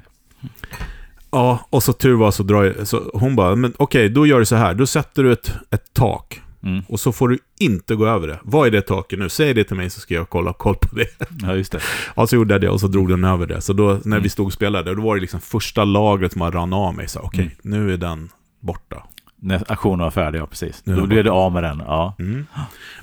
Ja, 1.31 1.67
och 1.71 1.83
så 1.83 1.93
tur 1.93 2.15
var 2.15 2.31
så 2.31 2.43
drar 2.43 2.65
jag, 2.65 2.87
så 2.89 3.11
hon 3.15 3.37
bara, 3.37 3.55
men 3.57 3.73
okej, 3.77 4.09
då 4.09 4.27
gör 4.27 4.39
du 4.39 4.45
så 4.45 4.57
här. 4.57 4.75
Då 4.75 4.87
sätter 4.87 5.23
du 5.23 5.33
ett, 5.33 5.53
ett 5.71 5.93
tak. 5.93 6.41
Mm. 6.63 6.83
Och 6.89 7.01
så 7.01 7.13
får 7.13 7.29
du 7.29 7.39
inte 7.61 7.95
gå 7.95 8.07
över 8.07 8.29
det. 8.29 8.39
Vad 8.43 8.67
är 8.67 8.71
det 8.71 8.81
taket 8.83 9.19
nu? 9.19 9.29
Säg 9.29 9.55
det 9.55 9.65
till 9.65 9.77
mig 9.77 9.91
så 9.91 10.01
ska 10.01 10.15
jag 10.15 10.29
kolla 10.31 10.53
koll 10.53 10.75
på 10.75 10.97
det. 10.97 11.07
Ja, 11.43 11.55
just 11.55 11.73
det. 11.73 11.81
Ja, 12.17 12.27
så 12.27 12.37
gjorde 12.37 12.55
jag 12.55 12.61
det 12.61 12.69
och 12.69 12.81
så 12.81 12.87
drog 12.87 13.09
den 13.09 13.25
över 13.25 13.47
det. 13.47 13.61
Så 13.61 13.73
då, 13.73 13.85
när 13.85 13.97
Mm. 14.07 14.23
vi 14.23 14.29
stod 14.29 14.47
och 14.47 14.53
spelade, 14.53 14.95
då 14.95 15.03
var 15.03 15.15
det 15.15 15.21
liksom 15.21 15.41
första 15.41 15.85
lagret 15.85 16.35
bara 16.35 16.51
rann 16.51 16.73
av 16.73 16.95
mig. 16.95 17.09
Så 17.09 17.21
okej, 17.21 17.57
Mm. 17.65 17.87
nu 17.87 17.93
är 17.93 17.97
den 17.97 18.29
borta. 18.61 19.03
När 19.45 19.73
aktionen 19.73 19.99
var 20.05 20.11
färdig, 20.11 20.39
ja 20.39 20.47
precis. 20.47 20.83
Nu 20.85 20.93
är 20.93 20.97
Då 20.97 21.07
blev 21.07 21.25
du 21.25 21.31
av 21.31 21.53
med 21.53 21.63
den, 21.63 21.83
ja. 21.87 22.15
Mm. 22.19 22.47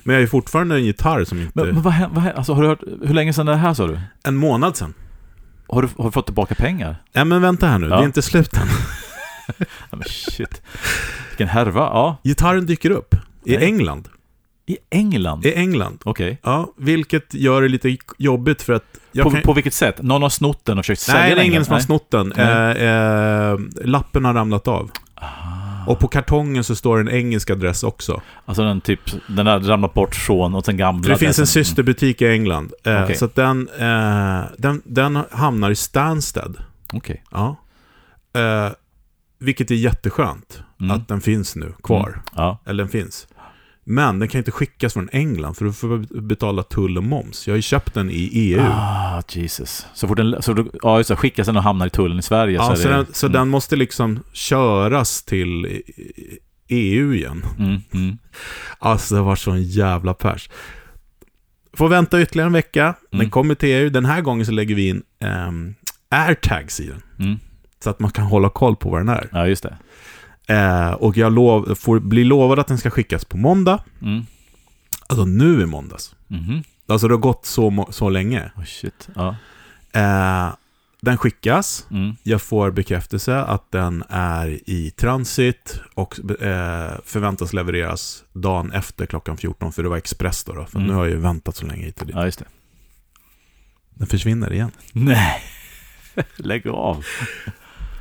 Men 0.02 0.12
jag 0.14 0.16
är 0.16 0.20
ju 0.20 0.28
fortfarande 0.28 0.74
en 0.74 0.84
gitarr 0.84 1.24
som 1.24 1.40
inte... 1.40 1.52
Men, 1.54 1.66
men 1.74 1.82
vad, 1.82 1.94
vad, 2.10 2.26
alltså, 2.28 2.52
har 2.54 2.62
du 2.62 2.68
hört, 2.68 2.82
hur 3.04 3.14
länge 3.14 3.32
sedan 3.32 3.48
är 3.48 3.52
det 3.52 3.58
här 3.58 3.74
sa 3.74 3.86
du? 3.86 4.00
En 4.24 4.36
månad 4.36 4.76
sedan. 4.76 4.94
Har 5.68 5.82
du, 5.82 5.88
har 5.98 6.04
du 6.04 6.10
fått 6.10 6.26
tillbaka 6.26 6.54
pengar? 6.54 6.96
Nej 7.12 7.24
men 7.24 7.42
vänta 7.42 7.66
här 7.66 7.78
nu, 7.78 7.86
Ja. 7.88 7.96
det 7.96 8.02
är 8.02 8.06
inte 8.06 8.22
slut 8.22 8.52
än. 8.56 8.66
Ja, 9.90 9.96
men 9.96 10.02
shit. 10.06 10.62
Vilken 11.30 11.48
härva. 11.48 11.80
Ja. 11.80 12.16
Gitarren 12.24 12.66
dyker 12.66 12.90
upp. 12.90 13.14
I 13.44 13.56
Nej. 13.56 13.64
England. 13.64 14.08
I 14.66 14.76
England? 14.90 15.46
I 15.46 15.54
England. 15.54 15.98
Okej. 16.04 16.38
Ja, 16.42 16.72
vilket 16.78 17.34
gör 17.34 17.62
det 17.62 17.68
lite 17.68 17.96
jobbigt 18.18 18.62
för 18.62 18.72
att... 18.72 18.84
På, 19.22 19.30
kan- 19.30 19.42
på 19.42 19.52
vilket 19.52 19.74
sätt? 19.74 20.02
Någon 20.02 20.22
har 20.22 20.28
snott 20.28 20.64
den 20.64 20.78
och 20.78 20.84
försökt 20.84 21.00
sälja 21.00 21.20
Nej, 21.20 21.28
den? 21.30 21.38
det 21.38 21.44
är 21.44 21.46
ingen 21.46 21.64
som 21.64 21.72
har 21.72 21.78
Nej. 21.78 21.86
snott 21.86 22.10
den. 22.10 22.32
Nej. 22.36 22.76
Eh, 22.76 23.50
eh, 23.50 23.58
lappen 23.84 24.24
har 24.24 24.34
ramlat 24.34 24.68
av. 24.68 24.90
Och 25.86 25.98
på 25.98 26.08
kartongen 26.08 26.64
så 26.64 26.76
står 26.76 27.00
en 27.00 27.08
engelsk 27.08 27.50
adress 27.50 27.82
också. 27.82 28.20
Alltså 28.44 28.62
den 28.64 28.80
typ, 28.80 29.00
den 29.28 29.46
har 29.46 29.60
ramlat 29.60 29.94
bort 29.94 30.14
från 30.14 30.54
och 30.54 30.64
sen 30.64 30.76
gamla. 30.76 31.02
För 31.02 31.10
det 31.10 31.18
finns 31.18 31.38
en 31.38 31.46
systerbutik 31.46 32.22
i 32.22 32.26
England. 32.26 32.72
Eh, 32.84 33.02
Okej. 33.02 33.16
Så 33.16 33.24
att 33.24 33.34
den, 33.34 33.68
eh, 33.78 34.42
den, 34.58 34.82
den 34.84 35.18
hamnar 35.30 35.70
i 35.70 35.74
Stansted. 35.76 36.44
Mm, 36.56 36.62
Okej. 36.92 37.24
Ja. 37.30 37.56
Eh, 38.40 38.72
vilket 39.38 39.70
är 39.70 39.74
jätteskönt 39.74 40.62
Mm. 40.80 40.90
att 40.96 41.08
den 41.08 41.20
finns 41.20 41.56
nu 41.56 41.74
kvar. 41.82 42.22
Ja. 42.36 42.58
Eller 42.66 42.84
den 42.84 42.90
finns. 42.90 43.26
Men 43.90 44.18
den 44.18 44.28
kan 44.28 44.38
inte 44.38 44.50
skickas 44.50 44.92
från 44.92 45.08
England 45.12 45.54
för 45.54 45.64
du 45.64 45.72
får 45.72 46.20
betala 46.20 46.62
tull 46.62 46.96
och 46.98 47.04
moms. 47.04 47.46
Jag 47.46 47.52
har 47.52 47.56
ju 47.56 47.62
köpt 47.62 47.94
den 47.94 48.10
i 48.10 48.30
EU. 48.32 48.60
Ah, 48.60 49.22
Jesus. 49.28 49.86
Så 49.94 50.08
fort 50.08 50.16
den, 50.16 50.42
så, 50.42 50.66
ja 50.82 50.98
just 50.98 51.08
det, 51.08 51.16
skickas 51.16 51.46
den 51.46 51.56
och 51.56 51.62
hamnar 51.62 51.86
i 51.86 51.90
tullen 51.90 52.18
i 52.18 52.22
Sverige 52.22 52.54
ja, 52.54 52.70
så 52.76 52.82
så 52.82 52.88
det... 52.88 52.94
den, 52.94 53.06
så 53.12 53.26
mm, 53.26 53.32
den 53.32 53.48
måste 53.48 53.76
liksom 53.76 54.20
köras 54.32 55.22
till 55.22 55.82
EU 56.68 57.14
igen. 57.14 57.42
Mm, 57.58 57.80
mm, 57.94 58.18
Alltså 58.78 59.14
det 59.14 59.20
var 59.20 59.36
sån 59.36 59.62
jävla 59.62 60.14
pers. 60.14 60.50
Får 61.72 61.88
vänta 61.88 62.22
ytterligare 62.22 62.46
en 62.46 62.52
vecka. 62.52 62.94
Den 63.10 63.20
Mm. 63.20 63.30
kommer 63.30 63.54
till 63.54 63.68
EU. 63.68 63.90
Den 63.90 64.04
här 64.04 64.20
gången 64.20 64.46
så 64.46 64.52
lägger 64.52 64.74
vi 64.74 64.88
in 64.88 65.02
um, 65.48 65.74
airtags 66.08 66.80
i 66.80 66.86
den. 66.86 67.02
mm. 67.18 67.38
Så 67.84 67.90
att 67.90 68.00
man 68.00 68.10
kan 68.10 68.24
hålla 68.24 68.48
koll 68.48 68.76
på 68.76 68.90
vad 68.90 69.00
den 69.00 69.08
är. 69.08 69.28
Ja, 69.32 69.46
just 69.46 69.62
det. 69.62 69.76
Eh, 70.50 70.92
och 70.92 71.16
jag 71.16 71.32
lov, 71.32 71.74
får 71.74 71.98
bli 72.00 72.24
lovad 72.24 72.58
att 72.58 72.66
den 72.66 72.78
ska 72.78 72.90
skickas 72.90 73.24
på 73.24 73.36
måndag. 73.36 73.82
Mm. 74.02 74.26
Alltså 75.06 75.24
nu 75.24 75.62
i 75.62 75.66
måndags. 75.66 76.14
Mhm. 76.28 76.62
Alltså 76.86 77.08
det 77.08 77.14
har 77.14 77.18
gått 77.20 77.46
så, 77.46 77.88
så 77.90 78.08
länge. 78.08 78.50
Oh, 78.56 78.64
shit. 78.64 79.08
Ja. 79.14 79.36
Eh, 79.92 80.54
Den 81.02 81.18
skickas. 81.18 81.86
Mm. 81.90 82.16
Jag 82.22 82.42
får 82.42 82.70
bekräftelse 82.70 83.36
att 83.40 83.70
den 83.72 84.04
är 84.08 84.58
i 84.70 84.90
transit 84.90 85.80
och 85.94 86.18
eh, 86.42 86.92
förväntas 87.04 87.52
levereras 87.52 88.24
dagen 88.32 88.72
efter 88.72 89.06
klockan 89.06 89.36
14, 89.36 89.72
för 89.72 89.82
det 89.82 89.88
var 89.88 89.96
express 89.96 90.44
då. 90.44 90.52
då 90.52 90.64
för 90.66 90.76
Mm. 90.78 90.88
nu 90.88 90.94
har 90.94 91.04
jag 91.04 91.14
ju 91.14 91.20
väntat 91.20 91.56
så 91.56 91.66
länge 91.66 91.84
hit 91.84 92.00
och 92.00 92.06
dit. 92.06 92.16
Ja, 92.16 92.24
just 92.24 92.38
det. 92.38 92.44
Den 93.94 94.06
försvinner 94.06 94.52
igen. 94.52 94.70
Nej. 94.92 95.42
Lägg 96.36 96.68
av. 96.68 97.04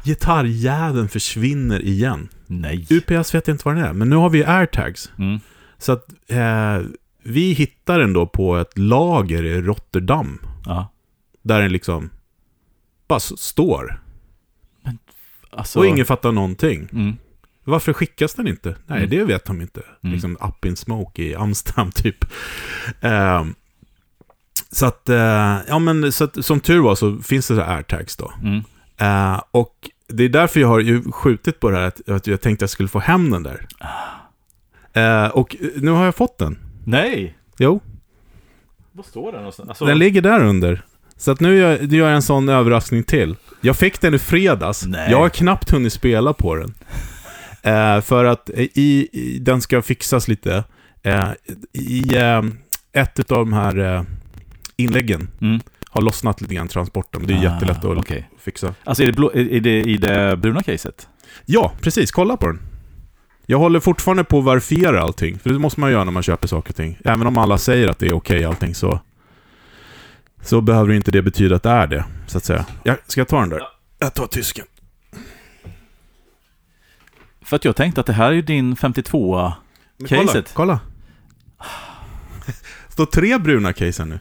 Gitarrjäveln 0.04 1.10
försvinner 1.10 1.82
igen. 1.82 2.30
Nej. 2.48 2.88
UPS 2.90 3.36
vet 3.36 3.48
inte 3.48 3.62
vad 3.66 3.76
den 3.76 3.84
är, 3.86 3.94
men 3.94 4.10
nu 4.10 4.16
har 4.16 4.30
vi 4.30 4.46
airtags. 4.46 5.12
Mm. 5.20 5.40
Så 5.78 5.92
att 5.92 6.06
eh, 6.28 6.80
vi 7.24 7.52
hittar 7.54 8.00
den 8.00 8.14
då 8.14 8.28
på 8.28 8.58
ett 8.58 8.78
lager 8.78 9.44
i 9.44 9.62
Rotterdam. 9.62 10.40
Ja. 10.66 10.92
Där 11.42 11.62
den 11.62 11.72
liksom 11.72 12.10
bara 13.08 13.20
står. 13.20 14.02
Alltså, 15.52 15.80
Och 15.80 15.86
ingen 15.88 16.06
fattar 16.06 16.32
någonting. 16.32 16.90
Mm. 16.92 17.16
Varför 17.64 17.94
skickas 17.94 18.34
den 18.34 18.48
inte? 18.48 18.76
Nej, 18.88 18.98
Mm. 18.98 19.10
det 19.10 19.24
vet 19.24 19.46
de 19.46 19.62
inte. 19.62 19.82
Mm. 20.04 20.14
Liksom 20.14 20.38
up 20.42 20.66
in 20.66 20.76
smoke 20.76 21.24
i 21.24 21.36
Amsterdam 21.36 21.92
typ. 21.96 22.26
Ehm, 23.02 23.56
så 24.72 24.86
att, 24.86 25.10
eh, 25.10 25.58
ja 25.68 25.80
men 25.80 26.12
så 26.12 26.24
att, 26.24 26.46
som 26.46 26.60
tur 26.60 26.80
var 26.80 26.96
så 26.96 27.18
finns 27.18 27.48
det 27.48 27.56
så 27.56 27.62
airtags 27.62 28.16
då. 28.18 28.34
Mm. 28.44 28.62
Eh, 29.00 29.42
och 29.52 29.90
det 30.08 30.24
är 30.24 30.30
därför 30.30 30.60
jag 30.60 30.68
har 30.68 30.80
ju 30.80 31.12
skjutit 31.12 31.60
på 31.60 31.70
det 31.70 31.78
här, 31.78 31.84
att, 31.86 32.10
att 32.10 32.28
jag 32.28 32.42
tänkte 32.42 32.66
att 32.66 32.68
jag 32.68 32.70
skulle 32.70 32.90
få 32.90 33.00
hem 33.00 33.32
den 33.32 33.44
där. 33.44 33.68
Eh, 34.94 35.28
och 35.30 35.56
nu 35.76 35.92
har 35.92 36.06
jag 36.06 36.16
fått 36.16 36.38
den. 36.38 36.58
Nej. 36.86 37.38
Jo, 37.58 37.80
Vad 38.92 39.06
står 39.06 39.32
det 39.32 39.38
någonstans? 39.38 39.70
Alltså, 39.70 39.86
den 39.86 39.98
ligger 40.00 40.22
där 40.22 40.44
under. 40.44 40.82
Så 41.18 41.32
att 41.32 41.40
nu 41.40 41.58
gör, 41.58 41.80
nu 41.82 41.98
gör 41.98 42.08
jag 42.08 42.16
en 42.16 42.22
sån 42.22 42.50
överraskning 42.50 43.04
till. 43.04 43.36
Jag 43.62 43.76
fick 43.76 44.02
den 44.02 44.14
i 44.14 44.20
fredags. 44.20 44.86
Nej. 44.86 45.12
Jag 45.12 45.18
har 45.20 45.30
knappt 45.30 45.70
hunnit 45.72 45.94
spela 45.94 46.34
på 46.34 46.56
den. 46.56 46.74
Eh, 47.62 48.02
för 48.02 48.26
att 48.26 48.50
i, 48.50 49.10
i, 49.12 49.40
den 49.40 49.62
ska 49.62 49.82
fixas 49.82 50.28
lite. 50.28 50.64
I 51.74 52.16
ett 52.92 53.32
av 53.32 53.38
de 53.38 53.54
här 53.54 54.06
inläggen 54.76 55.28
Mm. 55.42 55.60
Har 55.90 56.02
lossnat 56.02 56.42
lite 56.42 56.54
grann 56.54 56.68
transporten. 56.68 57.28
Det 57.28 57.34
är 57.34 57.38
Ah, 57.38 57.44
jättelätt 57.54 57.78
att 57.78 57.98
okej. 57.98 58.30
fixa. 58.40 58.74
Alltså 58.84 59.04
är 59.04 59.08
det, 59.08 59.14
blå, 59.14 59.32
är 59.34 59.60
det 59.60 59.82
i 59.82 59.98
det 59.98 60.38
bruna 60.38 60.64
caset? 60.64 61.08
Ja, 61.46 61.72
precis. 61.82 62.12
Kolla 62.12 62.38
på 62.38 62.48
den. 62.48 62.60
Jag 63.46 63.58
håller 63.60 63.80
fortfarande 63.80 64.24
på 64.24 64.40
att 64.40 64.46
verifiera 64.46 65.02
allting. 65.02 65.40
För 65.40 65.50
det 65.50 65.60
måste 65.60 65.80
man 65.80 65.92
göra 65.92 66.04
när 66.04 66.12
man 66.12 66.24
köper 66.24 66.48
saker 66.48 66.70
och 66.72 66.76
ting. 66.76 66.98
Även 67.06 67.28
om 67.28 67.38
alla 67.38 67.58
säger 67.58 67.88
att 67.88 68.00
det 68.00 68.08
är 68.08 68.14
okej 68.14 68.46
allting 68.46 68.76
så... 68.76 69.00
Så 70.42 70.62
behöver 70.62 70.94
inte 70.94 71.12
det 71.12 71.22
betyda 71.22 71.56
att 71.56 71.64
det 71.64 71.70
är 71.70 71.88
det, 71.88 72.06
så 72.28 72.38
att 72.38 72.44
säga. 72.44 72.66
Jag, 72.84 72.98
ska 73.08 73.22
jag 73.22 73.28
ta 73.28 73.40
den 73.40 73.50
där? 73.50 73.62
Jag 74.00 74.14
tar 74.14 74.28
tysken. 74.28 74.66
För 77.42 77.56
att 77.56 77.66
jag 77.66 77.76
tänkte 77.76 78.02
att 78.02 78.08
det 78.08 78.14
här 78.14 78.32
är 78.32 78.42
din 78.42 78.76
52 78.76 79.52
Men 79.98 80.08
Caset. 80.08 80.52
Kolla, 80.54 80.80
kolla. 81.58 81.68
står 82.90 83.06
tre 83.06 83.38
bruna 83.38 83.74
case 83.74 84.04
här 84.04 84.10
nu. 84.10 84.20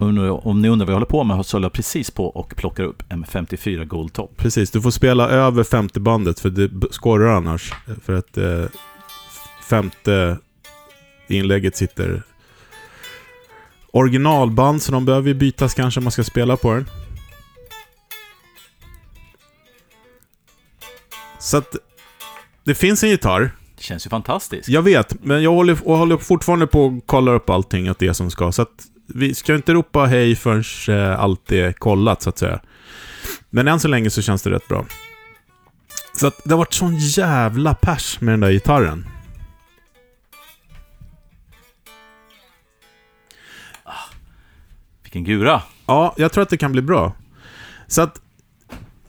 Om 0.00 0.62
ni- 0.62 0.68
undrar 0.68 0.86
vad 0.86 0.92
jag 0.92 0.96
håller 0.96 1.06
på 1.06 1.24
med 1.24 1.46
så 1.46 1.56
håller 1.56 1.64
jag 1.64 1.72
precis 1.72 2.10
på 2.10 2.26
och 2.26 2.56
plockar 2.56 2.84
upp 2.84 3.02
en 3.08 3.24
54 3.24 3.84
Gold 3.84 4.12
Top. 4.12 4.36
Precis, 4.36 4.70
du 4.70 4.82
får 4.82 4.90
spela 4.90 5.28
över 5.28 5.64
femte 5.64 6.00
bandet 6.00 6.40
för 6.40 6.50
det 6.50 6.70
skorrar 6.90 7.36
annars. 7.36 7.72
För 8.04 8.12
att 8.12 8.36
eh, 8.38 8.64
femte 9.68 10.38
inlägget 11.28 11.76
sitter 11.76 12.22
originalband, 13.92 14.82
så 14.82 14.92
de 14.92 15.04
behöver 15.04 15.28
ju 15.28 15.34
bytas 15.34 15.74
kanske 15.74 16.00
om 16.00 16.04
man 16.04 16.10
ska 16.12 16.24
spela 16.24 16.56
på 16.56 16.72
den. 16.74 16.86
Så 21.38 21.56
att 21.56 21.76
det 22.64 22.74
finns 22.74 23.02
en 23.02 23.10
gitarr. 23.10 23.50
Det 23.76 23.82
känns 23.82 24.06
ju 24.06 24.10
fantastiskt. 24.10 24.68
Jag 24.68 24.82
vet, 24.82 25.24
men 25.24 25.42
jag 25.42 25.50
håller, 25.52 25.78
och 25.88 25.96
håller 25.98 26.16
fortfarande 26.16 26.66
på 26.66 26.86
att 26.86 27.02
kolla 27.06 27.32
upp 27.32 27.50
allting 27.50 27.88
att 27.88 27.98
det 27.98 28.06
är 28.06 28.12
som 28.12 28.30
ska. 28.30 28.52
Så 28.52 28.62
att 28.62 28.86
vi 29.14 29.34
ska 29.34 29.54
inte 29.54 29.72
ropa 29.72 30.04
hej 30.04 30.36
förrän 30.36 30.64
eh, 30.98 31.20
allt 31.20 31.52
är 31.52 31.72
kollat, 31.72 32.22
så 32.22 32.28
att 32.28 32.38
säga. 32.38 32.60
Men 33.50 33.68
än 33.68 33.80
så 33.80 33.88
länge 33.88 34.10
så 34.10 34.22
känns 34.22 34.42
det 34.42 34.50
rätt 34.50 34.68
bra. 34.68 34.86
Så 36.16 36.26
att 36.26 36.40
det 36.44 36.50
har 36.50 36.58
varit 36.58 36.72
sån 36.72 36.96
jävla 36.96 37.74
pers 37.74 38.20
med 38.20 38.32
den 38.32 38.40
där 38.40 38.50
gitarren. 38.50 39.06
Vilken 45.02 45.24
gura. 45.24 45.62
Ja, 45.86 46.14
jag 46.16 46.32
tror 46.32 46.42
att 46.42 46.50
det 46.50 46.56
kan 46.56 46.72
bli 46.72 46.82
bra. 46.82 47.14
Så 47.86 48.02
att 48.02 48.20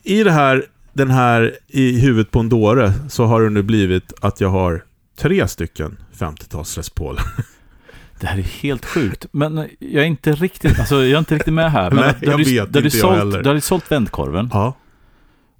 i 0.02 0.22
det 0.22 0.32
här, 0.32 0.66
den 0.92 1.10
här 1.10 1.58
i 1.68 2.00
huvudet 2.00 2.30
på 2.30 2.40
en 2.40 2.48
dåre 2.48 2.92
så 3.08 3.24
har 3.24 3.42
det 3.42 3.50
nu 3.50 3.62
blivit 3.62 4.12
att 4.20 4.40
jag 4.40 4.48
har 4.48 4.84
tre 5.18 5.48
stycken 5.48 5.96
50-tals 6.18 6.76
Les 6.76 6.90
Paul. 6.90 7.18
Det 8.22 8.28
här 8.28 8.38
är 8.38 8.42
helt 8.42 8.86
sjukt. 8.86 9.26
Men 9.32 9.56
jag 9.78 10.02
är 10.02 10.06
inte 10.06 10.32
riktigt, 10.32 10.78
alltså 10.78 10.94
jag 10.96 11.10
är 11.10 11.18
inte 11.18 11.34
riktigt 11.34 11.54
med 11.54 11.72
här. 11.72 11.90
Men 11.94 12.00
Nej, 12.04 12.14
du 12.20 12.26
jag 12.26 12.38
vet 12.38 12.46
du 12.46 12.52
ju 12.52 12.62
inte 12.62 12.78
jag 12.80 12.92
sålt, 12.92 13.16
heller. 13.16 13.42
Du 13.42 13.48
har 13.48 13.54
ju 13.54 13.60
sålt 13.60 13.90
vändkorven. 13.92 14.50
Ja, 14.52 14.74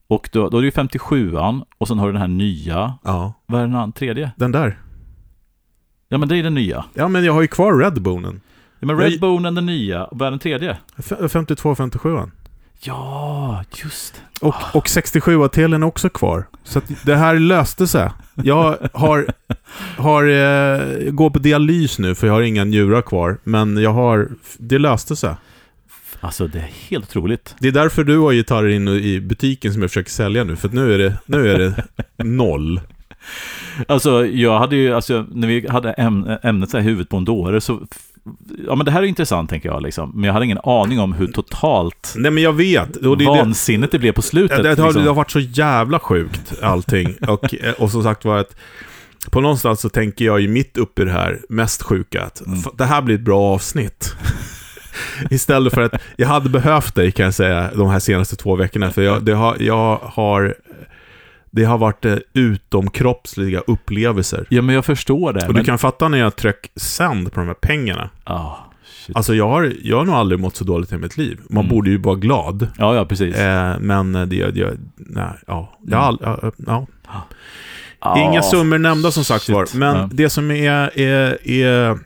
Och 0.07 0.29
då, 0.33 0.49
då 0.49 0.57
är 0.59 0.63
det 0.63 0.67
ju 0.67 0.71
57an. 0.71 1.63
Och 1.79 1.89
sen 1.89 1.99
har 1.99 2.07
du 2.07 2.13
den 2.13 2.21
här 2.21 2.29
nya. 2.29 2.95
ja. 3.05 3.33
Vad 3.47 3.61
är 3.63 3.67
den 3.67 3.77
andra, 3.77 3.93
tredje? 3.99 4.31
Den 4.37 4.53
där. 4.53 4.79
Ja 6.09 6.19
men 6.19 6.29
det 6.29 6.37
är 6.37 6.43
den 6.43 6.55
nya. 6.55 6.85
Ja, 6.95 7.09
men 7.09 7.25
jag 7.25 7.33
har 7.33 7.41
ju 7.43 7.49
kvar 7.49 7.79
Redbonen. 7.79 8.41
Ja, 8.81 8.87
men 8.87 8.99
Jag- 8.99 9.05
Redbonen 9.13 9.55
den 9.55 9.67
nya. 9.67 10.05
Och 10.05 10.19
vad 10.19 10.27
är 10.27 10.31
den 10.31 10.41
tredje? 10.41 10.77
52-57. 10.97 12.31
Ja, 12.81 13.65
just 13.85 14.23
Och, 14.41 14.55
och 14.75 14.87
67-telen 14.87 15.83
är 15.83 15.87
också 15.87 16.09
kvar. 16.09 16.47
Så 16.65 16.81
det 17.05 17.17
här 17.17 17.39
löste 17.39 17.87
sig. 17.87 18.11
Jag 18.35 18.79
har, 18.93 19.27
har 19.97 20.25
eh, 20.25 21.11
går 21.11 21.31
på 21.31 21.39
dialys 21.39 21.99
nu 21.99 22.15
för 22.15 22.27
jag 22.27 22.35
har 22.35 22.43
inga 22.43 22.65
njurar 22.65 23.03
kvar. 23.03 23.39
Men 23.45 23.77
jag 23.77 23.93
har, 23.93 24.29
det 24.59 24.79
löste 24.79 25.17
sig. 25.17 25.35
Alltså 26.21 26.47
det 26.47 26.59
är 26.59 26.71
helt 26.89 27.05
otroligt. 27.05 27.55
Det 27.59 27.69
är 27.69 27.73
därför 27.73 28.05
du 28.05 28.19
har 28.19 28.33
gitarrer 28.33 28.69
inne 28.69 28.91
i 28.91 29.21
butiken 29.21 29.73
som 29.73 29.83
jag 29.83 29.91
försöker 29.91 30.11
sälja 30.11 30.45
nu. 30.45 30.57
För 30.57 30.69
att 30.69 30.75
nu 30.75 30.95
är 30.95 30.99
det, 30.99 31.19
nu 31.27 31.53
är 31.53 31.59
det 31.59 31.85
noll. 32.25 32.81
Alltså 33.89 34.27
jag 34.27 34.59
hade 34.59 34.77
ju, 34.77 34.95
alltså 34.95 35.27
när 35.33 35.49
vi 35.49 35.69
hade 35.69 35.93
äm, 35.93 36.31
ämnet 36.43 36.71
så 36.71 36.77
här, 36.77 36.85
huvudet 36.85 37.09
på 37.09 37.17
en 37.17 37.25
dåre 37.25 37.61
så 37.61 37.81
Ja 38.67 38.75
men 38.75 38.85
det 38.85 38.91
här 38.91 39.03
är 39.03 39.07
intressant 39.07 39.51
tänker 39.51 39.69
jag 39.69 39.83
liksom. 39.83 40.13
Men 40.15 40.25
jag 40.25 40.33
hade 40.33 40.45
ingen 40.45 40.59
aning 40.65 41.01
om 41.01 41.13
hur 41.13 41.27
totalt 41.27 42.15
Nej 42.17 42.31
men 42.31 42.43
jag 42.43 42.53
vet. 42.53 42.97
Och 42.97 43.19
det, 43.19 43.25
är 43.25 43.79
det, 43.81 43.87
det 43.93 43.99
blev 43.99 44.13
på 44.13 44.23
slutet. 44.23 44.63
det, 44.63 44.75
det, 44.75 44.83
har, 44.83 44.89
liksom. 44.89 45.03
det 45.03 45.09
har 45.09 45.15
varit 45.15 45.31
så 45.31 45.41
jävla 45.41 45.99
sjukt 45.99 46.53
allting. 46.63 47.15
och, 47.29 47.55
eh, 47.55 47.73
och 47.79 47.91
som 47.91 48.03
sagt 48.03 48.25
var 48.25 48.39
att 48.39 48.57
på 49.31 49.41
någonstans 49.41 49.81
så 49.81 49.89
tänker 49.89 50.25
jag 50.25 50.41
ju 50.41 50.49
mitt 50.49 50.77
uppe 50.79 51.03
i 51.03 51.05
det 51.05 51.11
här 51.11 51.41
mest 51.49 51.83
sjuka 51.83 52.23
att 52.23 52.47
Mm. 52.47 52.59
det 52.75 52.85
här 52.85 53.03
blir 53.03 53.15
ett 53.15 53.21
bra 53.21 53.41
avsnitt. 53.55 54.15
Istället 55.31 55.75
för 55.75 55.83
att 55.83 55.95
jag 56.17 56.29
hade 56.29 56.49
behövt 56.49 56.95
dig 56.95 57.13
kan 57.13 57.25
jag 57.25 57.35
säga 57.35 57.71
de 57.75 57.89
här 57.89 57.99
senaste 57.99 58.37
två 58.37 58.57
veckorna. 58.57 58.91
För 58.91 59.03
jag, 59.03 59.25
det 59.25 59.33
har, 59.33 59.57
jag 59.61 59.97
har, 60.03 60.55
det 61.53 61.65
har 61.65 61.79
varit 61.79 62.05
eh, 62.05 62.17
utomkroppsliga 62.35 63.61
upplevelser. 63.67 64.47
Ja 64.49 64.63
men 64.63 64.75
jag 64.75 64.85
förstår 64.85 65.33
det. 65.33 65.41
Och 65.41 65.47
men... 65.53 65.57
du 65.57 65.65
kan 65.65 65.79
fatta 65.79 66.09
när 66.09 66.19
jag 66.19 66.37
tryck 66.37 66.71
sänd 66.77 67.33
på 67.33 67.41
de 67.41 67.47
här 67.47 67.55
pengarna. 67.55 68.11
Ja, 68.25 68.67
shit. 69.07 69.17
Alltså 69.17 69.35
jag 69.35 69.49
har, 69.49 69.73
jag 69.83 69.97
har 69.99 70.05
nog 70.05 70.15
aldrig 70.15 70.41
mått 70.41 70.57
så 70.57 70.65
dåligt 70.65 70.93
i 70.93 70.97
mitt 70.99 71.17
liv. 71.17 71.41
Man 71.51 71.65
Mm. 71.65 71.75
borde 71.75 71.91
ju 71.91 71.99
vara 71.99 72.15
glad. 72.17 72.69
ja, 72.79 72.95
ja 72.95 73.05
precis. 73.05 73.35
Eh, 73.37 73.79
men 73.81 74.13
det, 74.13 74.37
jag, 74.37 74.77
nej, 74.97 75.29
ja. 75.47 75.73
Jag 75.87 75.99
har 75.99 76.05
all, 76.07 76.19
ja, 76.23 76.51
ja. 76.67 76.87
ja, 78.01 78.19
Inga 78.31 78.43
summor 78.43 78.79
nämnda 78.79 79.11
som 79.11 79.25
sagt 79.25 79.45
shit. 79.45 79.55
var. 79.55 79.67
Men 79.75 79.97
Ja. 79.97 80.09
det 80.13 80.31
som 80.31 80.51
är, 80.51 80.99
är, 81.01 81.49
är 81.49 81.99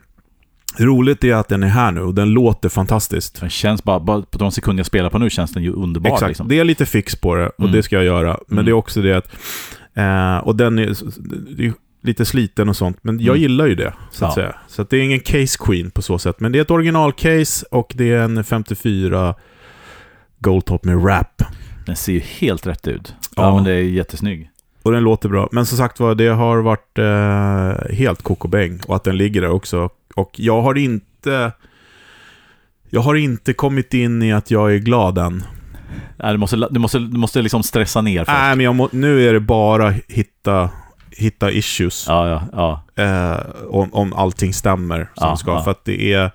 roligt 0.78 1.24
är 1.24 1.34
att 1.34 1.48
den 1.48 1.62
är 1.62 1.68
här 1.68 1.92
nu 1.92 2.00
och 2.00 2.14
den 2.14 2.30
låter 2.30 2.68
fantastiskt. 2.68 3.40
Den 3.40 3.50
känns 3.50 3.84
bara, 3.84 4.00
bara 4.00 4.22
på 4.22 4.38
de 4.38 4.52
sekunder 4.52 4.80
jag 4.80 4.86
spelar 4.86 5.10
på 5.10 5.18
nu 5.18 5.30
känns 5.30 5.52
den 5.52 5.62
ju 5.62 5.72
underbar. 5.72 6.10
Exakt. 6.12 6.28
Liksom. 6.28 6.48
Det 6.48 6.58
är 6.58 6.64
lite 6.64 6.86
fix 6.86 7.16
på 7.16 7.34
det 7.34 7.46
och 7.48 7.60
Mm. 7.60 7.72
det 7.72 7.82
ska 7.82 7.96
jag 7.96 8.04
göra. 8.04 8.38
Men 8.46 8.58
Mm. 8.58 8.64
det 8.64 8.70
är 8.70 8.72
också 8.72 9.02
det 9.02 9.12
att... 9.16 9.28
Eh, 9.94 10.36
och 10.48 10.56
den 10.56 10.78
är, 10.78 10.86
är 11.62 11.72
lite 12.02 12.24
sliten 12.24 12.68
och 12.68 12.76
sånt. 12.76 12.98
Men 13.02 13.20
jag 13.20 13.28
Mm. 13.36 13.42
gillar 13.42 13.66
ju 13.66 13.74
det, 13.74 13.92
så 14.10 14.24
att 14.24 14.30
Ja. 14.30 14.34
säga. 14.42 14.54
Så 14.68 14.82
att 14.82 14.90
det 14.90 14.96
är 14.96 15.00
ingen 15.02 15.20
case 15.20 15.58
queen 15.60 15.90
på 15.90 16.02
så 16.02 16.18
sätt. 16.18 16.40
Men 16.40 16.52
det 16.52 16.58
är 16.58 16.62
ett 16.62 16.70
original-case 16.70 17.64
och 17.70 17.92
det 17.96 18.12
är 18.12 18.18
en 18.20 18.44
54 18.44 19.34
Goldtop 20.38 20.84
med 20.84 20.96
wrap. 21.00 21.42
Den 21.86 21.96
ser 21.96 22.12
ju 22.12 22.20
helt 22.20 22.66
rätt 22.66 22.88
ut. 22.88 23.14
Ja, 23.36 23.42
Ja. 23.42 23.54
men 23.54 23.64
det 23.64 23.72
är 23.72 23.82
jättesnygg. 23.82 24.50
Och 24.82 24.92
den 24.92 25.02
låter 25.02 25.28
bra. 25.28 25.48
Men 25.52 25.66
som 25.66 25.78
sagt 25.78 26.00
var, 26.00 26.14
det 26.14 26.26
har 26.28 26.58
varit 26.58 26.98
eh, 26.98 27.94
helt 27.96 28.22
kokobäng. 28.22 28.80
Och 28.86 28.96
att 28.96 29.04
den 29.04 29.16
ligger 29.16 29.40
där 29.40 29.50
också. 29.50 29.90
Och 30.16 30.30
jag 30.40 30.62
har 30.62 30.78
inte... 30.78 31.52
Jag 32.90 33.00
har 33.00 33.14
inte 33.14 33.52
kommit 33.52 33.94
in 33.94 34.22
i 34.22 34.32
att 34.32 34.50
jag 34.50 34.74
är 34.74 34.78
glad 34.78 35.18
än. 35.18 35.44
Nej, 36.16 36.32
du, 36.32 36.38
måste, 36.38 36.56
du, 36.70 36.80
måste, 36.80 36.98
du 36.98 37.18
måste 37.18 37.42
liksom 37.42 37.62
stressa 37.62 38.00
ner 38.00 38.24
först. 38.24 38.38
Nej, 38.38 38.56
men 38.56 38.76
må, 38.76 38.88
nu 38.92 39.28
är 39.28 39.32
det 39.32 39.40
bara 39.40 39.94
hitta, 40.08 40.70
hitta 41.10 41.50
issues. 41.50 42.04
Ja, 42.08 42.28
ja, 42.28 42.42
ja. 42.96 43.02
Eh, 43.04 43.38
om, 43.68 43.94
om 43.94 44.12
allting 44.12 44.54
stämmer 44.54 44.98
som 45.14 45.28
Ja, 45.28 45.36
ska. 45.36 45.50
ja. 45.50 45.64
För 45.64 45.70
att 45.70 45.84
det 45.84 46.12
är... 46.12 46.30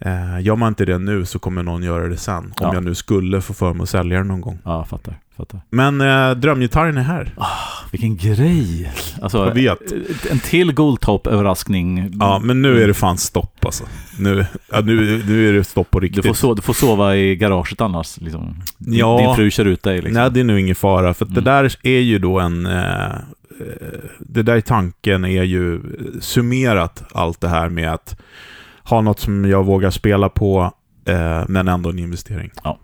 Eh, 0.00 0.40
gör 0.40 0.56
man 0.56 0.68
inte 0.68 0.84
det 0.84 0.98
nu 0.98 1.24
så 1.24 1.38
kommer 1.38 1.62
någon 1.62 1.82
göra 1.82 2.08
det 2.08 2.16
sen. 2.16 2.36
Om 2.44 2.52
Ja. 2.60 2.74
jag 2.74 2.84
nu 2.84 2.94
skulle 2.94 3.40
få 3.40 3.54
för 3.54 3.72
mig 3.74 3.82
att 3.82 3.88
sälja 3.88 4.18
den 4.18 4.28
någon 4.28 4.40
gång. 4.40 4.58
Ja, 4.64 4.84
fattar. 4.84 5.14
fattar. 5.36 5.60
Men 5.70 6.00
eh, 6.00 6.30
drömgitarren 6.30 6.96
är 6.96 7.02
här. 7.02 7.34
Vilken 7.92 8.16
grej! 8.16 8.92
Alltså, 9.22 9.38
Jag 9.46 9.54
vet. 9.54 9.78
En 10.30 10.38
till 10.40 10.72
Goldtop-överraskning. 10.72 12.10
Ja, 12.20 12.38
men 12.44 12.62
nu 12.62 12.82
är 12.82 12.86
det 12.88 12.94
fan 12.94 13.18
stopp 13.18 13.64
alltså. 13.64 13.84
Nu, 14.18 14.46
ja, 14.72 14.80
nu, 14.80 15.22
nu 15.28 15.48
är 15.48 15.52
det 15.52 15.64
stopp 15.64 15.90
på 15.90 16.00
Du 16.00 16.06
riktigt. 16.06 16.26
får, 16.26 16.34
so 16.34 16.54
du 16.54 16.62
får 16.62 16.72
sova 16.74 17.16
i 17.16 17.36
garaget 17.36 17.80
annars. 17.80 18.20
Liksom. 18.20 18.56
Ja. 18.78 19.18
din 19.20 19.34
fru 19.36 19.50
kör 19.50 19.64
ut 19.64 19.82
dig. 19.82 19.96
Liksom. 19.96 20.12
Nej, 20.22 20.30
det 20.30 20.40
är 20.40 20.44
nog 20.44 20.58
ingen 20.58 20.74
fara. 20.74 21.14
För 21.14 21.24
att 21.24 21.34
det 21.34 21.40
Mm. 21.40 21.44
där 21.62 21.76
är 21.82 22.00
ju 22.00 22.18
då 22.18 22.40
en... 22.40 22.66
Eh, 22.66 23.04
eh, 23.04 23.16
det 24.18 24.42
där 24.42 24.56
i 24.56 24.62
tanken 24.62 25.24
är 25.24 25.42
ju 25.42 25.80
summerat 26.20 27.02
allt 27.12 27.40
det 27.40 27.48
här 27.48 27.68
med 27.68 27.92
att 27.92 28.20
ha 28.84 29.00
något 29.00 29.20
som 29.20 29.44
jag 29.44 29.64
vågar 29.64 29.90
spela 29.90 30.28
på, 30.28 30.72
eh, 31.08 31.42
men 31.48 31.68
ändå 31.68 31.90
en 31.90 31.98
investering. 31.98 32.50
Ja. 32.64 32.78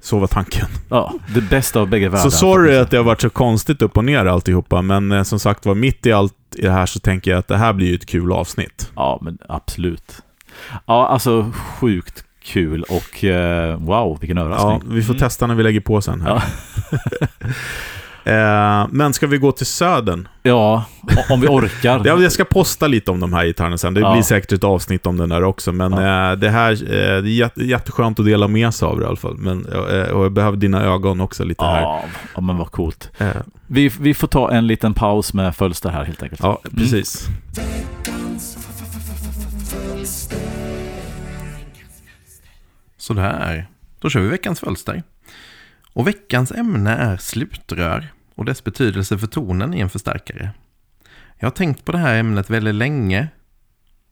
Så 0.00 0.18
var 0.18 0.26
tanken. 0.26 0.66
Ja, 0.88 1.12
det 1.34 1.40
bästa 1.40 1.80
av 1.80 1.88
bägge 1.88 2.08
världar. 2.08 2.24
Så 2.24 2.30
sorry 2.30 2.76
att 2.76 2.90
det 2.90 2.96
har 2.96 3.04
varit 3.04 3.20
så 3.20 3.30
konstigt 3.30 3.82
upp 3.82 3.96
och 3.96 4.04
ner 4.04 4.26
alltihopa, 4.26 4.82
men 4.82 5.12
eh, 5.12 5.22
som 5.22 5.38
sagt 5.40 5.66
var, 5.66 5.74
mitt 5.74 6.06
i 6.06 6.12
allt 6.12 6.34
i 6.56 6.62
det 6.62 6.70
här 6.72 6.86
så 6.86 7.00
tänker 7.00 7.30
jag 7.30 7.38
att 7.38 7.48
det 7.48 7.56
här 7.56 7.72
blir 7.72 7.86
ju 7.88 7.94
ett 7.94 8.06
kul 8.06 8.32
avsnitt. 8.32 8.90
Ja, 8.96 9.18
men 9.22 9.38
absolut. 9.48 10.22
Ja, 10.86 11.06
alltså 11.06 11.50
sjukt 11.80 12.24
kul 12.44 12.82
och 12.82 13.24
eh, 13.24 13.76
wow, 13.78 14.18
vilken 14.20 14.38
överraskning. 14.38 14.80
Ja, 14.88 14.94
vi 14.94 15.02
får 15.02 15.14
Mm. 15.14 15.18
testa 15.20 15.46
när 15.46 15.54
vi 15.54 15.62
lägger 15.62 15.80
på 15.80 16.00
sen 16.00 16.20
här. 16.20 16.42
Ja. 16.90 16.98
eh, 18.30 18.86
men 18.90 19.12
ska 19.12 19.26
vi 19.26 19.38
gå 19.38 19.52
till 19.52 19.66
södern? 19.66 20.28
Ja, 20.42 20.84
om 21.30 21.40
vi 21.40 21.46
orkar. 21.48 22.02
Ja, 22.04 22.20
jag 22.22 22.32
ska 22.32 22.44
posta 22.44 22.86
lite 22.86 23.10
om 23.10 23.20
de 23.20 23.32
här 23.32 23.44
gitarrerna 23.44 23.78
sen. 23.78 23.94
Det 23.94 24.00
Ja. 24.00 24.12
blir 24.12 24.22
säkert 24.22 24.52
ett 24.52 24.64
avsnitt 24.64 25.06
om 25.06 25.16
den 25.16 25.28
där 25.28 25.44
också. 25.44 25.72
Men 25.72 25.92
eh, 25.92 26.32
det 26.38 26.50
här 26.50 26.72
eh, 26.72 26.78
det 26.88 26.94
är 26.94 27.22
jätte, 27.22 27.64
jätteskönt 27.64 28.20
att 28.20 28.26
dela 28.26 28.48
med 28.48 28.74
sig 28.74 28.86
av 28.86 28.98
det 28.98 29.04
i 29.04 29.06
alla 29.06 29.16
fall. 29.16 29.36
Men, 29.38 29.66
eh, 29.66 30.10
och 30.10 30.24
jag 30.24 30.32
behöver 30.32 30.56
dina 30.56 30.82
ögon 30.82 31.20
också 31.20 31.44
lite 31.44 31.64
här. 31.64 31.80
Ja, 31.80 32.02
ja, 32.34 32.40
men 32.40 32.56
vad 32.56 32.70
coolt. 32.70 33.10
Eh, 33.18 33.26
Vi, 33.66 33.88
vi 34.00 34.14
får 34.14 34.28
ta 34.28 34.50
en 34.50 34.66
liten 34.66 34.94
paus 34.94 35.34
med 35.34 35.56
fölster 35.56 35.90
här 35.90 36.04
helt 36.04 36.22
enkelt. 36.22 36.40
ja, 36.42 36.60
precis. 36.76 37.28
Sådär, 42.96 43.66
då 44.00 44.10
kör 44.10 44.20
vi 44.20 44.28
veckans 44.28 44.60
fölster. 44.60 45.02
Och 45.92 46.06
veckans 46.08 46.52
ämne 46.52 46.90
är 46.96 47.16
slutrör 47.16 48.08
och 48.40 48.46
dess 48.46 48.64
betydelse 48.64 49.18
för 49.18 49.26
tonen 49.26 49.74
i 49.74 49.80
en 49.80 49.88
förstärkare. 49.88 50.50
Jag 51.38 51.46
har 51.46 51.50
tänkt 51.50 51.84
på 51.84 51.92
det 51.92 51.98
här 51.98 52.14
ämnet 52.14 52.50
väldigt 52.50 52.74
länge, 52.74 53.28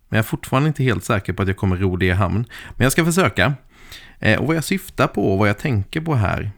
men 0.08 0.16
jag 0.16 0.18
är 0.18 0.28
fortfarande 0.28 0.68
inte 0.68 0.82
helt 0.82 1.04
säker 1.04 1.32
på 1.32 1.42
att 1.42 1.48
jag 1.48 1.56
kommer 1.56 1.76
ro 1.76 1.96
det 1.96 2.06
i 2.06 2.10
hamn. 2.10 2.44
Men 2.76 2.84
jag 2.84 2.92
ska 2.92 3.04
försöka. 3.04 3.54
Eh, 4.18 4.38
och 4.40 4.46
vad 4.46 4.56
jag 4.56 4.64
syftar 4.64 5.06
på 5.06 5.32
och 5.32 5.38
vad 5.38 5.48
jag 5.48 5.58
tänker 5.58 6.00
på 6.00 6.14
här 6.14 6.50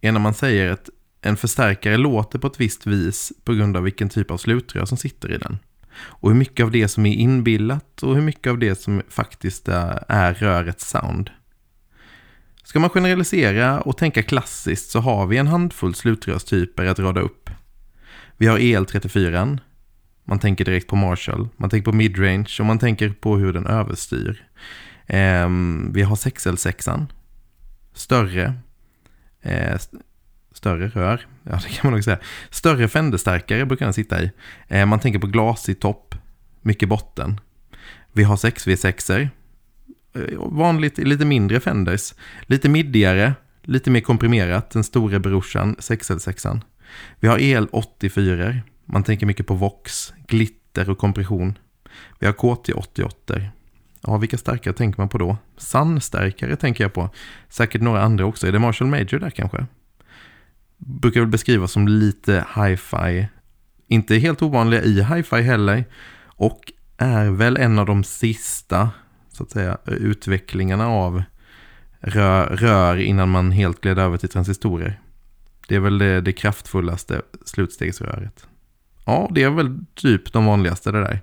är 0.00 0.12
när 0.12 0.20
man 0.20 0.34
säger 0.34 0.70
att 0.70 0.90
en 1.22 1.36
förstärkare 1.36 1.96
låter 1.96 2.38
på 2.38 2.46
ett 2.46 2.60
visst 2.60 2.86
vis 2.86 3.32
på 3.44 3.54
grund 3.54 3.76
av 3.76 3.82
vilken 3.82 4.08
typ 4.08 4.30
av 4.30 4.36
slutrör 4.36 4.84
som 4.84 4.98
sitter 4.98 5.32
i 5.32 5.38
den. 5.38 5.58
Och 5.94 6.30
hur 6.30 6.36
mycket 6.36 6.64
av 6.64 6.70
det 6.70 6.88
som 6.88 7.06
är 7.06 7.14
inbillat 7.14 8.02
och 8.02 8.14
hur 8.14 8.22
mycket 8.22 8.50
av 8.50 8.58
det 8.58 8.80
som 8.80 9.02
faktiskt 9.08 9.68
eh, 9.68 9.98
är 10.08 10.34
rörets 10.34 10.88
sound. 10.88 11.30
Ska 12.68 12.80
man 12.80 12.90
generalisera 12.90 13.80
och 13.80 13.96
tänka 13.98 14.22
klassiskt 14.22 14.90
så 14.90 15.00
har 15.00 15.26
vi 15.26 15.36
en 15.36 15.46
handfull 15.46 15.94
slutrörstyper 15.94 16.84
att 16.86 16.98
rada 16.98 17.20
upp. 17.20 17.50
Vi 18.36 18.46
har 18.46 18.58
EL34, 18.58 19.58
man 20.24 20.38
tänker 20.38 20.64
direkt 20.64 20.86
på 20.88 20.96
Marshall, 20.96 21.48
man 21.56 21.70
tänker 21.70 21.90
på 21.90 21.96
midrange 21.96 22.56
och 22.60 22.66
man 22.66 22.78
tänker 22.78 23.10
på 23.10 23.36
hur 23.36 23.52
den 23.52 23.66
överstyr. 23.66 24.46
Eh, 25.06 25.48
vi 25.92 26.02
har 26.02 26.16
6L6, 26.16 27.06
större, 27.94 28.54
eh, 29.42 29.72
st- 29.74 29.96
större 30.52 30.88
rör, 30.88 31.26
ja 31.42 31.52
det 31.62 31.68
kan 31.68 31.80
man 31.82 31.92
nog 31.92 32.04
säga. 32.04 32.18
Större 32.50 32.88
fänderstärkare 32.88 33.66
brukar 33.66 33.86
den 33.86 33.92
sitta 33.94 34.22
i. 34.22 34.30
Eh, 34.68 34.86
man 34.86 35.00
tänker 35.00 35.18
på 35.18 35.26
glasig 35.26 35.80
topp, 35.80 36.14
mycket 36.62 36.88
botten. 36.88 37.40
Vi 38.12 38.22
har 38.22 38.36
6V6, 38.36 39.28
Vanligt 40.18 40.98
vanligt 40.98 40.98
lite 40.98 41.24
mindre 41.24 41.60
Fenders. 41.60 42.14
Lite 42.42 42.68
middigare, 42.68 43.34
lite 43.62 43.90
mer 43.90 44.00
komprimerat, 44.00 44.70
den 44.70 44.84
stora 44.84 45.18
brorsan 45.18 45.76
6L6. 45.76 46.60
Vi 47.20 47.28
har 47.28 47.38
el 47.38 47.68
84 47.72 48.54
man 48.90 49.02
tänker 49.02 49.26
mycket 49.26 49.46
på 49.46 49.54
Vox, 49.54 50.12
glitter 50.26 50.90
och 50.90 50.98
kompression. 50.98 51.58
Vi 52.18 52.26
har 52.26 52.32
KT88. 52.32 53.48
Ja, 54.02 54.16
vilka 54.16 54.38
starkare 54.38 54.74
tänker 54.74 55.00
man 55.00 55.08
på 55.08 55.18
då? 55.18 55.36
Sandstärkare 55.56 56.56
tänker 56.56 56.84
jag 56.84 56.92
på. 56.92 57.10
Säkert 57.48 57.82
några 57.82 58.02
andra 58.02 58.26
också. 58.26 58.46
Är 58.46 58.52
det 58.52 58.58
Marshall 58.58 58.88
Major 58.88 59.18
där 59.18 59.30
kanske? 59.30 59.66
Brukar 60.76 61.20
väl 61.20 61.28
beskrivas 61.28 61.72
som 61.72 61.88
lite 61.88 62.44
hi-fi. 62.56 63.28
Inte 63.86 64.16
helt 64.16 64.42
ovanliga 64.42 64.82
i 64.82 65.02
hi-fi 65.02 65.42
heller. 65.42 65.84
Och 66.24 66.72
är 66.96 67.30
väl 67.30 67.56
en 67.56 67.78
av 67.78 67.86
de 67.86 68.04
sista 68.04 68.90
så 69.38 69.44
att 69.44 69.50
säga, 69.50 69.78
utvecklingarna 69.86 70.88
av 70.88 71.22
rör, 72.00 72.46
rör 72.46 72.96
innan 72.96 73.28
man 73.28 73.52
helt 73.52 73.80
gled 73.80 73.98
över 73.98 74.16
till 74.16 74.28
transistorer. 74.28 75.00
Det 75.68 75.74
är 75.74 75.80
väl 75.80 75.98
det, 75.98 76.20
det 76.20 76.32
kraftfullaste 76.32 77.22
slutstegsröret. 77.44 78.46
Ja, 79.06 79.28
det 79.30 79.42
är 79.42 79.50
väl 79.50 79.78
typ 79.94 80.32
de 80.32 80.44
vanligaste 80.44 80.92
det 80.92 81.00
där. 81.00 81.20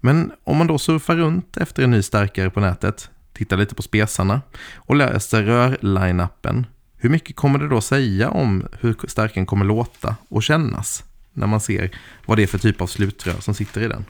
Men 0.00 0.32
om 0.44 0.56
man 0.56 0.66
då 0.66 0.78
surfar 0.78 1.16
runt 1.16 1.56
efter 1.56 1.82
en 1.82 1.90
ny 1.90 2.02
starkare 2.02 2.50
på 2.50 2.60
nätet, 2.60 3.10
tittar 3.32 3.56
lite 3.56 3.74
på 3.74 3.82
spesarna 3.82 4.40
och 4.76 4.96
läser 4.96 5.42
rör-line-upen, 5.42 6.66
hur 6.96 7.10
mycket 7.10 7.36
kommer 7.36 7.58
det 7.58 7.68
då 7.68 7.80
säga 7.80 8.30
om 8.30 8.66
hur 8.80 8.96
starken 9.08 9.46
kommer 9.46 9.64
låta 9.64 10.16
och 10.28 10.42
kännas 10.42 11.04
när 11.32 11.46
man 11.46 11.60
ser 11.60 11.90
vad 12.26 12.38
det 12.38 12.42
är 12.42 12.46
för 12.46 12.58
typ 12.58 12.80
av 12.80 12.86
slutrör 12.86 13.40
som 13.40 13.54
sitter 13.54 13.80
i 13.80 13.88
den? 13.88 14.04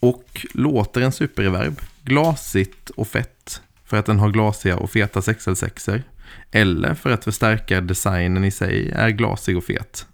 Och 0.00 0.46
låter 0.54 1.00
en 1.00 1.12
superreverb 1.12 1.80
glasigt 2.02 2.90
och 2.90 3.08
fett 3.08 3.62
för 3.84 3.96
att 3.96 4.06
den 4.06 4.18
har 4.18 4.30
glasiga 4.30 4.76
och 4.76 4.90
feta 4.90 5.20
6L6er 5.20 6.02
eller 6.50 6.94
för 6.94 7.10
att 7.10 7.24
förstärka 7.24 7.80
designen 7.80 8.44
i 8.44 8.50
sig 8.50 8.90
är 8.90 9.08
glasig 9.08 9.56
och 9.56 9.64
fet. 9.64 10.06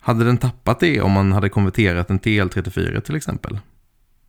Hade 0.00 0.24
den 0.24 0.38
tappat 0.38 0.80
det 0.80 1.00
om 1.00 1.12
man 1.12 1.32
hade 1.32 1.48
konverterat 1.48 2.10
en 2.10 2.20
TL34 2.20 3.00
till 3.00 3.16
exempel? 3.16 3.58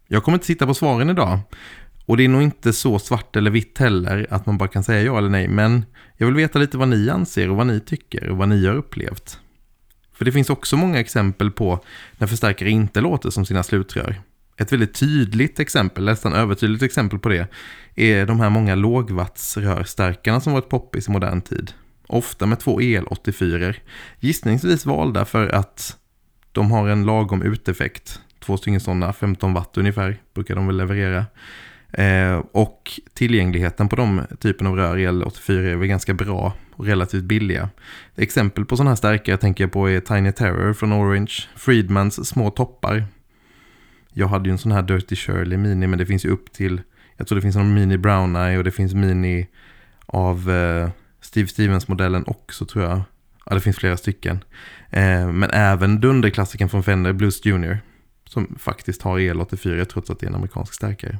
Jag 0.07 0.23
kommer 0.23 0.35
inte 0.35 0.45
sitta 0.45 0.65
på 0.65 0.73
svaren 0.73 1.09
idag. 1.09 1.39
Och 2.05 2.17
det 2.17 2.23
är 2.23 2.29
nog 2.29 2.41
inte 2.41 2.73
så 2.73 2.99
svart 2.99 3.35
eller 3.35 3.51
vitt 3.51 3.77
heller 3.77 4.27
att 4.29 4.45
man 4.45 4.57
bara 4.57 4.69
kan 4.69 4.83
säga 4.83 5.01
ja 5.01 5.17
eller 5.17 5.29
nej. 5.29 5.47
Men 5.47 5.85
jag 6.17 6.27
vill 6.27 6.35
veta 6.35 6.59
lite 6.59 6.77
vad 6.77 6.87
ni 6.87 7.09
anser 7.09 7.49
och 7.49 7.55
vad 7.55 7.67
ni 7.67 7.79
tycker 7.79 8.29
och 8.29 8.37
vad 8.37 8.49
ni 8.49 8.65
har 8.65 8.75
upplevt. 8.75 9.39
För 10.13 10.25
det 10.25 10.31
finns 10.31 10.49
också 10.49 10.77
många 10.77 10.99
exempel 10.99 11.51
på 11.51 11.79
när 12.17 12.27
förstärkare 12.27 12.69
inte 12.69 13.01
låter 13.01 13.29
som 13.29 13.45
sina 13.45 13.63
slutrör. 13.63 14.21
Ett 14.61 14.71
väldigt 14.71 14.93
tydligt 14.93 15.59
exempel, 15.59 16.05
nästan 16.05 16.33
övertydligt 16.33 16.83
exempel 16.83 17.19
på 17.19 17.29
det, 17.29 17.47
är 17.95 18.25
de 18.25 18.39
här 18.39 18.49
många 18.49 18.75
lågvattsrörstärkarna 18.75 20.41
som 20.41 20.53
varit 20.53 20.69
poppis 20.69 21.07
i 21.07 21.11
modern 21.11 21.41
tid. 21.41 21.71
Ofta 22.07 22.45
med 22.45 22.59
två 22.59 22.81
el-84. 22.81 23.75
Gissningsvis 24.19 24.85
valda 24.85 25.25
för 25.25 25.47
att 25.47 25.97
de 26.51 26.71
har 26.71 26.89
en 26.89 27.05
lagom 27.05 27.41
uteffekt. 27.41 28.19
Två 28.39 28.57
stycken 28.57 28.79
sådana, 28.79 29.13
15 29.13 29.53
watt 29.53 29.77
ungefär, 29.77 30.17
brukar 30.33 30.55
de 30.55 30.67
väl 30.67 30.77
leverera. 30.77 31.25
Eh, 31.93 32.43
och 32.51 32.91
tillgängligheten 33.13 33.89
på 33.89 33.95
de 33.95 34.21
typen 34.39 34.67
av 34.67 34.75
rör 34.75 34.97
el-84 34.97 35.71
är 35.71 35.75
väl 35.75 35.87
ganska 35.87 36.13
bra 36.13 36.53
och 36.75 36.85
relativt 36.85 37.23
billiga. 37.23 37.69
Exempel 38.15 38.65
på 38.65 38.77
sådana 38.77 38.91
här 38.91 38.95
stärkare 38.95 39.37
tänker 39.37 39.63
jag 39.63 39.71
på 39.71 39.89
är 39.89 39.99
Tiny 39.99 40.31
Terror 40.31 40.73
från 40.73 40.93
Orange, 40.93 41.33
Friedmans 41.55 42.27
små 42.27 42.49
toppar. 42.49 43.05
Jag 44.13 44.27
hade 44.27 44.49
ju 44.49 44.51
en 44.51 44.57
sån 44.57 44.71
här 44.71 44.81
Dirty 44.81 45.15
Shirley 45.15 45.57
Mini, 45.57 45.87
men 45.87 45.99
det 45.99 46.05
finns 46.05 46.25
ju 46.25 46.29
upp 46.29 46.51
till, 46.51 46.81
jag 47.17 47.27
tror 47.27 47.35
det 47.35 47.41
finns 47.41 47.55
någon 47.55 47.73
Mini 47.73 47.97
Brown 47.97 48.35
Eye 48.35 48.57
och 48.57 48.63
det 48.63 48.71
finns 48.71 48.93
Mini 48.93 49.47
av 50.05 50.51
eh, 50.51 50.89
Steve 51.21 51.47
Stevens-modellen 51.47 52.23
också 52.27 52.65
tror 52.65 52.85
jag. 52.85 53.01
Ja, 53.45 53.55
det 53.55 53.61
finns 53.61 53.77
flera 53.77 53.97
stycken. 53.97 54.43
Eh, 54.89 55.31
men 55.31 55.49
även 55.51 55.99
dunderklassiken 55.99 56.69
från 56.69 56.83
Fender, 56.83 57.13
Blues 57.13 57.45
Junior. 57.45 57.77
Som 58.25 58.55
faktiskt 58.59 59.01
har 59.01 59.19
EL84 59.19 59.85
trots 59.85 60.09
att 60.09 60.19
det 60.19 60.25
är 60.25 60.29
en 60.29 60.35
amerikansk 60.35 60.73
stärkare. 60.73 61.19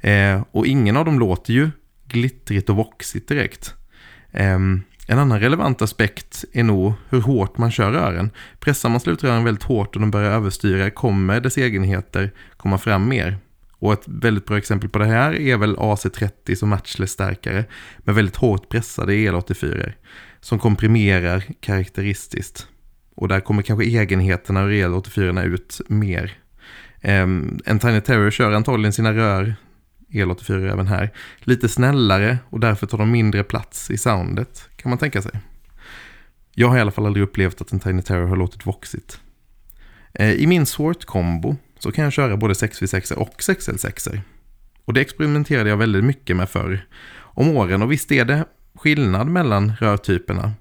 Eh, 0.00 0.42
och 0.50 0.66
ingen 0.66 0.96
av 0.96 1.04
dem 1.04 1.18
låter 1.18 1.52
ju 1.52 1.70
glittrigt 2.08 2.70
och 2.70 2.76
voxigt 2.76 3.28
direkt. 3.28 3.74
Eh, 4.30 4.58
en 5.12 5.18
annan 5.18 5.40
relevant 5.40 5.82
aspekt 5.82 6.44
är 6.52 6.62
nog 6.62 6.92
hur 7.08 7.20
hårt 7.20 7.58
man 7.58 7.70
kör 7.70 7.92
rören. 7.92 8.30
Pressar 8.60 8.88
man 8.88 9.00
slutrören 9.00 9.44
väldigt 9.44 9.64
hårt 9.64 9.94
och 9.94 10.00
de 10.00 10.10
börjar 10.10 10.30
överstyra 10.30 10.90
kommer 10.90 11.40
dess 11.40 11.58
egenheter 11.58 12.30
komma 12.56 12.78
fram 12.78 13.08
mer. 13.08 13.38
Och 13.78 13.92
ett 13.92 14.02
väldigt 14.04 14.46
bra 14.46 14.58
exempel 14.58 14.88
på 14.88 14.98
det 14.98 15.06
här 15.06 15.34
är 15.34 15.56
väl 15.56 15.76
AC30 15.76 16.54
som 16.54 16.68
matchless 16.68 17.10
stärkare 17.10 17.64
med 17.98 18.14
väldigt 18.14 18.36
hårt 18.36 18.68
pressade 18.68 19.12
EL84. 19.12 19.92
som 20.40 20.58
komprimerar 20.58 21.44
karaktäristiskt. 21.60 22.66
Och 23.14 23.28
där 23.28 23.40
kommer 23.40 23.62
kanske 23.62 23.84
egenheterna 23.84 24.62
ur 24.62 24.70
EL84 24.70 25.44
ut 25.44 25.80
mer. 25.88 26.32
Ehm, 27.00 27.58
en 27.64 27.78
Tiny 27.78 28.00
Terror 28.00 28.30
kör 28.30 28.52
antagligen 28.52 28.92
sina 28.92 29.12
rör, 29.12 29.54
El 30.12 30.30
84 30.30 30.72
även 30.72 30.86
här, 30.86 31.10
lite 31.38 31.68
snällare 31.68 32.38
och 32.50 32.60
därför 32.60 32.86
tar 32.86 32.98
de 32.98 33.10
mindre 33.10 33.44
plats 33.44 33.90
i 33.90 33.98
soundet, 33.98 34.68
kan 34.76 34.90
man 34.90 34.98
tänka 34.98 35.22
sig. 35.22 35.32
Jag 36.54 36.68
har 36.68 36.76
i 36.76 36.80
alla 36.80 36.90
fall 36.90 37.06
aldrig 37.06 37.22
upplevt 37.22 37.60
att 37.60 37.72
en 37.72 37.80
Tiny 37.80 38.02
Terror 38.02 38.26
har 38.26 38.36
låtit 38.36 38.66
voxigt. 38.66 39.20
Eh, 40.14 40.30
I 40.30 40.46
min 40.46 40.66
Swart-kombo 40.66 41.56
så 41.78 41.92
kan 41.92 42.04
jag 42.04 42.12
köra 42.12 42.36
både 42.36 42.54
6v6 42.54 43.12
och 43.12 43.34
6l6. 43.38 44.20
Och 44.84 44.92
det 44.92 45.00
experimenterade 45.00 45.70
jag 45.70 45.76
väldigt 45.76 46.04
mycket 46.04 46.36
med 46.36 46.48
förr 46.48 46.86
om 47.14 47.48
åren 47.48 47.82
och 47.82 47.92
visst 47.92 48.12
är 48.12 48.24
det 48.24 48.44
skillnad 48.74 49.26
mellan 49.26 49.72
rörtyperna. 49.80 50.52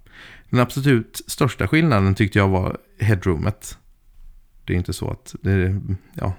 Den 0.49 0.59
absolut 0.59 1.21
största 1.27 1.67
skillnaden 1.67 2.15
tyckte 2.15 2.39
jag 2.39 2.47
var 2.47 2.77
headroomet. 2.99 3.77
Det 4.65 4.73
är 4.73 4.77
inte 4.77 4.93
så 4.93 5.11
att 5.11 5.35
det, 5.41 5.81
ja, 6.13 6.33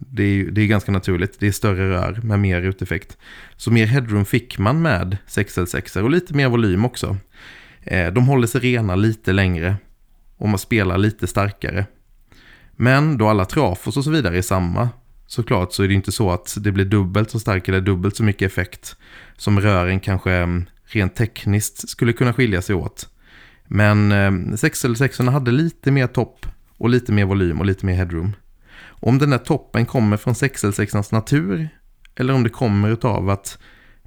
det 0.00 0.22
är, 0.22 0.44
det 0.44 0.62
är 0.62 0.66
ganska 0.66 0.92
naturligt. 0.92 1.40
Det 1.40 1.46
är 1.46 1.52
större 1.52 1.90
rör 1.90 2.20
med 2.22 2.38
mer 2.38 2.62
uteffekt. 2.62 3.18
Så 3.56 3.70
mer 3.70 3.86
headroom 3.86 4.24
fick 4.24 4.58
man 4.58 4.82
med 4.82 5.16
6L6 5.28 6.00
och 6.00 6.10
lite 6.10 6.34
mer 6.34 6.48
volym 6.48 6.84
också. 6.84 7.16
Eh, 7.82 8.12
de 8.12 8.28
håller 8.28 8.46
sig 8.46 8.60
rena 8.60 8.96
lite 8.96 9.32
längre 9.32 9.76
och 10.36 10.48
man 10.48 10.58
spelar 10.58 10.98
lite 10.98 11.26
starkare. 11.26 11.86
Men 12.72 13.18
då 13.18 13.28
alla 13.28 13.44
trafos 13.44 13.96
och 13.96 14.04
så 14.04 14.10
vidare 14.10 14.38
är 14.38 14.42
samma 14.42 14.88
såklart 15.26 15.72
så 15.72 15.82
är 15.82 15.88
det 15.88 15.94
inte 15.94 16.12
så 16.12 16.30
att 16.30 16.56
det 16.60 16.72
blir 16.72 16.84
dubbelt 16.84 17.30
så 17.30 17.40
stark 17.40 17.68
eller 17.68 17.80
dubbelt 17.80 18.16
så 18.16 18.22
mycket 18.22 18.52
effekt 18.52 18.96
som 19.36 19.60
rören 19.60 20.00
kanske 20.00 20.32
mm, 20.32 20.64
rent 20.84 21.14
tekniskt 21.14 21.88
skulle 21.88 22.12
kunna 22.12 22.32
skilja 22.32 22.62
sig 22.62 22.74
åt. 22.74 23.08
Men 23.66 24.12
eh, 24.12 24.30
6L6 24.30 25.30
hade 25.30 25.50
lite 25.50 25.90
mer 25.90 26.06
topp 26.06 26.46
och 26.76 26.88
lite 26.88 27.12
mer 27.12 27.24
volym 27.24 27.60
och 27.60 27.66
lite 27.66 27.86
mer 27.86 27.94
headroom. 27.94 28.32
Om 29.00 29.18
den 29.18 29.30
där 29.30 29.38
toppen 29.38 29.86
kommer 29.86 30.16
från 30.16 30.34
6L6ans 30.34 31.14
natur 31.14 31.68
eller 32.14 32.34
om 32.34 32.42
det 32.42 32.50
kommer 32.50 33.06
av 33.06 33.30
att 33.30 33.58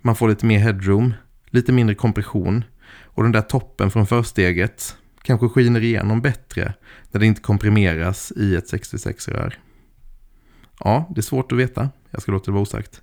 man 0.02 0.16
får 0.16 0.30
lite 0.30 0.46
mer 0.46 0.60
headroom, 0.60 1.14
lite 1.46 1.72
mindre 1.72 1.96
kompression 1.96 2.64
och 3.04 3.24
den 3.24 3.32
där 3.32 3.42
toppen 3.42 3.92
från 3.92 4.08
försteget 4.08 4.98
kanske 5.22 5.50
skiner 5.50 5.84
igenom 5.84 6.22
bättre 6.22 6.74
när 7.12 7.20
det 7.20 7.26
inte 7.26 7.42
komprimeras 7.42 8.34
i 8.36 8.56
ett 8.56 8.74
66-rör. 8.74 9.60
Ja, 10.80 11.12
det 11.16 11.20
är 11.20 11.24
svårt 11.24 11.52
att 11.52 11.58
veta. 11.58 11.90
Jag 12.12 12.22
ska 12.22 12.32
låta 12.32 12.46
det 12.46 12.52
vara 12.52 12.62
osagt. 12.62 13.02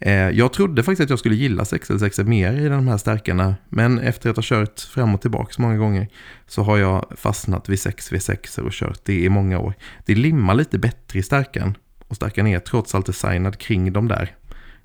Eh, 0.00 0.12
jag 0.12 0.52
trodde 0.52 0.82
faktiskt 0.82 1.04
att 1.04 1.10
jag 1.10 1.18
skulle 1.18 1.34
gilla 1.34 1.62
6L6 1.62 2.24
mer 2.24 2.52
i 2.52 2.68
de 2.68 2.88
här 2.88 2.98
stärkarna, 2.98 3.56
men 3.68 3.98
efter 3.98 4.30
att 4.30 4.36
ha 4.36 4.42
kört 4.46 4.80
fram 4.80 5.14
och 5.14 5.20
tillbaka 5.20 5.52
så 5.52 5.62
många 5.62 5.76
gånger 5.76 6.08
så 6.46 6.62
har 6.62 6.78
jag 6.78 7.12
fastnat 7.16 7.68
vid 7.68 7.78
6V6 7.78 8.60
och 8.60 8.72
kört 8.72 9.00
det 9.04 9.20
i 9.20 9.28
många 9.28 9.58
år. 9.58 9.74
Det 10.06 10.14
limmar 10.14 10.54
lite 10.54 10.78
bättre 10.78 11.18
i 11.18 11.22
stärkan 11.22 11.76
och 12.08 12.16
stärkan 12.16 12.46
är 12.46 12.58
trots 12.58 12.94
allt 12.94 13.06
designad 13.06 13.58
kring 13.58 13.92
de 13.92 14.08
där. 14.08 14.36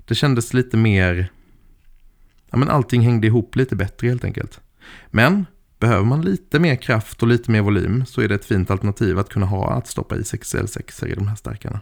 Det 0.04 0.14
kändes 0.14 0.54
lite 0.54 0.76
mer... 0.76 1.30
Ja, 2.50 2.58
men 2.58 2.68
allting 2.68 3.02
hängde 3.02 3.26
ihop 3.26 3.56
lite 3.56 3.76
bättre 3.76 4.08
helt 4.08 4.24
enkelt. 4.24 4.60
Men 5.06 5.46
behöver 5.78 6.04
man 6.04 6.22
lite 6.22 6.58
mer 6.58 6.76
kraft 6.76 7.22
och 7.22 7.28
lite 7.28 7.50
mer 7.50 7.62
volym 7.62 8.06
så 8.06 8.20
är 8.20 8.28
det 8.28 8.34
ett 8.34 8.44
fint 8.44 8.70
alternativ 8.70 9.18
att 9.18 9.28
kunna 9.28 9.46
ha 9.46 9.72
att 9.72 9.86
stoppa 9.86 10.16
i 10.16 10.20
6L6 10.20 11.06
i 11.06 11.14
de 11.14 11.28
här 11.28 11.36
stärkarna. 11.36 11.80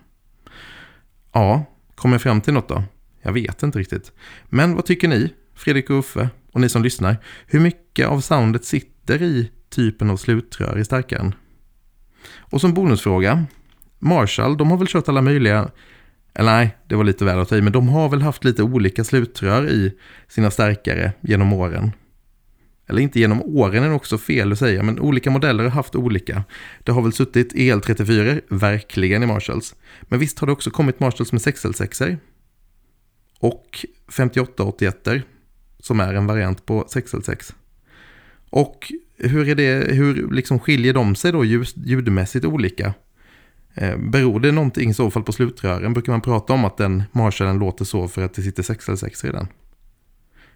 Ja, 1.33 1.65
kommer 1.95 2.15
jag 2.15 2.23
fram 2.23 2.41
till 2.41 2.55
något 2.55 2.69
då? 2.69 2.85
Jag 3.23 3.33
vet 3.33 3.63
inte 3.63 3.79
riktigt. 3.79 4.13
Men 4.49 4.75
vad 4.75 4.85
tycker 4.85 5.09
ni, 5.09 5.33
Fredrik 5.55 5.91
och 5.91 5.99
Uffe, 5.99 6.29
och 6.53 6.61
ni 6.61 6.69
som 6.69 6.83
lyssnar? 6.83 7.17
Hur 7.47 7.61
mycket 7.61 8.07
av 8.07 8.21
soundet 8.21 8.65
sitter 8.65 9.23
i 9.23 9.51
typen 9.71 10.11
av 10.11 10.17
slutrör 10.17 10.79
i 10.79 10.85
stärkaren? 10.85 11.35
Och 12.39 12.61
som 12.61 12.75
bonusfråga, 12.75 13.45
Marshall, 13.99 14.57
de 14.57 14.71
har 14.71 14.79
väl 14.79 14.89
kört 14.89 15.09
alla 15.09 15.23
möjliga, 15.23 15.71
eller 16.35 16.53
nej, 16.53 16.77
det 16.89 16.95
var 16.95 17.05
lite 17.05 17.25
väl 17.25 17.39
att 17.39 17.49
ta 17.49 17.57
i, 17.57 17.63
men 17.63 17.73
de 17.73 17.89
har 17.89 18.09
väl 18.09 18.23
haft 18.23 18.45
lite 18.45 18.63
olika 18.63 19.05
slutrör 19.05 19.69
i 19.69 19.93
sina 20.29 20.51
stärkare 20.51 21.13
genom 21.21 21.53
åren. 21.53 21.93
Eller 22.89 23.03
inte 23.03 23.21
genom 23.21 23.43
åren 23.43 23.85
är 23.85 23.93
också 23.93 24.19
fel 24.19 24.53
att 24.53 24.59
säga, 24.59 24.83
men 24.83 25.01
olika 25.01 25.31
modeller 25.31 25.65
har 25.65 25.71
haft 25.71 25.95
olika. 25.95 26.45
Det 26.79 26.93
har 26.93 27.03
väl 27.03 27.13
suttit 27.13 27.55
EL34, 27.55 28.41
verkligen 28.49 29.23
i 29.23 29.27
Marshalls. 29.27 29.75
Men 30.03 30.19
visst 30.19 30.39
har 30.39 30.47
det 30.47 30.53
också 30.53 30.71
kommit 30.71 31.01
Marshalls 31.01 31.33
med 31.33 31.41
6L6 31.41 32.19
och 33.43 33.87
5881 34.09 35.09
som 35.79 36.01
är 36.01 36.15
en 36.15 36.27
variant 36.27 36.67
på 36.67 36.85
6L6. 36.85 37.53
Och 38.51 38.93
hur, 39.17 39.49
är 39.49 39.55
det, 39.55 39.95
hur 39.95 40.31
liksom 40.33 40.59
skiljer 40.59 40.95
de 40.95 41.15
sig 41.15 41.33
då 41.33 41.45
ljudmässigt 41.45 42.45
olika? 42.45 42.95
Eh, 43.75 43.97
beror 43.99 44.41
det 44.41 44.53
någonting 44.53 44.91
i 44.91 44.95
så 44.95 45.11
fall 45.11 45.23
på 45.23 45.33
slutrören? 45.33 45.93
Brukar 45.93 46.13
man 46.13 46.21
prata 46.21 46.53
om 46.53 46.65
att 46.65 46.77
den 46.77 47.03
Marshallen 47.13 47.59
låter 47.59 47.85
så 47.85 48.09
för 48.09 48.23
att 48.23 48.35
det 48.35 48.43
sitter 48.43 48.63
6L6 48.63 49.29
i 49.29 49.33
den? 49.33 49.47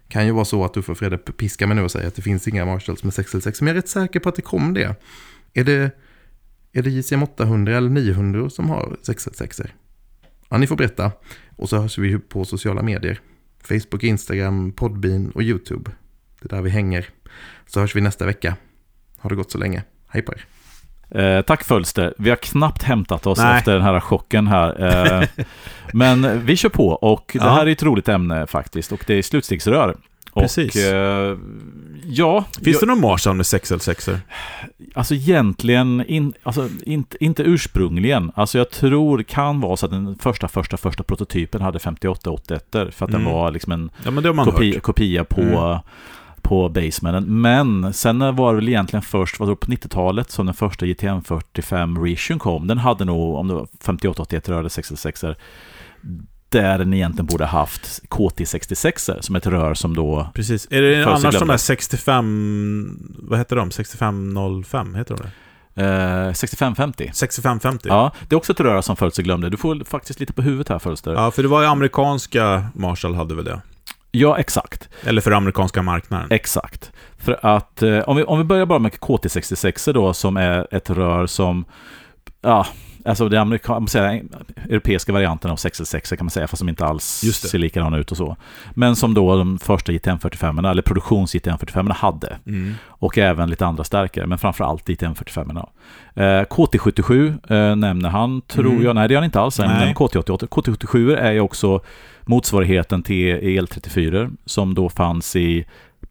Kan 0.07 0.25
ju 0.25 0.31
vara 0.31 0.45
så 0.45 0.65
att 0.65 0.73
du 0.73 0.81
får 0.81 0.95
Fredde 0.95 1.17
piska 1.17 1.67
mig 1.67 1.75
nu 1.75 1.83
och 1.83 1.91
säga 1.91 2.07
att 2.07 2.15
det 2.15 2.21
finns 2.21 2.47
inga 2.47 2.65
Marshalls 2.65 3.03
med 3.03 3.13
6L6. 3.13 3.57
Men 3.59 3.67
jag 3.67 3.77
är 3.77 3.81
rätt 3.81 3.89
säker 3.89 4.19
på 4.19 4.29
att 4.29 4.35
det 4.35 4.41
kom 4.41 4.73
det. 4.73 4.95
Är 5.53 5.63
det, 5.63 5.91
är 6.71 6.81
det 6.81 6.89
JCM 6.89 7.23
800 7.23 7.77
eller 7.77 7.89
900 7.89 8.49
som 8.49 8.69
har 8.69 8.97
6L6? 9.03 9.67
Ja, 10.49 10.57
ni 10.57 10.67
får 10.67 10.75
berätta. 10.75 11.11
Och 11.55 11.69
så 11.69 11.77
hörs 11.77 11.97
vi 11.97 12.19
på 12.19 12.45
sociala 12.45 12.81
medier. 12.81 13.19
Facebook, 13.63 14.03
Instagram, 14.03 14.71
Podbean 14.71 15.31
och 15.31 15.43
YouTube. 15.43 15.91
Det 16.41 16.45
är 16.53 16.55
där 16.55 16.61
vi 16.61 16.69
hänger. 16.69 17.05
Så 17.65 17.79
hörs 17.79 17.95
vi 17.95 18.01
nästa 18.01 18.25
vecka. 18.25 18.55
Ha 19.19 19.29
det 19.29 19.35
gott 19.35 19.51
så 19.51 19.57
länge. 19.57 19.83
Hej 20.07 20.21
på 20.21 20.33
er. 20.33 20.45
Eh, 21.09 21.41
tack 21.41 21.63
Fölster. 21.63 22.13
Vi 22.17 22.29
har 22.29 22.37
knappt 22.37 22.83
hämtat 22.83 23.27
oss 23.27 23.39
Nej. 23.39 23.57
efter 23.57 23.73
den 23.73 23.81
här 23.81 23.99
chocken 23.99 24.47
här. 24.47 24.83
Eh, 25.21 25.27
men 25.93 26.45
vi 26.45 26.55
kör 26.55 26.69
på 26.69 26.87
och 26.87 27.31
det 27.33 27.49
här 27.49 27.67
är 27.67 27.71
ett 27.71 27.83
roligt 27.83 28.09
ämne 28.09 28.47
faktiskt 28.47 28.91
och 28.91 29.03
det 29.07 29.13
är 29.13 29.21
slutstegsrör. 29.21 29.97
Precis. 30.41 30.75
Och, 30.75 30.81
eh, 30.81 31.37
ja. 32.05 32.45
Finns 32.63 32.77
jag, 32.81 32.81
det 32.81 32.85
någon 32.85 33.01
Marshall 33.01 33.35
med 33.35 33.43
6L6? 33.43 34.17
Alltså 34.93 35.13
egentligen, 35.13 36.05
in, 36.07 36.33
alltså, 36.43 36.69
inte, 36.85 37.23
inte 37.23 37.43
ursprungligen. 37.43 38.31
Alltså 38.35 38.57
jag 38.57 38.69
tror 38.69 39.23
kan 39.23 39.61
vara 39.61 39.77
så 39.77 39.85
att 39.85 39.91
den 39.91 40.17
första, 40.19 40.47
första, 40.47 40.77
första 40.77 41.03
prototypen 41.03 41.61
hade 41.61 41.79
5881 41.79 42.65
för 42.71 42.81
att 42.81 43.01
mm. 43.01 43.11
den 43.11 43.33
var 43.33 43.51
liksom 43.51 43.71
en 43.71 43.89
ja, 44.03 44.43
kopi, 44.43 44.79
kopia 44.79 45.23
på 45.23 45.41
mm 45.41 45.79
på 46.47 46.69
Basemanen. 46.69 47.41
Men 47.41 47.93
sen 47.93 48.35
var 48.35 48.53
det 48.53 48.55
väl 48.55 48.69
egentligen 48.69 49.03
först, 49.03 49.39
vad 49.39 49.59
på 49.59 49.67
90-talet 49.67 50.31
som 50.31 50.45
den 50.45 50.55
första 50.55 50.85
GTM 50.85 51.21
45 51.21 52.05
Retion 52.05 52.39
kom. 52.39 52.67
Den 52.67 52.77
hade 52.77 53.05
nog, 53.05 53.35
om 53.35 53.47
det 53.47 53.53
var 53.53 53.67
5881 53.81 54.49
rör 54.49 54.59
eller 54.59 54.69
66 54.69 55.23
där 56.49 56.77
den 56.77 56.93
egentligen 56.93 57.25
borde 57.25 57.45
haft 57.45 58.01
KT66 58.09 59.21
som 59.21 59.35
ett 59.35 59.47
rör 59.47 59.73
som 59.73 59.95
då... 59.95 60.29
Precis. 60.33 60.67
Är 60.71 60.81
det 60.81 61.05
annars 61.05 61.39
de 61.39 61.47
där 61.47 61.57
65... 61.57 62.99
Vad 63.19 63.39
heter 63.39 63.55
de? 63.55 63.71
6505? 63.71 64.95
Heter 64.95 65.15
de 65.15 65.23
det? 65.23 65.31
Eh, 65.77 66.33
6550. 66.33 67.11
6550? 67.13 67.89
Ja, 67.89 68.11
det 68.27 68.35
är 68.35 68.37
också 68.37 68.53
ett 68.53 68.59
rör 68.59 68.81
som 68.81 68.95
Fölster 68.95 69.23
glömde. 69.23 69.49
Du 69.49 69.57
får 69.57 69.83
faktiskt 69.85 70.19
lite 70.19 70.33
på 70.33 70.41
huvudet 70.41 70.69
här 70.69 70.79
Fölster. 70.79 71.13
Ja, 71.13 71.31
för 71.31 71.43
det 71.43 71.49
var 71.49 71.61
ju 71.61 71.67
amerikanska 71.67 72.65
Marshall 72.75 73.15
hade 73.15 73.35
väl 73.35 73.45
det? 73.45 73.61
Ja, 74.11 74.37
exakt. 74.37 74.89
Eller 75.03 75.21
för 75.21 75.31
amerikanska 75.31 75.81
marknaden. 75.81 76.27
Exakt. 76.31 76.91
För 77.17 77.39
att 77.45 77.83
eh, 77.83 77.99
om, 77.99 78.15
vi, 78.15 78.23
om 78.23 78.37
vi 78.37 78.43
börjar 78.43 78.65
bara 78.65 78.79
med 78.79 78.91
KT66 78.91 79.93
då, 79.93 80.13
som 80.13 80.37
är 80.37 80.67
ett 80.71 80.89
rör 80.89 81.27
som, 81.27 81.65
ja, 82.41 82.67
alltså 83.07 83.29
det 83.29 83.41
amerika, 83.41 83.87
säga, 83.87 84.21
europeiska 84.69 85.13
varianten 85.13 85.51
av 85.51 85.55
666 85.55 86.09
kan 86.09 86.25
man 86.25 86.29
säga, 86.29 86.47
fast 86.47 86.59
som 86.59 86.69
inte 86.69 86.85
alls 86.85 87.05
ser 87.33 87.57
likadana 87.57 87.97
ut 87.97 88.11
och 88.11 88.17
så. 88.17 88.37
Men 88.73 88.95
som 88.95 89.13
då 89.13 89.37
de 89.37 89.59
första 89.59 89.91
JTM 89.91 90.19
45 90.19 90.65
eller 90.65 90.81
produktions 90.81 91.35
JTM 91.35 91.57
45 91.57 91.87
hade. 91.89 92.37
Mm. 92.47 92.73
Och 92.87 93.17
även 93.17 93.49
lite 93.49 93.65
andra 93.65 93.83
stärkare, 93.83 94.27
men 94.27 94.37
framför 94.37 94.79
JTM 94.87 95.15
45 95.15 95.57
eh, 95.57 96.23
KT77 96.23 97.27
eh, 97.49 97.75
nämner 97.75 98.09
han, 98.09 98.41
tror 98.41 98.71
mm. 98.71 98.83
jag. 98.83 98.95
Nej, 98.95 99.07
det 99.07 99.13
gör 99.13 99.21
han 99.21 99.25
inte 99.25 99.39
alls. 99.39 99.59
Nej. 99.59 99.93
KT88. 99.93 100.47
KT77 100.47 101.17
är 101.17 101.31
ju 101.31 101.39
också 101.39 101.81
motsvarigheten 102.21 103.03
till 103.03 103.35
EL34 103.35 104.37
som 104.45 104.73
då 104.73 104.89
fanns 104.89 105.35
i 105.35 105.65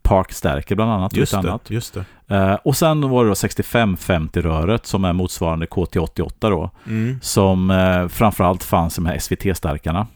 Parkstärker 0.07 0.75
bland 0.75 0.91
annat. 0.91 1.15
Just 1.15 1.31
det, 1.31 1.37
annat. 1.37 1.69
just 1.69 1.93
det. 1.93 2.35
Uh, 2.35 2.53
och 2.53 2.77
sen 2.77 3.09
var 3.09 3.23
det 3.23 3.29
då 3.29 3.33
6550-röret 3.33 4.85
som 4.85 5.05
är 5.05 5.13
motsvarande 5.13 5.65
KT88 5.65 6.31
då. 6.39 6.71
Mm. 6.87 7.19
Som 7.21 7.69
uh, 7.69 8.07
framförallt 8.07 8.63
fanns 8.63 8.97
i 8.97 9.01
de 9.01 9.05
här 9.05 9.19
SVT-stärkarna. 9.19 10.07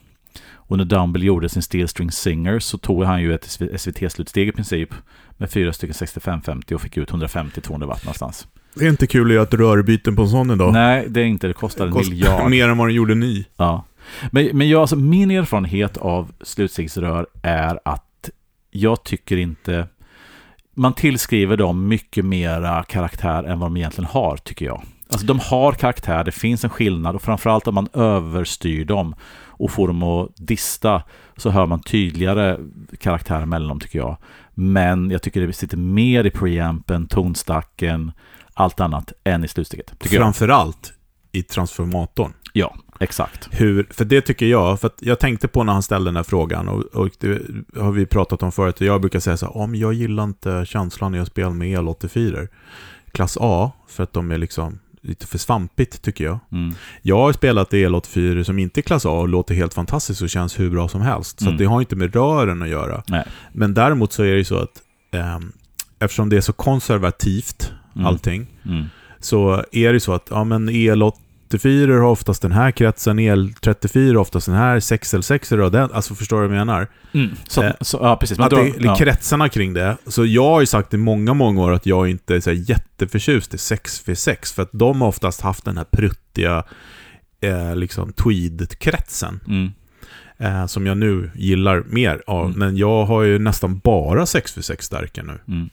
Och 0.72 0.78
när 0.78 0.84
Dumble 0.84 1.26
gjorde 1.26 1.48
sin 1.48 1.62
Steel 1.62 1.88
String 1.88 2.10
Singer 2.10 2.58
så 2.58 2.78
tog 2.78 3.04
han 3.04 3.22
ju 3.22 3.34
ett 3.34 3.44
SVT-slutsteg 3.76 4.48
i 4.48 4.52
princip 4.52 4.88
med 5.36 5.50
fyra 5.50 5.72
stycken 5.72 5.94
6550 5.94 6.74
och 6.74 6.80
fick 6.80 6.96
ut 6.96 7.10
150-200 7.10 7.86
watt 7.86 8.04
någonstans. 8.04 8.46
Det 8.74 8.84
är 8.84 8.88
inte 8.88 9.06
kul 9.06 9.26
att 9.26 9.34
göra 9.34 9.42
ett 9.42 9.54
rörbyten 9.54 10.16
på 10.16 10.22
en 10.22 10.28
sån 10.28 10.50
idag. 10.50 10.72
Nej, 10.72 11.06
det 11.08 11.20
är 11.20 11.24
inte. 11.24 11.46
Det 11.46 11.52
kostar 11.52 11.86
en 11.86 11.94
miljard. 11.94 12.50
Mer 12.50 12.68
än 12.68 12.78
vad 12.78 12.88
den 12.88 12.94
gjorde 12.94 13.14
ny. 13.14 13.44
Ja. 13.56 13.84
Men, 14.30 14.48
men 14.52 14.68
jag, 14.68 14.80
alltså, 14.80 14.96
min 14.96 15.30
erfarenhet 15.30 15.96
av 15.96 16.32
slutstegsrör 16.42 17.26
är 17.42 17.80
att 17.84 18.04
jag 18.72 19.04
tycker 19.04 19.36
inte... 19.36 19.88
man 20.74 20.92
tillskriver 20.92 21.56
dem 21.56 21.88
mycket 21.88 22.24
mera 22.24 22.82
karaktär 22.82 23.44
än 23.44 23.58
vad 23.58 23.70
de 23.70 23.76
egentligen 23.76 24.10
har, 24.10 24.36
tycker 24.36 24.66
jag. 24.66 24.82
Alltså 25.08 25.26
de 25.26 25.38
har 25.38 25.72
karaktär, 25.72 26.24
det 26.24 26.32
finns 26.32 26.64
en 26.64 26.70
skillnad 26.70 27.14
och 27.14 27.22
framförallt 27.22 27.66
om 27.66 27.74
man 27.74 27.88
överstyr 27.92 28.84
dem 28.84 29.14
och 29.62 29.70
får 29.70 29.86
dem 29.88 30.02
att 30.02 30.28
dista 30.36 31.02
så 31.36 31.50
hör 31.50 31.66
man 31.66 31.80
tydligare 31.80 32.58
karaktär 32.98 33.46
mellan 33.46 33.68
dem 33.68 33.80
tycker 33.80 33.98
jag. 33.98 34.16
Men 34.54 35.10
jag 35.10 35.22
tycker 35.22 35.46
det 35.46 35.52
sitter 35.52 35.76
mer 35.76 36.24
i 36.24 36.30
preampen, 36.30 37.06
tonstacken, 37.06 38.12
allt 38.54 38.80
annat 38.80 39.12
än 39.24 39.44
i 39.44 39.48
slutsteget. 39.48 39.98
Tycker 39.98 40.16
jag. 40.16 40.22
Framförallt 40.22 40.92
i 41.32 41.42
transformatorn. 41.42 42.32
Ja, 42.52 42.76
exakt. 43.02 43.48
Hur, 43.50 43.86
för 43.90 44.04
det 44.04 44.20
tycker 44.20 44.46
jag, 44.46 44.80
för 44.80 44.90
jag 45.00 45.18
tänkte 45.18 45.48
på 45.48 45.64
när 45.64 45.72
han 45.72 45.82
ställde 45.82 46.08
den 46.08 46.16
här 46.16 46.22
frågan 46.22 46.68
och, 46.68 46.82
och 46.84 47.08
det 47.18 47.40
har 47.76 47.92
vi 47.92 48.06
pratat 48.06 48.42
om 48.42 48.52
förut 48.52 48.80
och 48.80 48.86
jag 48.86 49.00
brukar 49.00 49.20
säga 49.20 49.36
så 49.36 49.46
här, 49.46 49.56
om 49.56 49.74
jag 49.74 49.92
gillar 49.92 50.24
inte 50.24 50.64
känslan 50.68 51.12
när 51.12 51.18
jag 51.18 51.26
spelar 51.26 51.50
med 51.50 51.68
el-84 51.78 52.48
klass 53.12 53.38
A, 53.40 53.72
för 53.88 54.02
att 54.02 54.12
de 54.12 54.30
är 54.30 54.38
liksom 54.38 54.78
lite 55.04 55.26
för 55.26 55.38
svampigt 55.38 56.02
tycker 56.02 56.24
jag. 56.24 56.38
Mm. 56.52 56.74
Jag 57.02 57.16
har 57.18 57.32
spelat 57.32 57.72
el-84 57.74 58.42
som 58.42 58.58
inte 58.58 58.80
är 58.80 58.82
klass 58.82 59.06
A 59.06 59.10
och 59.10 59.28
låter 59.28 59.54
helt 59.54 59.74
fantastiskt 59.74 60.22
och 60.22 60.30
känns 60.30 60.60
hur 60.60 60.70
bra 60.70 60.88
som 60.88 61.00
helst. 61.00 61.38
Så 61.40 61.46
Mm. 61.46 61.56
det 61.58 61.64
har 61.64 61.80
inte 61.80 61.96
med 61.96 62.14
rören 62.14 62.62
att 62.62 62.68
göra. 62.68 63.02
Nej. 63.08 63.24
Men 63.52 63.74
däremot 63.74 64.12
så 64.12 64.22
är 64.22 64.30
det 64.32 64.38
ju 64.38 64.44
så 64.44 64.56
att 64.58 64.82
ehm, 65.12 65.52
eftersom 65.98 66.28
det 66.28 66.36
är 66.36 66.40
så 66.40 66.52
konservativt 66.52 67.72
Mm. 67.94 68.06
allting, 68.06 68.46
Mm. 68.64 68.84
så 69.20 69.64
är 69.72 69.92
det 69.92 70.00
så 70.00 70.12
att 70.12 70.26
ja, 70.30 70.44
men 70.44 70.68
el-84 71.54 71.92
har 71.92 72.02
oftast 72.02 72.42
den 72.42 72.52
här 72.52 72.70
kretsen, 72.70 73.18
el-34 73.18 74.08
har 74.08 74.16
oftast 74.16 74.46
den 74.46 74.54
här, 74.54 74.80
6L6 74.80 75.60
har 75.62 75.70
den, 75.70 75.90
alltså 75.92 76.14
förstår 76.14 76.42
du 76.42 76.48
vad 76.48 76.56
jag 76.56 76.66
menar? 76.66 76.88
Mm. 77.14 77.30
Så, 77.48 77.62
Eh, 77.62 77.72
så, 77.80 77.98
ja, 78.02 78.16
precis. 78.16 78.38
Man 78.38 78.44
Att 78.44 78.50
det 78.50 78.56
drar- 78.56 78.64
är 78.80 78.84
ja. 78.84 78.96
kretsarna 78.96 79.48
kring 79.48 79.74
det. 79.74 79.96
Så 80.06 80.26
jag 80.26 80.44
har 80.48 80.60
ju 80.60 80.66
sagt 80.66 80.94
i 80.94 80.96
många, 80.96 81.34
många 81.34 81.62
år 81.62 81.72
att 81.72 81.86
jag 81.86 82.08
inte 82.08 82.34
är 82.36 82.40
så 82.40 82.50
här 82.50 82.70
jätteförtjust 82.70 83.54
i 83.54 83.56
6v6, 83.56 84.54
för 84.54 84.62
att 84.62 84.70
de 84.72 85.00
har 85.00 85.08
oftast 85.08 85.40
haft 85.40 85.64
den 85.64 85.76
här 85.76 85.86
pruttiga 85.92 86.64
eh, 87.40 87.76
liksom 87.76 88.12
tweed-kretsen. 88.12 89.40
Mm. 89.48 89.72
Eh, 90.42 90.66
som 90.66 90.86
jag 90.86 90.96
nu 90.96 91.30
gillar 91.34 91.82
mer 91.86 92.22
av. 92.26 92.46
Mm. 92.46 92.58
Men 92.58 92.76
jag 92.76 93.04
har 93.04 93.22
ju 93.22 93.38
nästan 93.38 93.78
bara 93.78 94.24
6v6 94.24 94.76
stärkare 94.80 95.24
nu. 95.26 95.38
Mm. 95.54 95.70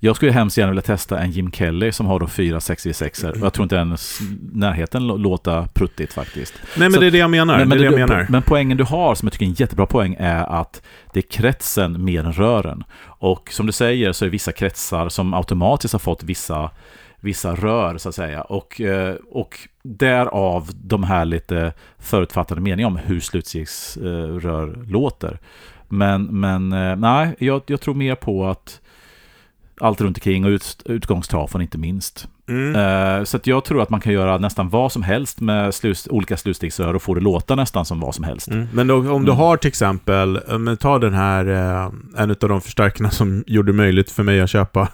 Jag 0.00 0.16
skulle 0.16 0.32
hemskt 0.32 0.56
gärna 0.58 0.70
vilja 0.70 0.82
testa 0.82 1.18
en 1.20 1.30
Jim 1.30 1.52
Kelly 1.52 1.92
som 1.92 2.06
har 2.06 2.20
då 2.20 2.26
fyra 2.26 2.58
6v6 2.58 3.30
och 3.30 3.46
jag 3.46 3.52
tror 3.52 3.62
inte 3.62 3.76
ens 3.76 4.18
närheten 4.52 5.02
lå- 5.02 5.18
låta 5.18 5.66
pruttigt 5.74 6.12
faktiskt. 6.12 6.54
Nej, 6.62 6.88
men 6.88 6.92
Så- 6.92 7.00
det 7.00 7.06
är 7.06 7.10
det 7.10 7.18
jag 7.18 7.30
menar. 7.30 7.58
Men, 7.58 7.68
det 7.68 7.74
är 7.74 7.78
det 7.78 7.84
jag 7.84 7.94
menar. 8.08 8.26
men 8.28 8.42
poängen 8.42 8.76
du 8.76 8.84
har, 8.84 9.14
som 9.14 9.26
jag 9.26 9.32
tycker 9.32 9.44
är 9.46 9.48
en 9.48 9.54
jättebra 9.54 9.86
poäng, 9.86 10.16
är 10.18 10.60
att 10.60 10.82
det 11.12 11.20
är 11.20 11.30
kretsen 11.30 12.04
mer 12.04 12.24
än 12.24 12.32
rören. 12.32 12.84
Och 13.04 13.48
som 13.52 13.66
du 13.66 13.72
säger 13.72 14.12
så 14.12 14.24
är 14.24 14.26
det 14.26 14.30
vissa 14.32 14.52
kretsar 14.52 15.08
som 15.08 15.34
automatiskt 15.34 15.92
har 15.92 15.98
fått 15.98 16.22
vissa, 16.22 16.70
vissa 17.22 17.54
rör, 17.54 17.98
så 17.98 18.08
att 18.08 18.14
säga. 18.14 18.42
Och, 18.42 18.80
eh, 18.80 19.14
och 19.14 19.58
därav 19.82 20.70
de 20.74 21.04
här 21.04 21.24
lite 21.24 21.72
förutfattade 21.98 22.60
meningarna 22.60 22.86
om 22.86 22.96
hur 22.96 23.20
slutstegsrör 23.20 24.68
eh, 24.68 24.82
låter. 24.82 25.38
Men, 25.88 26.40
men 26.40 26.72
eh, 26.72 26.96
nej, 26.96 27.34
jag, 27.38 27.62
jag 27.66 27.80
tror 27.80 27.94
mer 27.94 28.14
på 28.14 28.46
att 28.46 28.80
allt 29.80 30.00
runt 30.00 30.16
omkring 30.16 30.44
och 30.44 30.48
ut, 30.48 30.82
utgångstrafon 30.84 31.62
inte 31.62 31.78
minst. 31.78 32.28
Mm. 32.48 32.76
Eh, 32.76 33.24
Så 33.24 33.38
jag 33.44 33.64
tror 33.64 33.82
att 33.82 33.90
man 33.90 34.00
kan 34.00 34.12
göra 34.12 34.38
nästan 34.38 34.68
vad 34.68 34.92
som 34.92 35.02
helst 35.02 35.40
med 35.40 35.74
slus, 35.74 36.08
olika 36.10 36.36
slutstegsrör 36.36 36.94
och 36.94 37.02
få 37.02 37.14
det 37.14 37.20
låta 37.20 37.54
nästan 37.54 37.84
som 37.84 38.00
vad 38.00 38.14
som 38.14 38.24
helst. 38.24 38.48
Mm. 38.48 38.68
Men 38.72 38.86
då, 38.86 38.94
om 38.96 39.04
du 39.24 39.30
Mm. 39.30 39.36
har 39.36 39.56
till 39.56 39.68
exempel, 39.68 40.40
eh, 40.48 40.58
men 40.58 40.76
ta 40.76 40.98
den 40.98 41.14
här, 41.14 41.46
eh, 41.46 41.90
en 42.22 42.30
av 42.30 42.36
de 42.48 42.60
förstärkarna 42.60 43.10
som 43.10 43.44
gjorde 43.46 43.72
det 43.72 43.76
möjligt 43.76 44.10
för 44.10 44.22
mig 44.22 44.40
att 44.40 44.50
köpa 44.50 44.88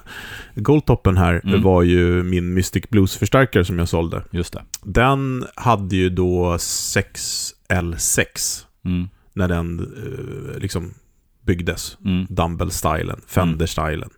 Goldtoppen 0.55 1.17
här, 1.17 1.41
Mm. 1.45 1.63
var 1.63 1.83
ju 1.83 2.23
min 2.23 2.55
Mystic 2.55 2.85
Blues-förstärkare 2.91 3.65
som 3.65 3.79
jag 3.79 3.89
sålde. 3.89 4.23
Just 4.31 4.53
det. 4.53 4.63
Den 4.83 5.45
hade 5.55 5.97
ju 5.97 6.11
då 6.11 6.57
6L6 6.59 8.65
Mm. 8.85 9.09
när 9.33 9.49
den 9.49 9.93
liksom 10.59 10.95
byggdes. 11.47 11.97
Mm. 12.05 12.27
Dumble-stylen, 12.31 13.21
Fender-stylen. 13.27 14.11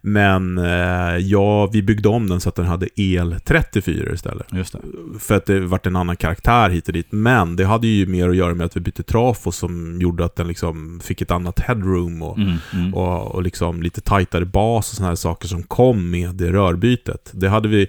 Men 0.00 0.58
eh, 0.58 1.16
ja, 1.16 1.66
vi 1.66 1.82
byggde 1.82 2.08
om 2.08 2.28
den 2.28 2.40
så 2.40 2.48
att 2.48 2.54
den 2.54 2.66
hade 2.66 2.88
el-34 3.00 4.14
istället. 4.14 4.46
Just 4.52 4.72
det. 4.72 4.78
För 5.18 5.36
att 5.36 5.46
det 5.46 5.60
vart 5.60 5.86
en 5.86 5.96
annan 5.96 6.16
karaktär 6.16 6.70
hit 6.70 6.86
och 6.86 6.92
dit. 6.92 7.06
Men 7.10 7.56
det 7.56 7.64
hade 7.64 7.86
ju 7.86 8.06
mer 8.06 8.28
att 8.28 8.36
göra 8.36 8.54
med 8.54 8.64
att 8.66 8.76
vi 8.76 8.80
bytte 8.80 9.02
trafo 9.02 9.52
som 9.52 10.00
gjorde 10.00 10.24
att 10.24 10.36
den 10.36 10.48
liksom 10.48 11.00
fick 11.04 11.20
ett 11.22 11.30
annat 11.30 11.60
headroom 11.60 12.22
och, 12.22 12.38
Mm. 12.38 12.56
Mm. 12.72 12.94
och, 12.94 13.34
och 13.34 13.42
liksom 13.42 13.82
lite 13.82 14.00
tajtare 14.00 14.44
bas 14.44 14.90
och 14.90 14.96
sådana 14.96 15.10
här 15.10 15.16
saker 15.16 15.48
som 15.48 15.62
kom 15.62 16.10
med 16.10 16.34
det 16.34 16.52
rörbytet. 16.52 17.30
Det 17.34 17.48
hade 17.48 17.68
vi 17.68 17.86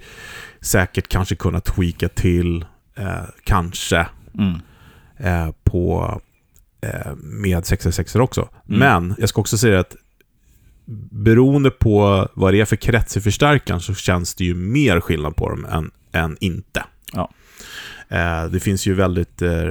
säkert 0.61 1.07
kanske 1.07 1.35
kunnat 1.35 1.65
tweaka 1.65 2.09
till, 2.09 2.65
eh, 2.95 3.05
kanske, 3.43 4.07
Mm. 4.33 4.53
eh, 5.17 5.51
på 5.63 6.21
eh, 6.81 7.15
med 7.15 7.65
666 7.65 8.15
också. 8.15 8.49
Mm. 8.69 8.79
Men 8.79 9.15
jag 9.19 9.29
ska 9.29 9.41
också 9.41 9.57
säga 9.57 9.79
att 9.79 9.95
beroende 11.11 11.71
på 11.71 12.27
vad 12.33 12.53
det 12.53 12.61
är 12.61 12.65
för 12.65 12.75
krets 12.75 13.17
i 13.17 13.21
förstärkaren 13.21 13.81
så 13.81 13.93
känns 13.93 14.35
det 14.35 14.43
ju 14.43 14.55
mer 14.55 14.99
skillnad 14.99 15.35
på 15.35 15.49
dem 15.49 15.65
än, 15.65 15.91
än 16.11 16.37
inte. 16.39 16.83
Ja. 17.13 17.31
Eh, 18.09 18.45
det 18.45 18.59
finns 18.59 18.87
ju 18.87 18.93
väldigt 18.93 19.41
eh, 19.41 19.69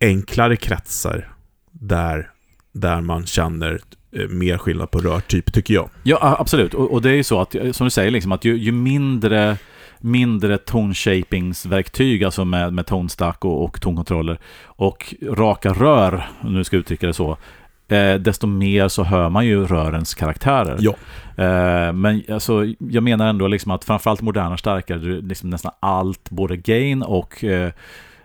enklare 0.00 0.56
kretsar 0.56 1.32
där, 1.70 2.30
där 2.72 3.00
man 3.00 3.26
känner 3.26 3.80
eh, 4.12 4.28
mer 4.28 4.58
skillnad 4.58 4.90
på 4.90 4.98
rörtyp, 4.98 5.52
tycker 5.52 5.74
jag. 5.74 5.90
Ja, 6.02 6.36
absolut. 6.40 6.74
Och, 6.74 6.92
och 6.92 7.02
det 7.02 7.10
är 7.10 7.14
ju 7.14 7.24
så 7.24 7.40
att, 7.40 7.56
som 7.72 7.84
du 7.84 7.90
säger, 7.90 8.10
liksom, 8.10 8.32
att 8.32 8.44
ju, 8.44 8.56
ju 8.56 8.72
mindre 8.72 9.58
mindre 9.98 10.58
tonshapings-verktyg, 10.58 12.24
alltså 12.24 12.44
med, 12.44 12.72
med 12.72 12.86
tonstack 12.86 13.44
och, 13.44 13.64
och 13.64 13.80
tonkontroller 13.80 14.38
och 14.64 15.14
raka 15.22 15.72
rör, 15.72 16.28
om 16.40 16.54
nu 16.54 16.64
ska 16.64 16.76
uttrycka 16.76 17.06
det 17.06 17.12
så, 17.12 17.36
eh, 17.88 18.14
desto 18.14 18.46
mer 18.46 18.88
så 18.88 19.02
hör 19.02 19.28
man 19.30 19.46
ju 19.46 19.66
rörens 19.66 20.14
karaktärer. 20.14 20.76
Ja. 20.80 20.94
Eh, 21.44 21.92
men 21.92 22.22
alltså, 22.32 22.64
jag 22.78 23.02
menar 23.02 23.26
ändå 23.28 23.46
liksom 23.48 23.72
att 23.72 23.84
framförallt 23.84 24.22
moderna 24.22 24.56
starkare, 24.56 24.98
liksom 25.20 25.50
nästan 25.50 25.72
allt, 25.80 26.30
både 26.30 26.56
gain 26.56 27.02
och 27.02 27.44
eh, 27.44 27.72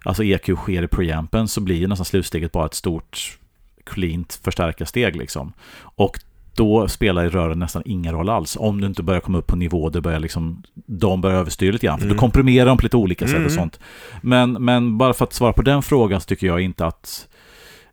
alltså 0.04 0.24
EQ 0.24 0.46
sker 0.56 0.84
i 0.84 0.88
preampen, 0.88 1.48
så 1.48 1.62
blir 1.62 1.76
ju 1.76 1.88
nästan 1.88 2.06
slutsteget 2.06 2.52
bara 2.52 2.66
ett 2.66 2.74
stort 2.74 3.38
cleant 3.84 4.40
förstärkarsteg 4.44 5.16
liksom. 5.16 5.54
Och 5.82 6.20
då 6.56 6.88
spelar 6.88 7.30
rören 7.30 7.60
nästan 7.60 7.82
ingen 7.86 8.14
roll 8.14 8.30
alls. 8.30 8.58
Om 8.60 8.82
du 8.82 8.88
inte 8.88 9.04
börjar 9.04 9.22
komma 9.22 9.38
upp 9.38 9.48
på 9.48 9.56
nivå, 9.56 9.90
det 9.90 10.02
börjar 10.02 10.20
liksom, 10.20 10.64
de 10.86 11.22
börjar 11.22 11.38
överstyra 11.40 11.72
lite 11.72 11.86
grann. 11.86 11.98
För 12.00 12.06
Mm. 12.06 12.16
du 12.16 12.20
komprimerar 12.20 12.66
dem 12.66 12.78
på 12.78 12.84
lite 12.84 12.98
olika 12.98 13.26
sätt 13.26 13.36
Mm. 13.36 13.46
och 13.46 13.52
sånt. 13.52 13.80
Men, 14.22 14.52
men 14.52 14.98
bara 14.98 15.14
för 15.14 15.26
att 15.26 15.34
svara 15.34 15.54
på 15.54 15.62
den 15.62 15.82
frågan 15.82 16.22
så 16.22 16.26
tycker 16.26 16.48
jag 16.48 16.62
inte 16.62 16.86
att 16.86 17.28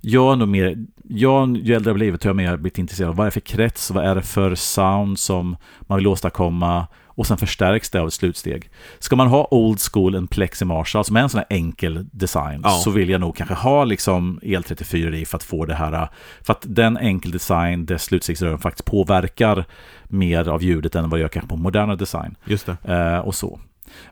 jag 0.08 0.32
är 0.32 0.36
nog 0.36 0.48
mer, 0.48 0.76
jag, 1.08 1.56
ju 1.56 1.74
äldre 1.74 1.90
jag 1.90 1.96
blivit 1.96 2.24
har 2.24 2.28
jag 2.28 2.36
mer 2.36 2.56
blivit 2.56 2.78
intresserad 2.78 3.10
av 3.10 3.16
vad 3.16 3.24
är 3.24 3.28
det 3.30 3.32
för 3.34 3.40
krets, 3.40 3.90
vad 3.90 4.04
är 4.04 4.14
det 4.14 4.22
för 4.22 4.54
sound 4.54 5.18
som 5.18 5.56
man 5.80 5.98
vill 5.98 6.06
åstadkomma 6.06 6.86
och 7.06 7.26
sen 7.26 7.38
förstärks 7.38 7.90
det 7.90 8.00
av 8.00 8.06
ett 8.06 8.12
slutsteg. 8.12 8.70
Ska 8.98 9.16
man 9.16 9.26
ha 9.26 9.48
old 9.50 9.78
school 9.92 10.14
en 10.14 10.26
Plexi 10.26 10.64
Marshall 10.64 11.04
som 11.04 11.16
är 11.16 11.20
en 11.20 11.28
sån 11.28 11.38
här 11.38 11.46
enkel 11.50 12.06
design 12.12 12.60
Ja. 12.64 12.70
så 12.70 12.90
vill 12.90 13.08
jag 13.08 13.20
nog 13.20 13.36
kanske 13.36 13.54
ha 13.54 13.84
liksom 13.84 14.40
el34 14.42 15.14
i 15.14 15.24
för 15.24 15.36
att 15.36 15.42
få 15.42 15.64
det 15.64 15.74
här, 15.74 16.08
för 16.42 16.52
att 16.52 16.64
den 16.68 16.96
enkel 16.96 17.30
design 17.30 17.86
där 17.86 17.98
slutstegsrören 17.98 18.58
faktiskt 18.58 18.84
påverkar 18.84 19.64
mer 20.04 20.48
av 20.48 20.62
ljudet 20.62 20.94
än 20.94 21.10
vad 21.10 21.18
det 21.18 21.22
gör 21.22 21.28
kanske 21.28 21.48
på 21.48 21.56
moderna 21.56 21.96
design. 21.96 22.36
Just 22.44 22.66
det. 22.66 22.76
Eh, 22.94 23.18
och 23.18 23.34
så. 23.34 23.60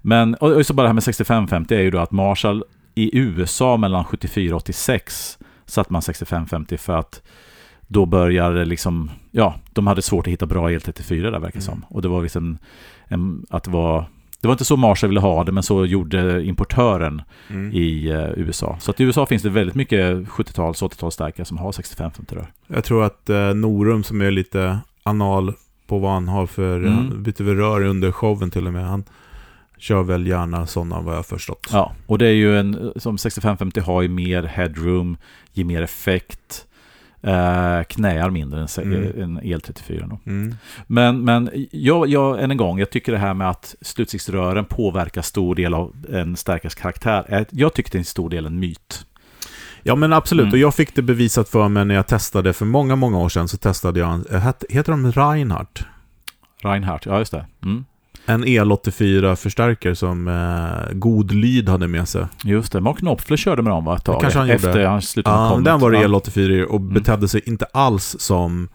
Men, 0.03 0.35
och, 0.35 0.53
och 0.53 0.67
så 0.67 0.75
bara 0.75 0.83
det 0.83 0.89
här 0.89 0.95
med 0.95 1.05
6550 1.05 1.75
är 1.75 1.81
ju 1.81 1.91
då 1.91 1.99
att 1.99 2.11
Marshall 2.11 2.65
i 2.95 3.19
USA 3.19 3.77
mellan 3.77 4.05
74 4.05 4.55
och 4.57 4.63
86 4.63 5.39
satt 5.67 5.91
man 5.91 6.03
6550 6.03 6.77
för 6.77 6.97
att 6.97 7.23
då 7.87 8.07
började 8.07 8.65
liksom, 8.65 9.11
ja, 9.31 9.55
de 9.73 9.87
hade 9.87 10.03
svårt 10.03 10.27
att 10.27 10.33
hitta 10.33 10.47
bra 10.47 10.71
el34 10.71 11.23
där 11.31 11.39
verkar 11.41 11.59
det 11.59 11.65
som. 11.65 11.75
Mm. 11.75 11.85
Och 11.89 12.03
det 12.03 12.09
var 12.09 12.23
liksom 12.23 12.59
en, 13.09 13.47
att 13.51 13.65
det 13.65 13.71
var, 13.71 14.05
det 14.41 14.49
var 14.49 14.53
inte 14.55 14.65
så 14.65 14.77
Marshall 14.77 15.09
ville 15.11 15.21
ha 15.21 15.45
det, 15.45 15.53
men 15.53 15.63
så 15.63 15.87
gjorde 15.87 16.45
importören 16.45 17.23
Mm. 17.51 17.73
i 17.73 18.09
eh, 18.11 18.31
USA. 18.37 18.77
Så 18.81 18.91
att 18.91 19.01
i 19.01 19.05
USA 19.05 19.27
finns 19.27 19.43
det 19.43 19.51
väldigt 19.51 19.75
mycket 19.75 20.01
70-tals, 20.29 20.83
80-talsstärkare 20.83 21.45
som 21.45 21.59
har 21.59 21.73
6550 21.73 22.35
rör. 22.35 22.47
Jag 22.67 22.85
tror 22.85 23.05
att 23.05 23.31
eh, 23.31 23.55
Norum 23.55 24.05
som 24.05 24.21
är 24.21 24.31
lite 24.31 24.79
anal 25.03 25.53
på 25.87 25.99
vad 25.99 26.13
han 26.13 26.29
har 26.29 26.47
för, 26.47 26.77
Mm. 26.77 26.93
han 26.95 27.23
byter 27.23 27.43
väl 27.45 27.57
rör 27.57 27.81
under 27.85 28.13
showen 28.13 28.51
till 28.51 28.67
och 28.67 28.73
med. 28.73 28.87
Han 28.87 29.05
kör 29.85 30.03
väl 30.03 30.27
gärna 30.27 30.67
sådana 30.67 31.01
vad 31.01 31.13
jag 31.15 31.19
har 31.19 31.23
förstått. 31.23 31.67
Ja, 31.73 31.93
och 32.07 32.19
det 32.19 32.27
är 32.27 32.33
ju 32.33 32.59
en, 32.59 32.93
som 32.97 33.19
6550 33.19 33.81
har 33.81 34.03
ju 34.03 34.09
mer 34.09 34.43
headroom, 34.43 35.17
ger 35.53 35.65
mer 35.65 35.83
effekt, 35.83 36.67
eh, 37.23 37.83
knäar 37.89 38.31
mindre 38.31 38.61
än, 38.61 38.69
Mm. 38.83 39.23
än 39.23 39.41
el34. 39.41 40.09
Då. 40.11 40.19
Mm. 40.31 40.55
Men, 40.87 41.25
men 41.25 41.51
jag, 41.73 42.09
jag, 42.09 42.43
än 42.43 42.51
en 42.51 42.57
gång, 42.57 42.79
jag 42.79 42.91
tycker 42.91 43.13
det 43.13 43.19
här 43.19 43.35
med 43.35 43.51
att 43.51 43.75
slutsiktsrören 43.81 44.65
påverkar 44.65 45.23
stor 45.23 45.55
del 45.55 45.75
av 45.75 45.93
en 46.13 46.37
starkares 46.37 46.75
karaktär, 46.75 47.25
är, 47.29 47.47
jag 47.51 47.75
tycker 47.75 47.91
det 47.93 47.97
är 47.97 48.01
en 48.01 48.05
stor 48.05 48.31
del 48.31 48.47
en 48.47 48.59
myt. 48.61 49.07
Ja 49.83 49.95
men 49.95 50.13
absolut, 50.13 50.43
Mm. 50.43 50.53
och 50.53 50.59
jag 50.59 50.75
fick 50.75 50.95
det 50.95 51.03
bevisat 51.03 51.49
för 51.49 51.69
mig 51.69 51.85
när 51.85 51.95
jag 51.95 52.07
testade 52.07 52.53
för 52.53 52.65
många, 52.67 52.97
många 52.97 53.19
år 53.19 53.29
sedan 53.29 53.49
så 53.49 53.57
testade 53.57 54.01
jag, 54.01 54.13
en- 54.15 54.25
het- 54.41 54.65
heter 54.69 54.93
de 54.93 55.13
Reinhardt? 55.13 55.85
Reinhardt, 56.63 57.07
ja 57.07 57.19
just 57.19 57.33
det. 57.33 57.47
Mm. 57.63 57.85
En 58.27 58.45
El84-förstärkare 58.45 59.95
som 59.95 60.29
eh, 60.29 60.93
God 60.95 61.33
Lyd 61.33 61.69
hade 61.69 61.89
med 61.89 62.09
sig. 62.09 62.27
Just 62.45 62.73
det, 62.73 62.81
Mark 62.81 62.99
Knopfler 62.99 63.37
körde 63.37 63.63
med 63.63 63.73
dem 63.73 63.85
va, 63.85 63.97
ett 63.97 64.05
tag. 64.05 64.21
kanske 64.21 64.39
han 64.39 64.51
efter 64.51 64.69
gjorde. 64.69 64.89
han 64.89 65.03
slutade 65.03 65.37
Ja, 65.37 65.61
den 65.65 65.81
var 65.81 65.91
det 65.91 65.99
Ja. 66.03 66.09
El84 66.09 66.63
och 66.65 66.81
Mm. 66.81 66.95
betedde 66.95 67.29
sig 67.29 67.43
inte 67.47 67.65
alls 67.73 68.17
som 68.19 68.69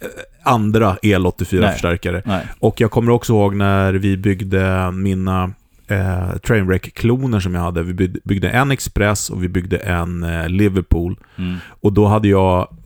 eh, 0.00 0.06
andra 0.42 0.96
El84-förstärkare. 1.02 2.22
Nej. 2.24 2.46
Och 2.58 2.80
jag 2.80 2.90
kommer 2.90 3.12
också 3.12 3.32
ihåg 3.32 3.54
när 3.54 3.92
vi 3.92 4.16
byggde 4.16 4.90
mina 4.90 5.52
eh, 5.86 6.36
Trainwreck-kloner 6.46 7.40
som 7.40 7.54
jag 7.54 7.62
hade. 7.62 7.82
Vi 7.82 8.08
byggde 8.24 8.50
en 8.50 8.70
Express 8.70 9.30
och 9.30 9.42
vi 9.44 9.48
byggde 9.48 9.76
en 9.76 10.22
eh, 10.22 10.48
Liverpool. 10.48 11.16
Mm. 11.38 11.56
Och 11.80 11.92
då 11.92 12.06
hade 12.06 12.28
jag 12.28 12.76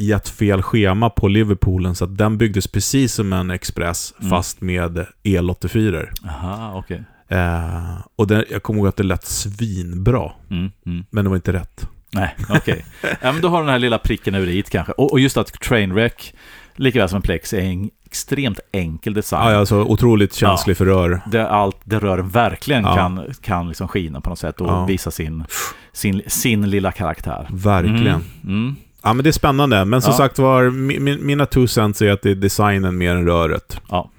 gett 0.00 0.28
fel 0.28 0.62
schema 0.62 1.10
på 1.10 1.28
Liverpoolen 1.28 1.94
så 1.94 2.04
att 2.04 2.16
den 2.18 2.38
byggdes 2.38 2.66
precis 2.66 3.14
som 3.14 3.32
en 3.32 3.50
Express 3.50 4.14
Mm. 4.18 4.30
fast 4.30 4.60
med 4.60 5.06
El84. 5.22 6.08
Aha, 6.28 6.72
okej. 6.76 7.02
Eh, 7.28 7.98
och 8.16 8.26
den, 8.26 8.44
jag 8.50 8.62
kommer 8.62 8.78
ihåg 8.80 8.88
att 8.88 8.96
det 8.96 9.02
lät 9.02 9.24
svinbra, 9.24 10.32
Mm. 10.50 10.70
Mm. 10.86 11.04
men 11.10 11.24
det 11.24 11.28
var 11.28 11.36
inte 11.36 11.52
rätt. 11.52 11.88
Nej, 12.12 12.34
okej. 12.48 12.84
ja, 13.22 13.32
men 13.32 13.40
då 13.40 13.48
har 13.48 13.60
den 13.60 13.68
här 13.70 13.78
lilla 13.78 13.98
pricken 13.98 14.34
över 14.34 14.48
i 14.48 14.62
kanske. 14.62 14.92
Och, 14.92 15.12
och 15.12 15.20
just 15.20 15.36
att 15.36 15.52
Trainwreck, 15.60 16.34
likaväl 16.76 17.08
som 17.08 17.16
en 17.16 17.22
Plex, 17.22 17.52
är 17.52 17.60
en 17.60 17.90
extremt 18.06 18.60
enkel 18.72 19.14
design. 19.14 19.50
Ja, 19.52 19.56
alltså 19.58 19.76
otroligt 19.82 20.34
känslig 20.34 20.76
för 20.76 20.84
rör. 20.84 21.20
Där 21.26 21.44
allt 21.44 21.76
det 21.84 21.98
rören 21.98 22.28
verkligen 22.28 22.82
Ja. 22.82 22.94
kan, 22.96 23.24
kan 23.42 23.68
liksom 23.68 23.88
skina 23.88 24.20
på 24.20 24.30
något 24.30 24.38
sätt 24.38 24.60
och 24.60 24.68
Ja. 24.68 24.84
visa 24.84 25.10
sin, 25.10 25.44
sin, 25.92 26.22
sin 26.26 26.70
lilla 26.70 26.92
karaktär. 26.92 27.46
Verkligen. 27.50 28.24
Mm. 28.44 28.76
Ja, 29.02 29.12
men 29.12 29.22
det 29.24 29.30
är 29.30 29.32
spännande. 29.32 29.84
Men 29.84 30.02
som 30.02 30.10
Ja. 30.10 30.16
sagt 30.16 30.38
var, 30.38 30.64
mi- 30.64 30.98
mi- 30.98 31.22
mina 31.22 31.46
two 31.46 31.66
cents 31.66 32.02
är 32.02 32.12
att 32.12 32.22
det 32.22 32.30
är 32.30 32.34
designen 32.34 32.98
mer 32.98 33.14
än 33.14 33.26
röret. 33.26 33.80
Ja, 33.88 34.10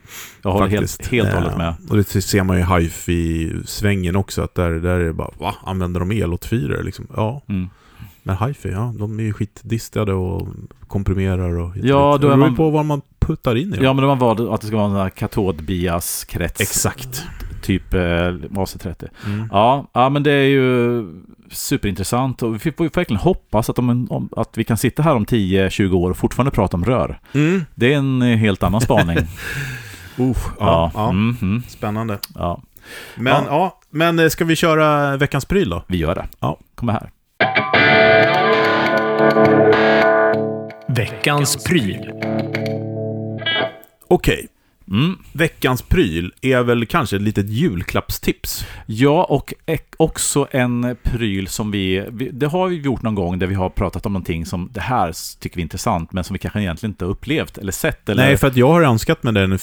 jag 0.41 0.51
håller 0.51 0.67
helt, 0.67 0.91
faktiskt. 0.91 1.11
helt 1.11 1.29
och 1.29 1.35
hållet 1.41 1.57
med. 1.57 1.73
Och 1.89 1.97
det 1.97 2.03
ser 2.21 2.43
man 2.43 2.57
ju 2.57 2.63
i 2.63 2.65
hifi-svängen 2.65 4.15
också, 4.15 4.41
att 4.41 4.55
där, 4.55 4.69
där 4.71 4.99
är 4.99 5.05
det 5.05 5.13
bara, 5.13 5.29
va? 5.39 5.55
Använder 5.65 5.99
de 5.99 6.11
el-84 6.11 6.83
liksom? 6.83 7.07
Ja, 7.15 7.41
Mm. 7.49 7.69
men 8.23 8.37
hifi, 8.37 8.69
ja, 8.71 8.93
de 8.99 9.19
är 9.19 9.23
ju 9.23 9.33
skitdistade 9.33 10.13
och 10.13 10.47
komprimerar 10.87 11.59
och 11.59 11.71
Ja, 11.83 12.17
då 12.21 12.27
det 12.27 12.27
är 12.27 12.29
beror 12.29 12.33
ju 12.33 12.37
man- 12.37 12.55
på 12.55 12.69
vad 12.69 12.85
man 12.85 13.01
puttar 13.19 13.55
in 13.55 13.67
i 13.73 13.75
dem. 13.75 13.85
Ja, 13.85 13.93
men 13.93 14.01
det 14.01 14.07
var 14.07 14.15
vad 14.15 14.53
att 14.53 14.61
det 14.61 14.67
ska 14.67 14.77
vara 14.87 15.03
en 15.05 15.11
katodbias-krets. 15.11 16.61
Exakt. 16.61 17.23
Typ 17.61 17.93
eh, 17.93 17.99
AC30. 18.01 19.07
Mm. 19.25 19.47
Ja, 19.51 19.87
ja, 19.93 20.09
men 20.09 20.23
det 20.23 20.31
är 20.31 20.47
ju 20.47 21.01
superintressant 21.51 22.43
och 22.43 22.55
vi 22.55 22.59
får 22.59 22.95
verkligen 22.95 23.19
hoppas 23.19 23.69
att, 23.69 23.79
om, 23.79 24.07
om, 24.09 24.29
att 24.35 24.57
vi 24.57 24.63
kan 24.63 24.77
sitta 24.77 25.03
här 25.03 25.15
om 25.15 25.25
10-20 25.25 25.93
år 25.93 26.09
och 26.11 26.17
fortfarande 26.17 26.51
prata 26.51 26.77
om 26.77 26.85
rör. 26.85 27.19
Mm. 27.33 27.65
Det 27.75 27.93
är 27.93 27.97
en 27.97 28.21
eh, 28.21 28.37
helt 28.37 28.63
annan 28.63 28.81
spaning. 28.81 29.17
Uh, 30.19 30.37
ja, 30.59 30.91
ja. 30.93 31.09
Mm, 31.09 31.37
mm, 31.41 31.63
Spännande. 31.67 32.19
ja, 32.35 32.61
Men, 33.15 33.33
Ja. 33.33 33.43
ja. 33.49 33.79
men 33.89 34.19
eh, 34.19 34.27
ska 34.27 34.45
vi 34.45 34.55
köra 34.55 35.17
veckans 35.17 35.45
pryl 35.45 35.69
då? 35.69 35.83
vi 35.87 35.97
gör 35.97 36.15
det. 36.15 36.27
Ja. 36.39 36.59
Kom 36.75 36.89
här. 36.89 37.09
Veckans 40.87 41.63
pryl. 41.63 42.11
Okej, 44.07 44.47
Mm. 44.91 45.17
veckans 45.31 45.81
pryl 45.81 46.33
är 46.41 46.63
väl 46.63 46.85
kanske 46.85 47.15
ett 47.15 47.21
litet 47.21 47.49
julklappstips. 47.49 48.65
Ja, 48.85 49.23
och 49.23 49.53
också 49.97 50.47
en 50.51 50.95
pryl 51.03 51.47
som 51.47 51.71
vi. 51.71 52.07
Det 52.31 52.45
har 52.45 52.67
vi 52.67 52.75
gjort 52.75 53.01
någon 53.01 53.15
gång 53.15 53.39
där 53.39 53.47
vi 53.47 53.55
har 53.55 53.69
pratat 53.69 54.05
om 54.05 54.13
någonting 54.13 54.45
som 54.45 54.69
det 54.73 54.81
här 54.81 55.39
tycker 55.39 55.55
vi 55.55 55.61
är 55.61 55.63
intressant, 55.63 56.11
men 56.11 56.23
som 56.23 56.33
vi 56.33 56.39
kanske 56.39 56.61
egentligen 56.61 56.91
inte 56.91 57.05
har 57.05 57.11
upplevt 57.11 57.57
eller 57.57 57.71
sett. 57.71 58.09
Eller, 58.09 58.23
Nej, 58.23 58.37
för 58.37 58.47
att 58.47 58.55
jag 58.55 58.67
har 58.67 58.81
önskat 58.81 59.23
mig 59.23 59.33
den 59.33 59.53
i 59.53 59.57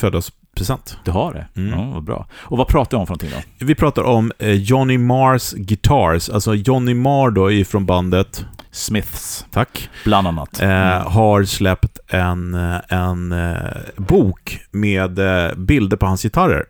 födelsedagspresent. 0.59 0.99
Du 1.05 1.11
har 1.11 1.33
det? 1.33 1.61
Mm. 1.61 1.79
Ja, 1.79 1.91
vad 1.95 2.03
bra. 2.03 2.27
Och 2.35 2.59
vad 2.59 2.69
pratar 2.69 2.97
vi 2.97 3.01
om 3.01 3.07
för 3.07 3.13
någonting 3.13 3.31
då? 3.59 3.67
Vi 3.67 3.75
pratar 3.75 4.03
om 4.03 4.33
eh, 4.39 4.53
Johnny 4.53 4.99
Mars 4.99 5.53
Guitars. 5.53 6.31
Alltså 6.31 6.55
Johnny 6.55 6.95
Marr 6.95 7.31
då 7.31 7.53
ifrån 7.53 7.87
bandet, 7.87 8.45
Smiths, 8.71 9.47
tack, 9.51 9.89
bland 10.05 10.27
annat. 10.29 10.61
eh, 10.61 10.69
har 11.11 11.45
släppt 11.45 11.99
en, 12.09 12.55
eh, 12.55 12.77
en 12.89 13.33
eh, 13.33 13.57
bok 13.97 14.59
med 14.71 15.19
eh, 15.19 15.55
bilder 15.57 15.97
på 15.97 16.07
hans 16.07 16.23
gitarrer. 16.23 16.65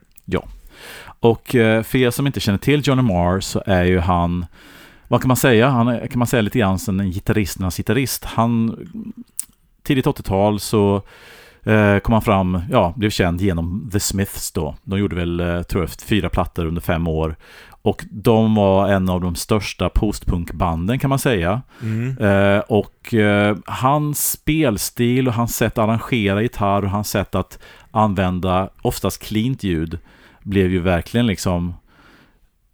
Och 1.21 1.55
eh, 1.55 1.83
för 1.83 1.99
er 1.99 2.11
som 2.11 2.27
inte 2.27 2.41
känner 2.41 2.59
till 2.59 2.81
Johnny 2.85 3.03
Marr 3.03 3.41
så 3.41 3.63
är 3.67 3.85
ju 3.85 3.99
han, 3.99 4.47
vad 5.09 5.21
kan 5.21 5.29
man 5.29 5.37
säga? 5.37 5.69
Han 5.69 5.89
är, 5.89 6.07
kan 6.07 6.19
man 6.19 6.27
säga 6.29 6.41
lite 6.43 6.59
grann 6.59 6.79
som 6.79 7.01
en 7.01 7.11
gitarristernas 7.11 7.77
gitarrist. 7.77 8.25
Han, 8.25 8.77
tidigt 9.83 10.07
80-tal 10.07 10.61
så 10.61 10.97
eh, 10.97 11.03
kom 12.03 12.13
han 12.13 12.23
fram, 12.23 12.61
ja, 12.71 12.95
blev 12.97 13.11
känd 13.11 13.41
genom 13.41 13.91
The 13.93 14.01
Smiths 14.01 14.53
då. 14.53 14.75
De 14.85 14.99
gjorde 14.99 15.17
väl, 15.17 15.41
eh, 15.41 15.63
tror 15.63 15.83
jag, 15.83 15.91
fyra 15.91 16.29
plattor 16.29 16.67
under 16.67 16.81
fem 16.81 17.09
år. 17.09 17.37
Och 17.83 18.05
de 18.11 18.55
var 18.55 18.89
en 18.89 19.09
av 19.09 19.21
de 19.21 19.35
största 19.35 19.89
postpunkbanden 19.89 20.99
kan 20.99 21.11
man 21.11 21.19
säga. 21.19 21.63
Eh, 22.21 22.59
och 22.59 23.15
eh, 23.15 23.57
hans 23.67 24.31
spelstil 24.31 25.29
och 25.29 25.35
hans 25.35 25.57
sätt 25.57 25.79
att 25.79 25.85
arrangera 25.85 26.43
gitarr 26.43 26.85
och 26.85 26.91
hans 26.91 27.11
sätt 27.11 27.35
att 27.35 27.59
använda 27.91 28.69
oftast 28.83 29.23
cleant 29.23 29.63
ljud 29.63 29.99
blev 30.43 30.71
ju 30.71 30.81
verkligen 30.81 31.27
liksom 31.27 31.75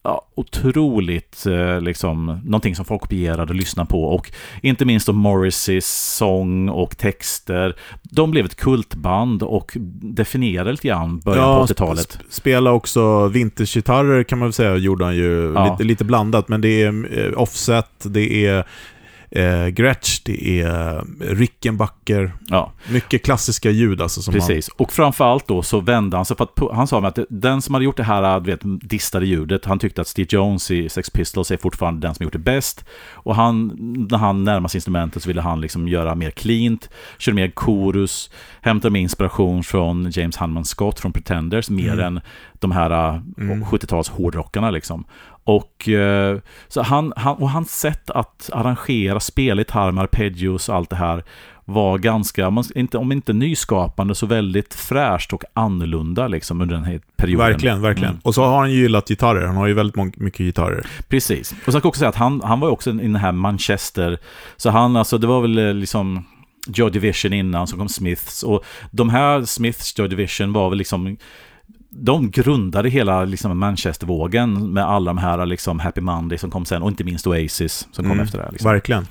ja, 0.04 0.22
otroligt 0.34 1.46
eh, 1.46 1.80
liksom 1.80 2.40
någonting 2.44 2.76
som 2.76 2.84
folk 2.84 3.00
kopierade 3.02 3.50
och 3.52 3.54
lyssnade 3.54 3.88
på 3.90 4.04
och 4.04 4.30
inte 4.62 4.84
minst 4.84 5.06
då 5.06 5.12
Morrisseys 5.12 6.14
sång 6.16 6.68
och 6.68 6.96
texter. 6.98 7.76
De 8.02 8.30
blev 8.30 8.44
ett 8.44 8.56
kultband 8.56 9.42
och 9.42 9.72
definierade 10.02 10.70
lite 10.70 10.88
grann 10.88 11.18
början 11.20 11.66
på 11.66 11.72
80-talet. 11.72 12.18
sp- 12.18 12.24
spela 12.28 12.72
också 12.72 13.28
vintagegitarrer 13.28 14.22
kan 14.22 14.38
man 14.38 14.48
väl 14.48 14.52
säga, 14.52 14.76
gjorde 14.76 15.04
han 15.04 15.16
ju. 15.16 15.52
Ja. 15.54 15.70
Lite, 15.72 15.84
lite 15.84 16.04
blandat, 16.04 16.48
men 16.48 16.60
det 16.60 16.82
är 16.82 17.18
eh, 17.18 17.38
offset, 17.40 17.90
det 18.04 18.46
är 18.46 18.64
eh, 19.34 19.66
Gretsch, 19.66 20.20
det 20.24 20.60
är 20.60 21.04
Rickenbacker. 21.20 22.32
Ja. 22.46 22.72
Mycket 22.90 23.24
klassiska 23.24 23.70
ljud 23.70 24.02
alltså. 24.02 24.22
Som 24.22 24.34
Precis, 24.34 24.68
och 24.68 24.92
framförallt 24.92 25.48
då 25.48 25.62
så 25.62 25.80
vände 25.80 26.16
han 26.16 26.24
sig 26.24 26.36
för 26.36 26.44
att 26.44 26.76
han 26.76 26.86
sa 26.86 27.06
att 27.06 27.18
den 27.30 27.62
som 27.62 27.74
hade 27.74 27.84
gjort 27.84 27.96
det 27.96 28.02
här 28.02 28.40
du 28.40 28.50
vet, 28.50 28.60
distade 28.64 29.26
ljudet, 29.26 29.64
han 29.64 29.78
tyckte 29.78 30.00
att 30.00 30.08
Steve 30.08 30.28
Jones 30.30 30.70
i 30.70 30.88
Sex 30.88 31.10
Pistols 31.10 31.50
är 31.50 31.56
fortfarande 31.56 32.06
den 32.06 32.14
som 32.14 32.24
gjort 32.24 32.32
det 32.32 32.38
bäst. 32.38 32.84
Och 33.12 33.34
han, 33.36 33.66
när 34.10 34.18
han 34.18 34.44
närmade 34.44 34.68
sig 34.68 34.78
instrumentet 34.78 35.22
så 35.22 35.28
ville 35.28 35.40
han 35.42 35.60
liksom 35.60 35.88
göra 35.88 36.14
mer 36.14 36.30
cleant, 36.30 36.90
körde 37.18 37.36
mer 37.36 37.52
chorus, 37.56 38.30
hämtade 38.60 38.92
med 38.92 39.02
inspiration 39.02 39.64
från 39.64 40.10
James 40.10 40.36
Hunman 40.36 40.64
Scott 40.64 41.00
från 41.00 41.12
Pretenders, 41.12 41.70
mer 41.70 41.92
Mm. 41.92 42.04
än 42.16 42.20
de 42.52 42.72
här 42.72 42.90
uh, 43.14 43.20
Mm. 43.38 43.64
70-tals 43.64 44.08
hårdrockarna 44.08 44.70
liksom. 44.70 45.04
Och, 45.44 45.88
eh, 45.88 46.38
så 46.68 46.82
han, 46.82 47.12
han, 47.16 47.36
och 47.36 47.50
hans 47.50 47.80
sätt 47.80 48.10
att 48.10 48.50
arrangera, 48.52 49.20
spela 49.20 49.60
gitarr 49.60 49.92
med 49.92 50.02
arpeggios 50.02 50.68
och 50.68 50.74
allt 50.74 50.90
det 50.90 50.96
här 50.96 51.24
var 51.64 51.98
ganska, 51.98 52.48
om 52.92 53.12
inte, 53.12 53.32
nyskapande, 53.32 54.14
så 54.14 54.26
väldigt 54.26 54.74
fräscht 54.74 55.32
och 55.32 55.44
annorlunda 55.54 56.28
liksom 56.28 56.60
under 56.60 56.74
den 56.74 56.84
här 56.84 57.00
perioden. 57.16 57.46
Verkligen, 57.46 57.82
verkligen. 57.82 58.10
Mm. 58.10 58.20
Och 58.24 58.34
så 58.34 58.44
har 58.44 58.58
han 58.58 58.72
ju 58.72 58.76
gillat 58.76 59.08
gitarrer. 59.08 59.46
Han 59.46 59.56
har 59.56 59.66
ju 59.66 59.74
väldigt 59.74 60.16
mycket 60.16 60.38
gitarrer. 60.38 60.86
Precis. 61.08 61.52
Och 61.52 61.58
så 61.64 61.70
ska 61.72 61.78
jag 61.78 61.86
också 61.86 61.98
säga 61.98 62.08
att 62.08 62.16
han, 62.16 62.40
han 62.44 62.60
var 62.60 62.68
ju 62.68 62.72
också 62.72 62.90
i 62.90 62.92
den 62.92 63.16
här 63.16 63.32
Manchester, 63.32 64.18
så 64.56 64.70
han 64.70 64.96
alltså, 64.96 65.18
det 65.18 65.26
var 65.26 65.40
väl 65.40 65.58
eh, 65.58 65.74
liksom 65.74 66.24
Joy 66.66 66.90
Division 66.90 67.32
innan, 67.32 67.66
så 67.66 67.76
kom 67.76 67.88
Smiths, 67.88 68.42
och 68.42 68.64
de 68.90 69.08
här 69.08 69.42
Smiths 69.42 69.98
Joy 69.98 70.08
Division 70.08 70.52
var 70.52 70.68
väl 70.68 70.78
liksom 70.78 71.16
de 71.96 72.30
grundade 72.30 72.88
hela 72.88 73.24
liksom 73.24 73.58
Manchester-vågen 73.58 74.72
med 74.72 74.84
alla 74.84 75.10
de 75.10 75.18
här 75.18 75.46
liksom 75.46 75.78
Happy 75.78 76.00
Monday 76.00 76.38
som 76.38 76.50
kom 76.50 76.64
sen 76.64 76.82
och 76.82 76.88
inte 76.88 77.04
minst 77.04 77.26
Oasis 77.26 77.88
som 77.92 78.04
kom 78.04 78.12
Mm, 78.12 78.24
efter 78.24 78.38
det. 78.38 78.48
Liksom. 78.52 78.70
Verkligen. 78.70 79.06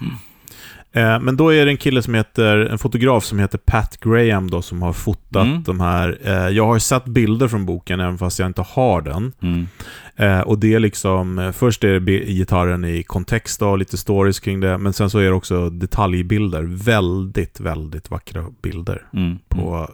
Eh, 0.96 1.20
men 1.20 1.38
då 1.38 1.54
är 1.54 1.66
det 1.66 1.72
en 1.72 1.78
kille 1.78 2.02
som 2.02 2.14
heter, 2.14 2.58
en 2.58 2.78
fotograf 2.78 3.24
som 3.26 3.40
heter 3.40 3.58
Pat 3.58 3.98
Graham 4.00 4.50
då, 4.50 4.62
som 4.62 4.82
har 4.82 4.94
fotat 4.94 5.46
Mm. 5.48 5.64
de 5.64 5.80
här. 5.80 6.18
Eh, 6.24 6.48
jag 6.50 6.66
har 6.66 6.80
sett 6.80 7.06
bilder 7.06 7.48
från 7.48 7.66
boken, 7.66 8.00
även 8.00 8.18
fast 8.18 8.40
jag 8.40 8.46
inte 8.50 8.62
har 8.62 9.02
den. 9.02 9.32
Mm. 9.42 9.68
Eh, 10.16 10.40
och 10.40 10.60
det 10.60 10.74
är 10.74 10.80
liksom, 10.80 11.40
eh, 11.40 11.52
först 11.52 11.84
är 11.84 12.00
det 12.00 12.12
gitarren 12.26 12.86
i 12.86 13.04
kontext 13.04 13.62
och 13.62 13.78
lite 13.78 13.98
stories 13.98 14.40
kring 14.40 14.60
det, 14.60 14.78
men 14.78 14.94
sen 14.94 15.10
så 15.10 15.20
är 15.20 15.24
det 15.24 15.32
också 15.34 15.70
detaljbilder. 15.70 16.64
Väldigt, 16.64 17.60
väldigt 17.60 18.10
vackra 18.12 18.46
bilder 18.62 19.02
Mm. 19.14 19.40
på 19.50 19.88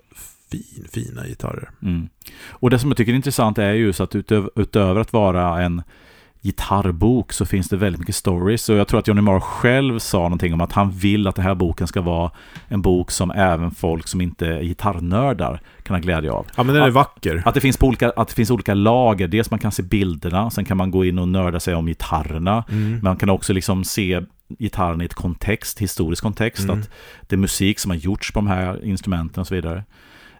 fin, 0.52 0.88
fina 0.92 1.28
gitarrer. 1.28 1.70
Mm. 1.82 2.10
Och 2.50 2.70
det 2.70 2.80
som 2.80 2.90
jag 2.90 2.98
tycker 2.98 3.12
är 3.12 3.16
intressant 3.16 3.58
är 3.58 3.74
ju 3.74 3.94
så 3.94 4.04
att 4.04 4.16
utöver, 4.16 4.50
utöver 4.56 5.02
att 5.02 5.14
vara 5.14 5.62
en 5.62 5.82
gitarrbok 6.42 7.34
så 7.34 7.46
finns 7.46 7.70
det 7.70 7.78
väldigt 7.78 8.00
mycket 8.00 8.16
stories. 8.16 8.70
Och 8.70 8.76
jag 8.76 8.88
tror 8.88 9.00
att 9.00 9.08
Johnny 9.08 9.22
Marr 9.22 9.40
själv 9.40 10.00
sa 10.00 10.18
någonting 10.20 10.54
om 10.54 10.62
att 10.62 10.72
han 10.72 10.92
vill 10.92 11.28
att 11.28 11.36
den 11.36 11.46
här 11.46 11.56
boken 11.56 11.88
ska 11.88 12.02
vara 12.02 12.32
en 12.68 12.82
bok 12.82 13.12
som 13.12 13.32
även 13.32 13.72
folk 13.72 14.08
som 14.08 14.22
inte 14.22 14.48
är 14.48 14.62
gitarrnördar 14.62 15.62
kan 15.84 15.96
ha 15.96 16.02
glädje 16.02 16.32
av. 16.32 16.48
Ja, 16.56 16.64
men 16.64 16.76
den 16.76 16.84
är 16.84 16.88
Att- 16.88 16.94
vacker. 16.94 17.44
Att 17.46 17.54
det, 17.54 17.62
finns 17.62 17.82
olika, 17.82 18.10
att 18.10 18.28
det 18.28 18.34
finns 18.34 18.52
olika 18.52 18.74
lager. 18.74 19.28
Dels 19.28 19.52
man 19.52 19.60
kan 19.60 19.72
se 19.72 19.84
bilderna, 19.84 20.50
sen 20.50 20.66
kan 20.66 20.78
man 20.78 20.92
gå 20.92 21.06
in 21.06 21.20
och 21.20 21.28
nörda 21.28 21.60
sig 21.60 21.76
om 21.76 21.86
gitarrerna. 21.86 22.64
Mm. 22.72 23.00
Man 23.04 23.18
kan 23.18 23.30
också 23.30 23.54
liksom 23.54 23.84
se 23.84 24.22
gitarren 24.60 25.02
i 25.02 25.06
ett 25.06 25.14
kontext, 25.14 25.80
historisk 25.80 26.24
kontext. 26.24 26.64
Mm. 26.64 26.80
Att 26.80 26.90
det 27.22 27.36
är 27.36 27.38
musik 27.38 27.80
som 27.80 27.92
har 27.92 27.98
gjorts 27.98 28.32
på 28.32 28.40
de 28.40 28.48
här 28.48 28.86
instrumenten 28.86 29.42
och 29.42 29.48
så 29.48 29.56
vidare. 29.56 29.84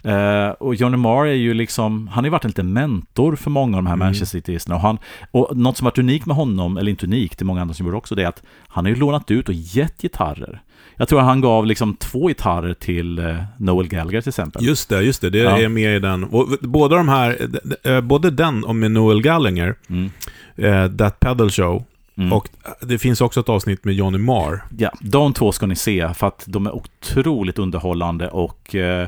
Eh, 0.04 0.50
och 0.50 0.76
Johnny 0.76 0.98
Marr 0.98 1.26
är 1.28 1.34
ju 1.34 1.54
liksom, 1.54 2.08
han 2.08 2.24
har 2.24 2.24
ju 2.24 2.30
varit 2.30 2.44
en 2.46 2.50
liten 2.50 2.74
mentor 2.74 3.36
för 3.36 3.50
många 3.50 3.78
av 3.78 3.84
de 3.84 3.88
här 3.88 3.94
Mm. 3.94 4.06
Manchester 4.06 4.38
Cityisterna. 4.40 4.76
Och, 4.76 4.82
han, 4.82 4.98
och 5.32 5.58
något 5.58 5.78
som 5.78 5.86
varit 5.86 5.98
unikt 5.98 6.26
med 6.26 6.36
honom, 6.36 6.78
eller 6.78 6.90
inte 6.92 7.06
unikt, 7.06 7.40
det 7.40 7.44
är 7.44 7.46
många 7.46 7.62
andra 7.62 7.74
som 7.74 7.86
gjorde 7.86 7.98
också, 7.98 8.16
det 8.16 8.24
är 8.24 8.28
att 8.28 8.44
han 8.68 8.86
har 8.86 8.90
ju 8.90 8.96
lånat 8.96 9.32
ut 9.32 9.48
och 9.50 9.54
gett 9.56 10.02
gitarrer. 10.02 10.62
Jag 10.96 11.08
tror 11.08 11.20
att 11.20 11.26
han 11.26 11.42
gav 11.42 11.66
liksom 11.66 11.96
två 11.96 12.28
gitarrer 12.28 12.74
till 12.74 13.20
eh, 13.20 13.36
Noel 13.58 13.88
Gallagher 13.88 14.22
till 14.22 14.30
exempel. 14.30 14.66
Just 14.66 14.90
det, 14.90 15.02
just 15.02 15.22
det. 15.22 15.30
Det 15.30 15.38
Ja. 15.38 15.58
är 15.58 15.70
med 15.70 15.96
i 15.96 16.00
den. 16.00 16.24
Och 16.24 16.48
båda 16.62 16.96
de 16.96 17.10
här, 17.10 17.38
eh, 17.84 18.02
både 18.02 18.32
den 18.32 18.64
och 18.64 18.76
med 18.76 18.92
Noel 18.92 19.22
Gallagher, 19.22 19.76
Mm. 19.90 20.10
eh, 20.56 20.92
That 20.98 21.20
Pedal 21.20 21.50
Show, 21.52 21.84
Mm. 22.18 22.34
och 22.34 22.50
det 22.82 22.98
finns 22.98 23.22
också 23.22 23.40
ett 23.40 23.50
avsnitt 23.50 23.86
med 23.86 23.94
Johnny 23.96 24.18
Marr. 24.18 24.64
Ja, 24.78 24.92
de 25.02 25.34
två 25.34 25.52
ska 25.52 25.66
ni 25.66 25.76
se 25.76 26.14
för 26.14 26.28
att 26.28 26.44
de 26.48 26.66
är 26.68 26.76
otroligt 26.76 27.60
underhållande 27.60 28.28
och 28.30 28.76
eh, 28.76 29.08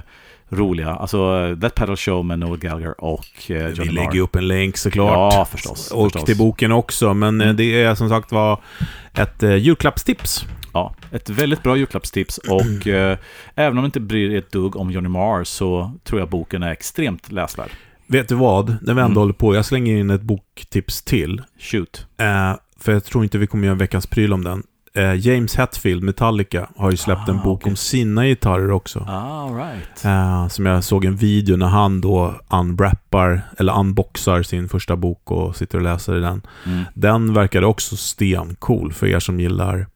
roliga. 0.52 0.90
Alltså 0.90 1.18
That 1.62 1.76
Pedal 1.76 1.98
Show 1.98 2.26
med 2.26 2.40
Noel 2.40 2.60
Gallagher 2.60 3.04
och 3.04 3.26
eh, 3.52 3.56
Vi 3.68 3.74
Johnny 3.74 3.92
lägger 3.92 4.08
Marr. 4.08 4.16
ju 4.16 4.22
upp 4.22 4.36
en 4.36 4.48
länk 4.48 4.78
såklart. 4.78 5.34
Ja, 5.34 5.46
förstås. 5.52 5.92
Och 5.92 6.06
förstås. 6.12 6.24
till 6.26 6.38
boken 6.38 6.72
också, 6.72 7.14
men 7.14 7.42
Mm. 7.42 7.56
det 7.56 7.84
är 7.84 7.96
som 7.96 8.10
sagt 8.10 8.32
var 8.32 8.60
ett 9.14 9.44
eh, 9.44 9.56
julklappstips. 9.56 10.46
Ja, 10.74 10.96
ett 11.12 11.30
väldigt 11.30 11.64
bra 11.64 11.78
julklappstips 11.78 12.38
och 12.38 12.88
eh, 12.88 13.18
även 13.56 13.78
om 13.78 13.84
det 13.84 13.86
inte 13.86 14.00
bryr 14.00 14.36
ett 14.36 14.52
dugg 14.52 14.76
om 14.76 14.92
Johnny 14.92 15.10
Marr 15.10 15.44
så 15.44 15.92
tror 16.04 16.20
jag 16.22 16.30
boken 16.30 16.64
är 16.64 16.72
extremt 16.72 17.32
läsvärd. 17.32 17.70
Vet 18.08 18.28
du 18.30 18.36
vad? 18.36 18.70
När 18.70 18.94
vi 18.94 19.02
ändå 19.02 19.02
Mm. 19.06 19.18
håller 19.18 19.34
på, 19.34 19.56
jag 19.56 19.66
slänger 19.66 19.96
in 19.98 20.10
ett 20.10 20.22
boktips 20.22 21.02
till. 21.02 21.42
Shoot. 21.60 22.06
Eh, 22.18 22.54
för 22.80 22.92
jag 22.92 23.04
tror 23.04 23.24
inte 23.24 23.38
vi 23.38 23.48
kommer 23.48 23.64
göra 23.64 23.72
en 23.72 23.78
veckans 23.78 24.08
pryl 24.08 24.34
om 24.34 24.44
den. 24.44 24.64
Eh, 24.94 25.14
James 25.16 25.56
Hetfield, 25.56 26.04
Metallica, 26.04 26.68
har 26.78 26.92
ju 26.92 26.98
släppt 26.98 27.22
Ah, 27.30 27.32
en 27.32 27.38
bok 27.38 27.60
okej. 27.62 27.70
om 27.70 27.76
sina 27.76 28.26
gitarrer 28.26 28.72
också. 28.72 29.00
All 29.00 29.56
right. 29.56 30.06
Eh, 30.06 30.48
som 30.48 30.66
jag 30.66 30.84
såg 30.84 31.06
en 31.06 31.16
video 31.16 31.58
när 31.58 31.68
han 31.68 32.02
då 32.02 32.36
unwrappar, 32.50 33.42
eller 33.58 33.80
unboxar 33.80 34.44
sin 34.44 34.70
första 34.70 34.96
bok 34.96 35.32
och 35.32 35.56
sitter 35.56 35.78
och 35.78 35.84
läser 35.84 36.18
i 36.18 36.20
den. 36.20 36.42
Mm. 36.66 36.84
Den 36.94 37.34
verkade 37.34 37.66
också 37.66 37.98
stencool 37.98 38.94
för 38.94 39.08
er 39.08 39.20
som 39.20 39.40
gillar 39.40 39.88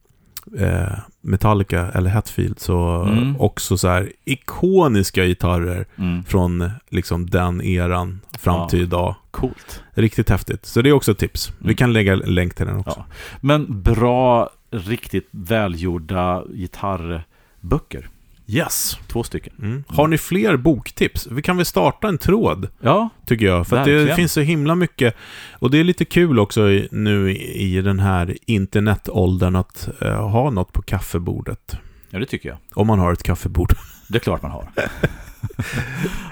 eh, 0.59 0.97
Metallica 1.21 1.91
eller 1.93 2.09
Hetfield. 2.09 2.59
Så 2.59 3.01
Mm. 3.01 3.35
också 3.39 3.77
så 3.77 3.87
här 3.87 4.11
ikoniska 4.25 5.25
gitarrer 5.25 5.85
Mm. 5.97 6.23
från 6.23 6.69
liksom 6.89 7.29
den 7.29 7.61
eran 7.61 8.21
fram 8.39 8.55
Ja. 8.59 8.69
till 8.69 8.81
idag. 8.81 9.15
Coolt. 9.31 9.83
Riktigt 9.93 10.29
häftigt. 10.29 10.65
Så 10.65 10.81
det 10.81 10.89
är 10.89 10.93
också 10.93 11.11
ett 11.11 11.17
tips. 11.17 11.51
Vi 11.57 11.63
Mm. 11.65 11.75
kan 11.75 11.93
lägga 11.93 12.13
en 12.13 12.19
länk 12.19 12.55
till 12.55 12.65
den 12.65 12.77
också. 12.77 12.93
Ja. 12.97 13.05
Men 13.41 13.81
bra, 13.81 14.49
riktigt 14.71 15.27
välgjorda 15.31 16.43
gitarrböcker. 16.53 18.09
Yes. 18.47 18.97
Två 19.07 19.23
stycken. 19.23 19.53
Mm. 19.61 19.83
Har 19.87 20.07
ni 20.07 20.17
fler 20.17 20.57
boktips? 20.57 21.27
Vi 21.31 21.41
kan 21.41 21.57
väl 21.57 21.65
starta 21.65 22.07
en 22.07 22.17
tråd, 22.17 22.67
Ja, 22.81 23.09
tycker 23.25 23.45
jag. 23.45 23.67
För 23.67 23.77
att 23.77 23.85
det 23.85 24.15
finns 24.15 24.31
så 24.33 24.41
himla 24.41 24.75
mycket. 24.75 25.15
Och 25.51 25.71
det 25.71 25.77
är 25.79 25.83
lite 25.83 26.05
kul 26.05 26.39
också 26.39 26.69
i, 26.69 26.87
nu 26.91 27.31
i, 27.31 27.77
i 27.77 27.81
den 27.81 27.99
här 27.99 28.37
internetåldern 28.45 29.55
att 29.55 29.89
eh, 30.01 30.29
ha 30.29 30.49
något 30.49 30.73
på 30.73 30.81
kaffebordet. 30.81 31.77
ja 32.09 32.19
det 32.19 32.25
tycker 32.25 32.49
jag. 32.49 32.57
Om 32.73 32.87
man 32.87 32.99
har 32.99 33.13
ett 33.13 33.23
kaffebord. 33.23 33.73
Det 34.07 34.17
är 34.17 34.19
klart 34.19 34.41
man 34.41 34.51
har. 34.51 34.67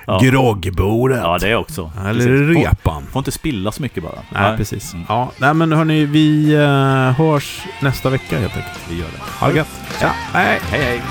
ja. 0.08 0.20
Groggbordet. 0.24 1.20
ja, 1.22 1.38
det 1.42 1.50
är 1.50 1.56
också. 1.56 1.92
Eller 2.00 2.14
Precis. 2.14 2.64
Får, 2.64 2.70
repan. 2.70 3.04
får 3.12 3.20
inte 3.20 3.32
spilla 3.32 3.72
så 3.72 3.82
mycket 3.82 4.04
bara. 4.04 4.20
Nej, 4.30 4.58
precis. 4.58 4.94
Mm. 4.94 5.06
Ja, 5.10 5.32
nej 5.38 5.54
men 5.54 5.72
hörni, 5.72 6.06
vi 6.06 6.54
eh, 6.54 7.12
hörs 7.12 7.62
nästa 7.82 8.10
vecka 8.10 8.40
helt 8.40 8.56
enkelt. 8.58 8.80
Vi 8.90 9.00
gör 9.00 9.08
det. 9.08 9.40
Ha 9.40 9.48
det 9.48 9.56
gött. 9.58 9.68
Ja, 10.02 10.12
hej. 10.34 10.60
Hej, 10.72 10.82
hej. 10.82 11.02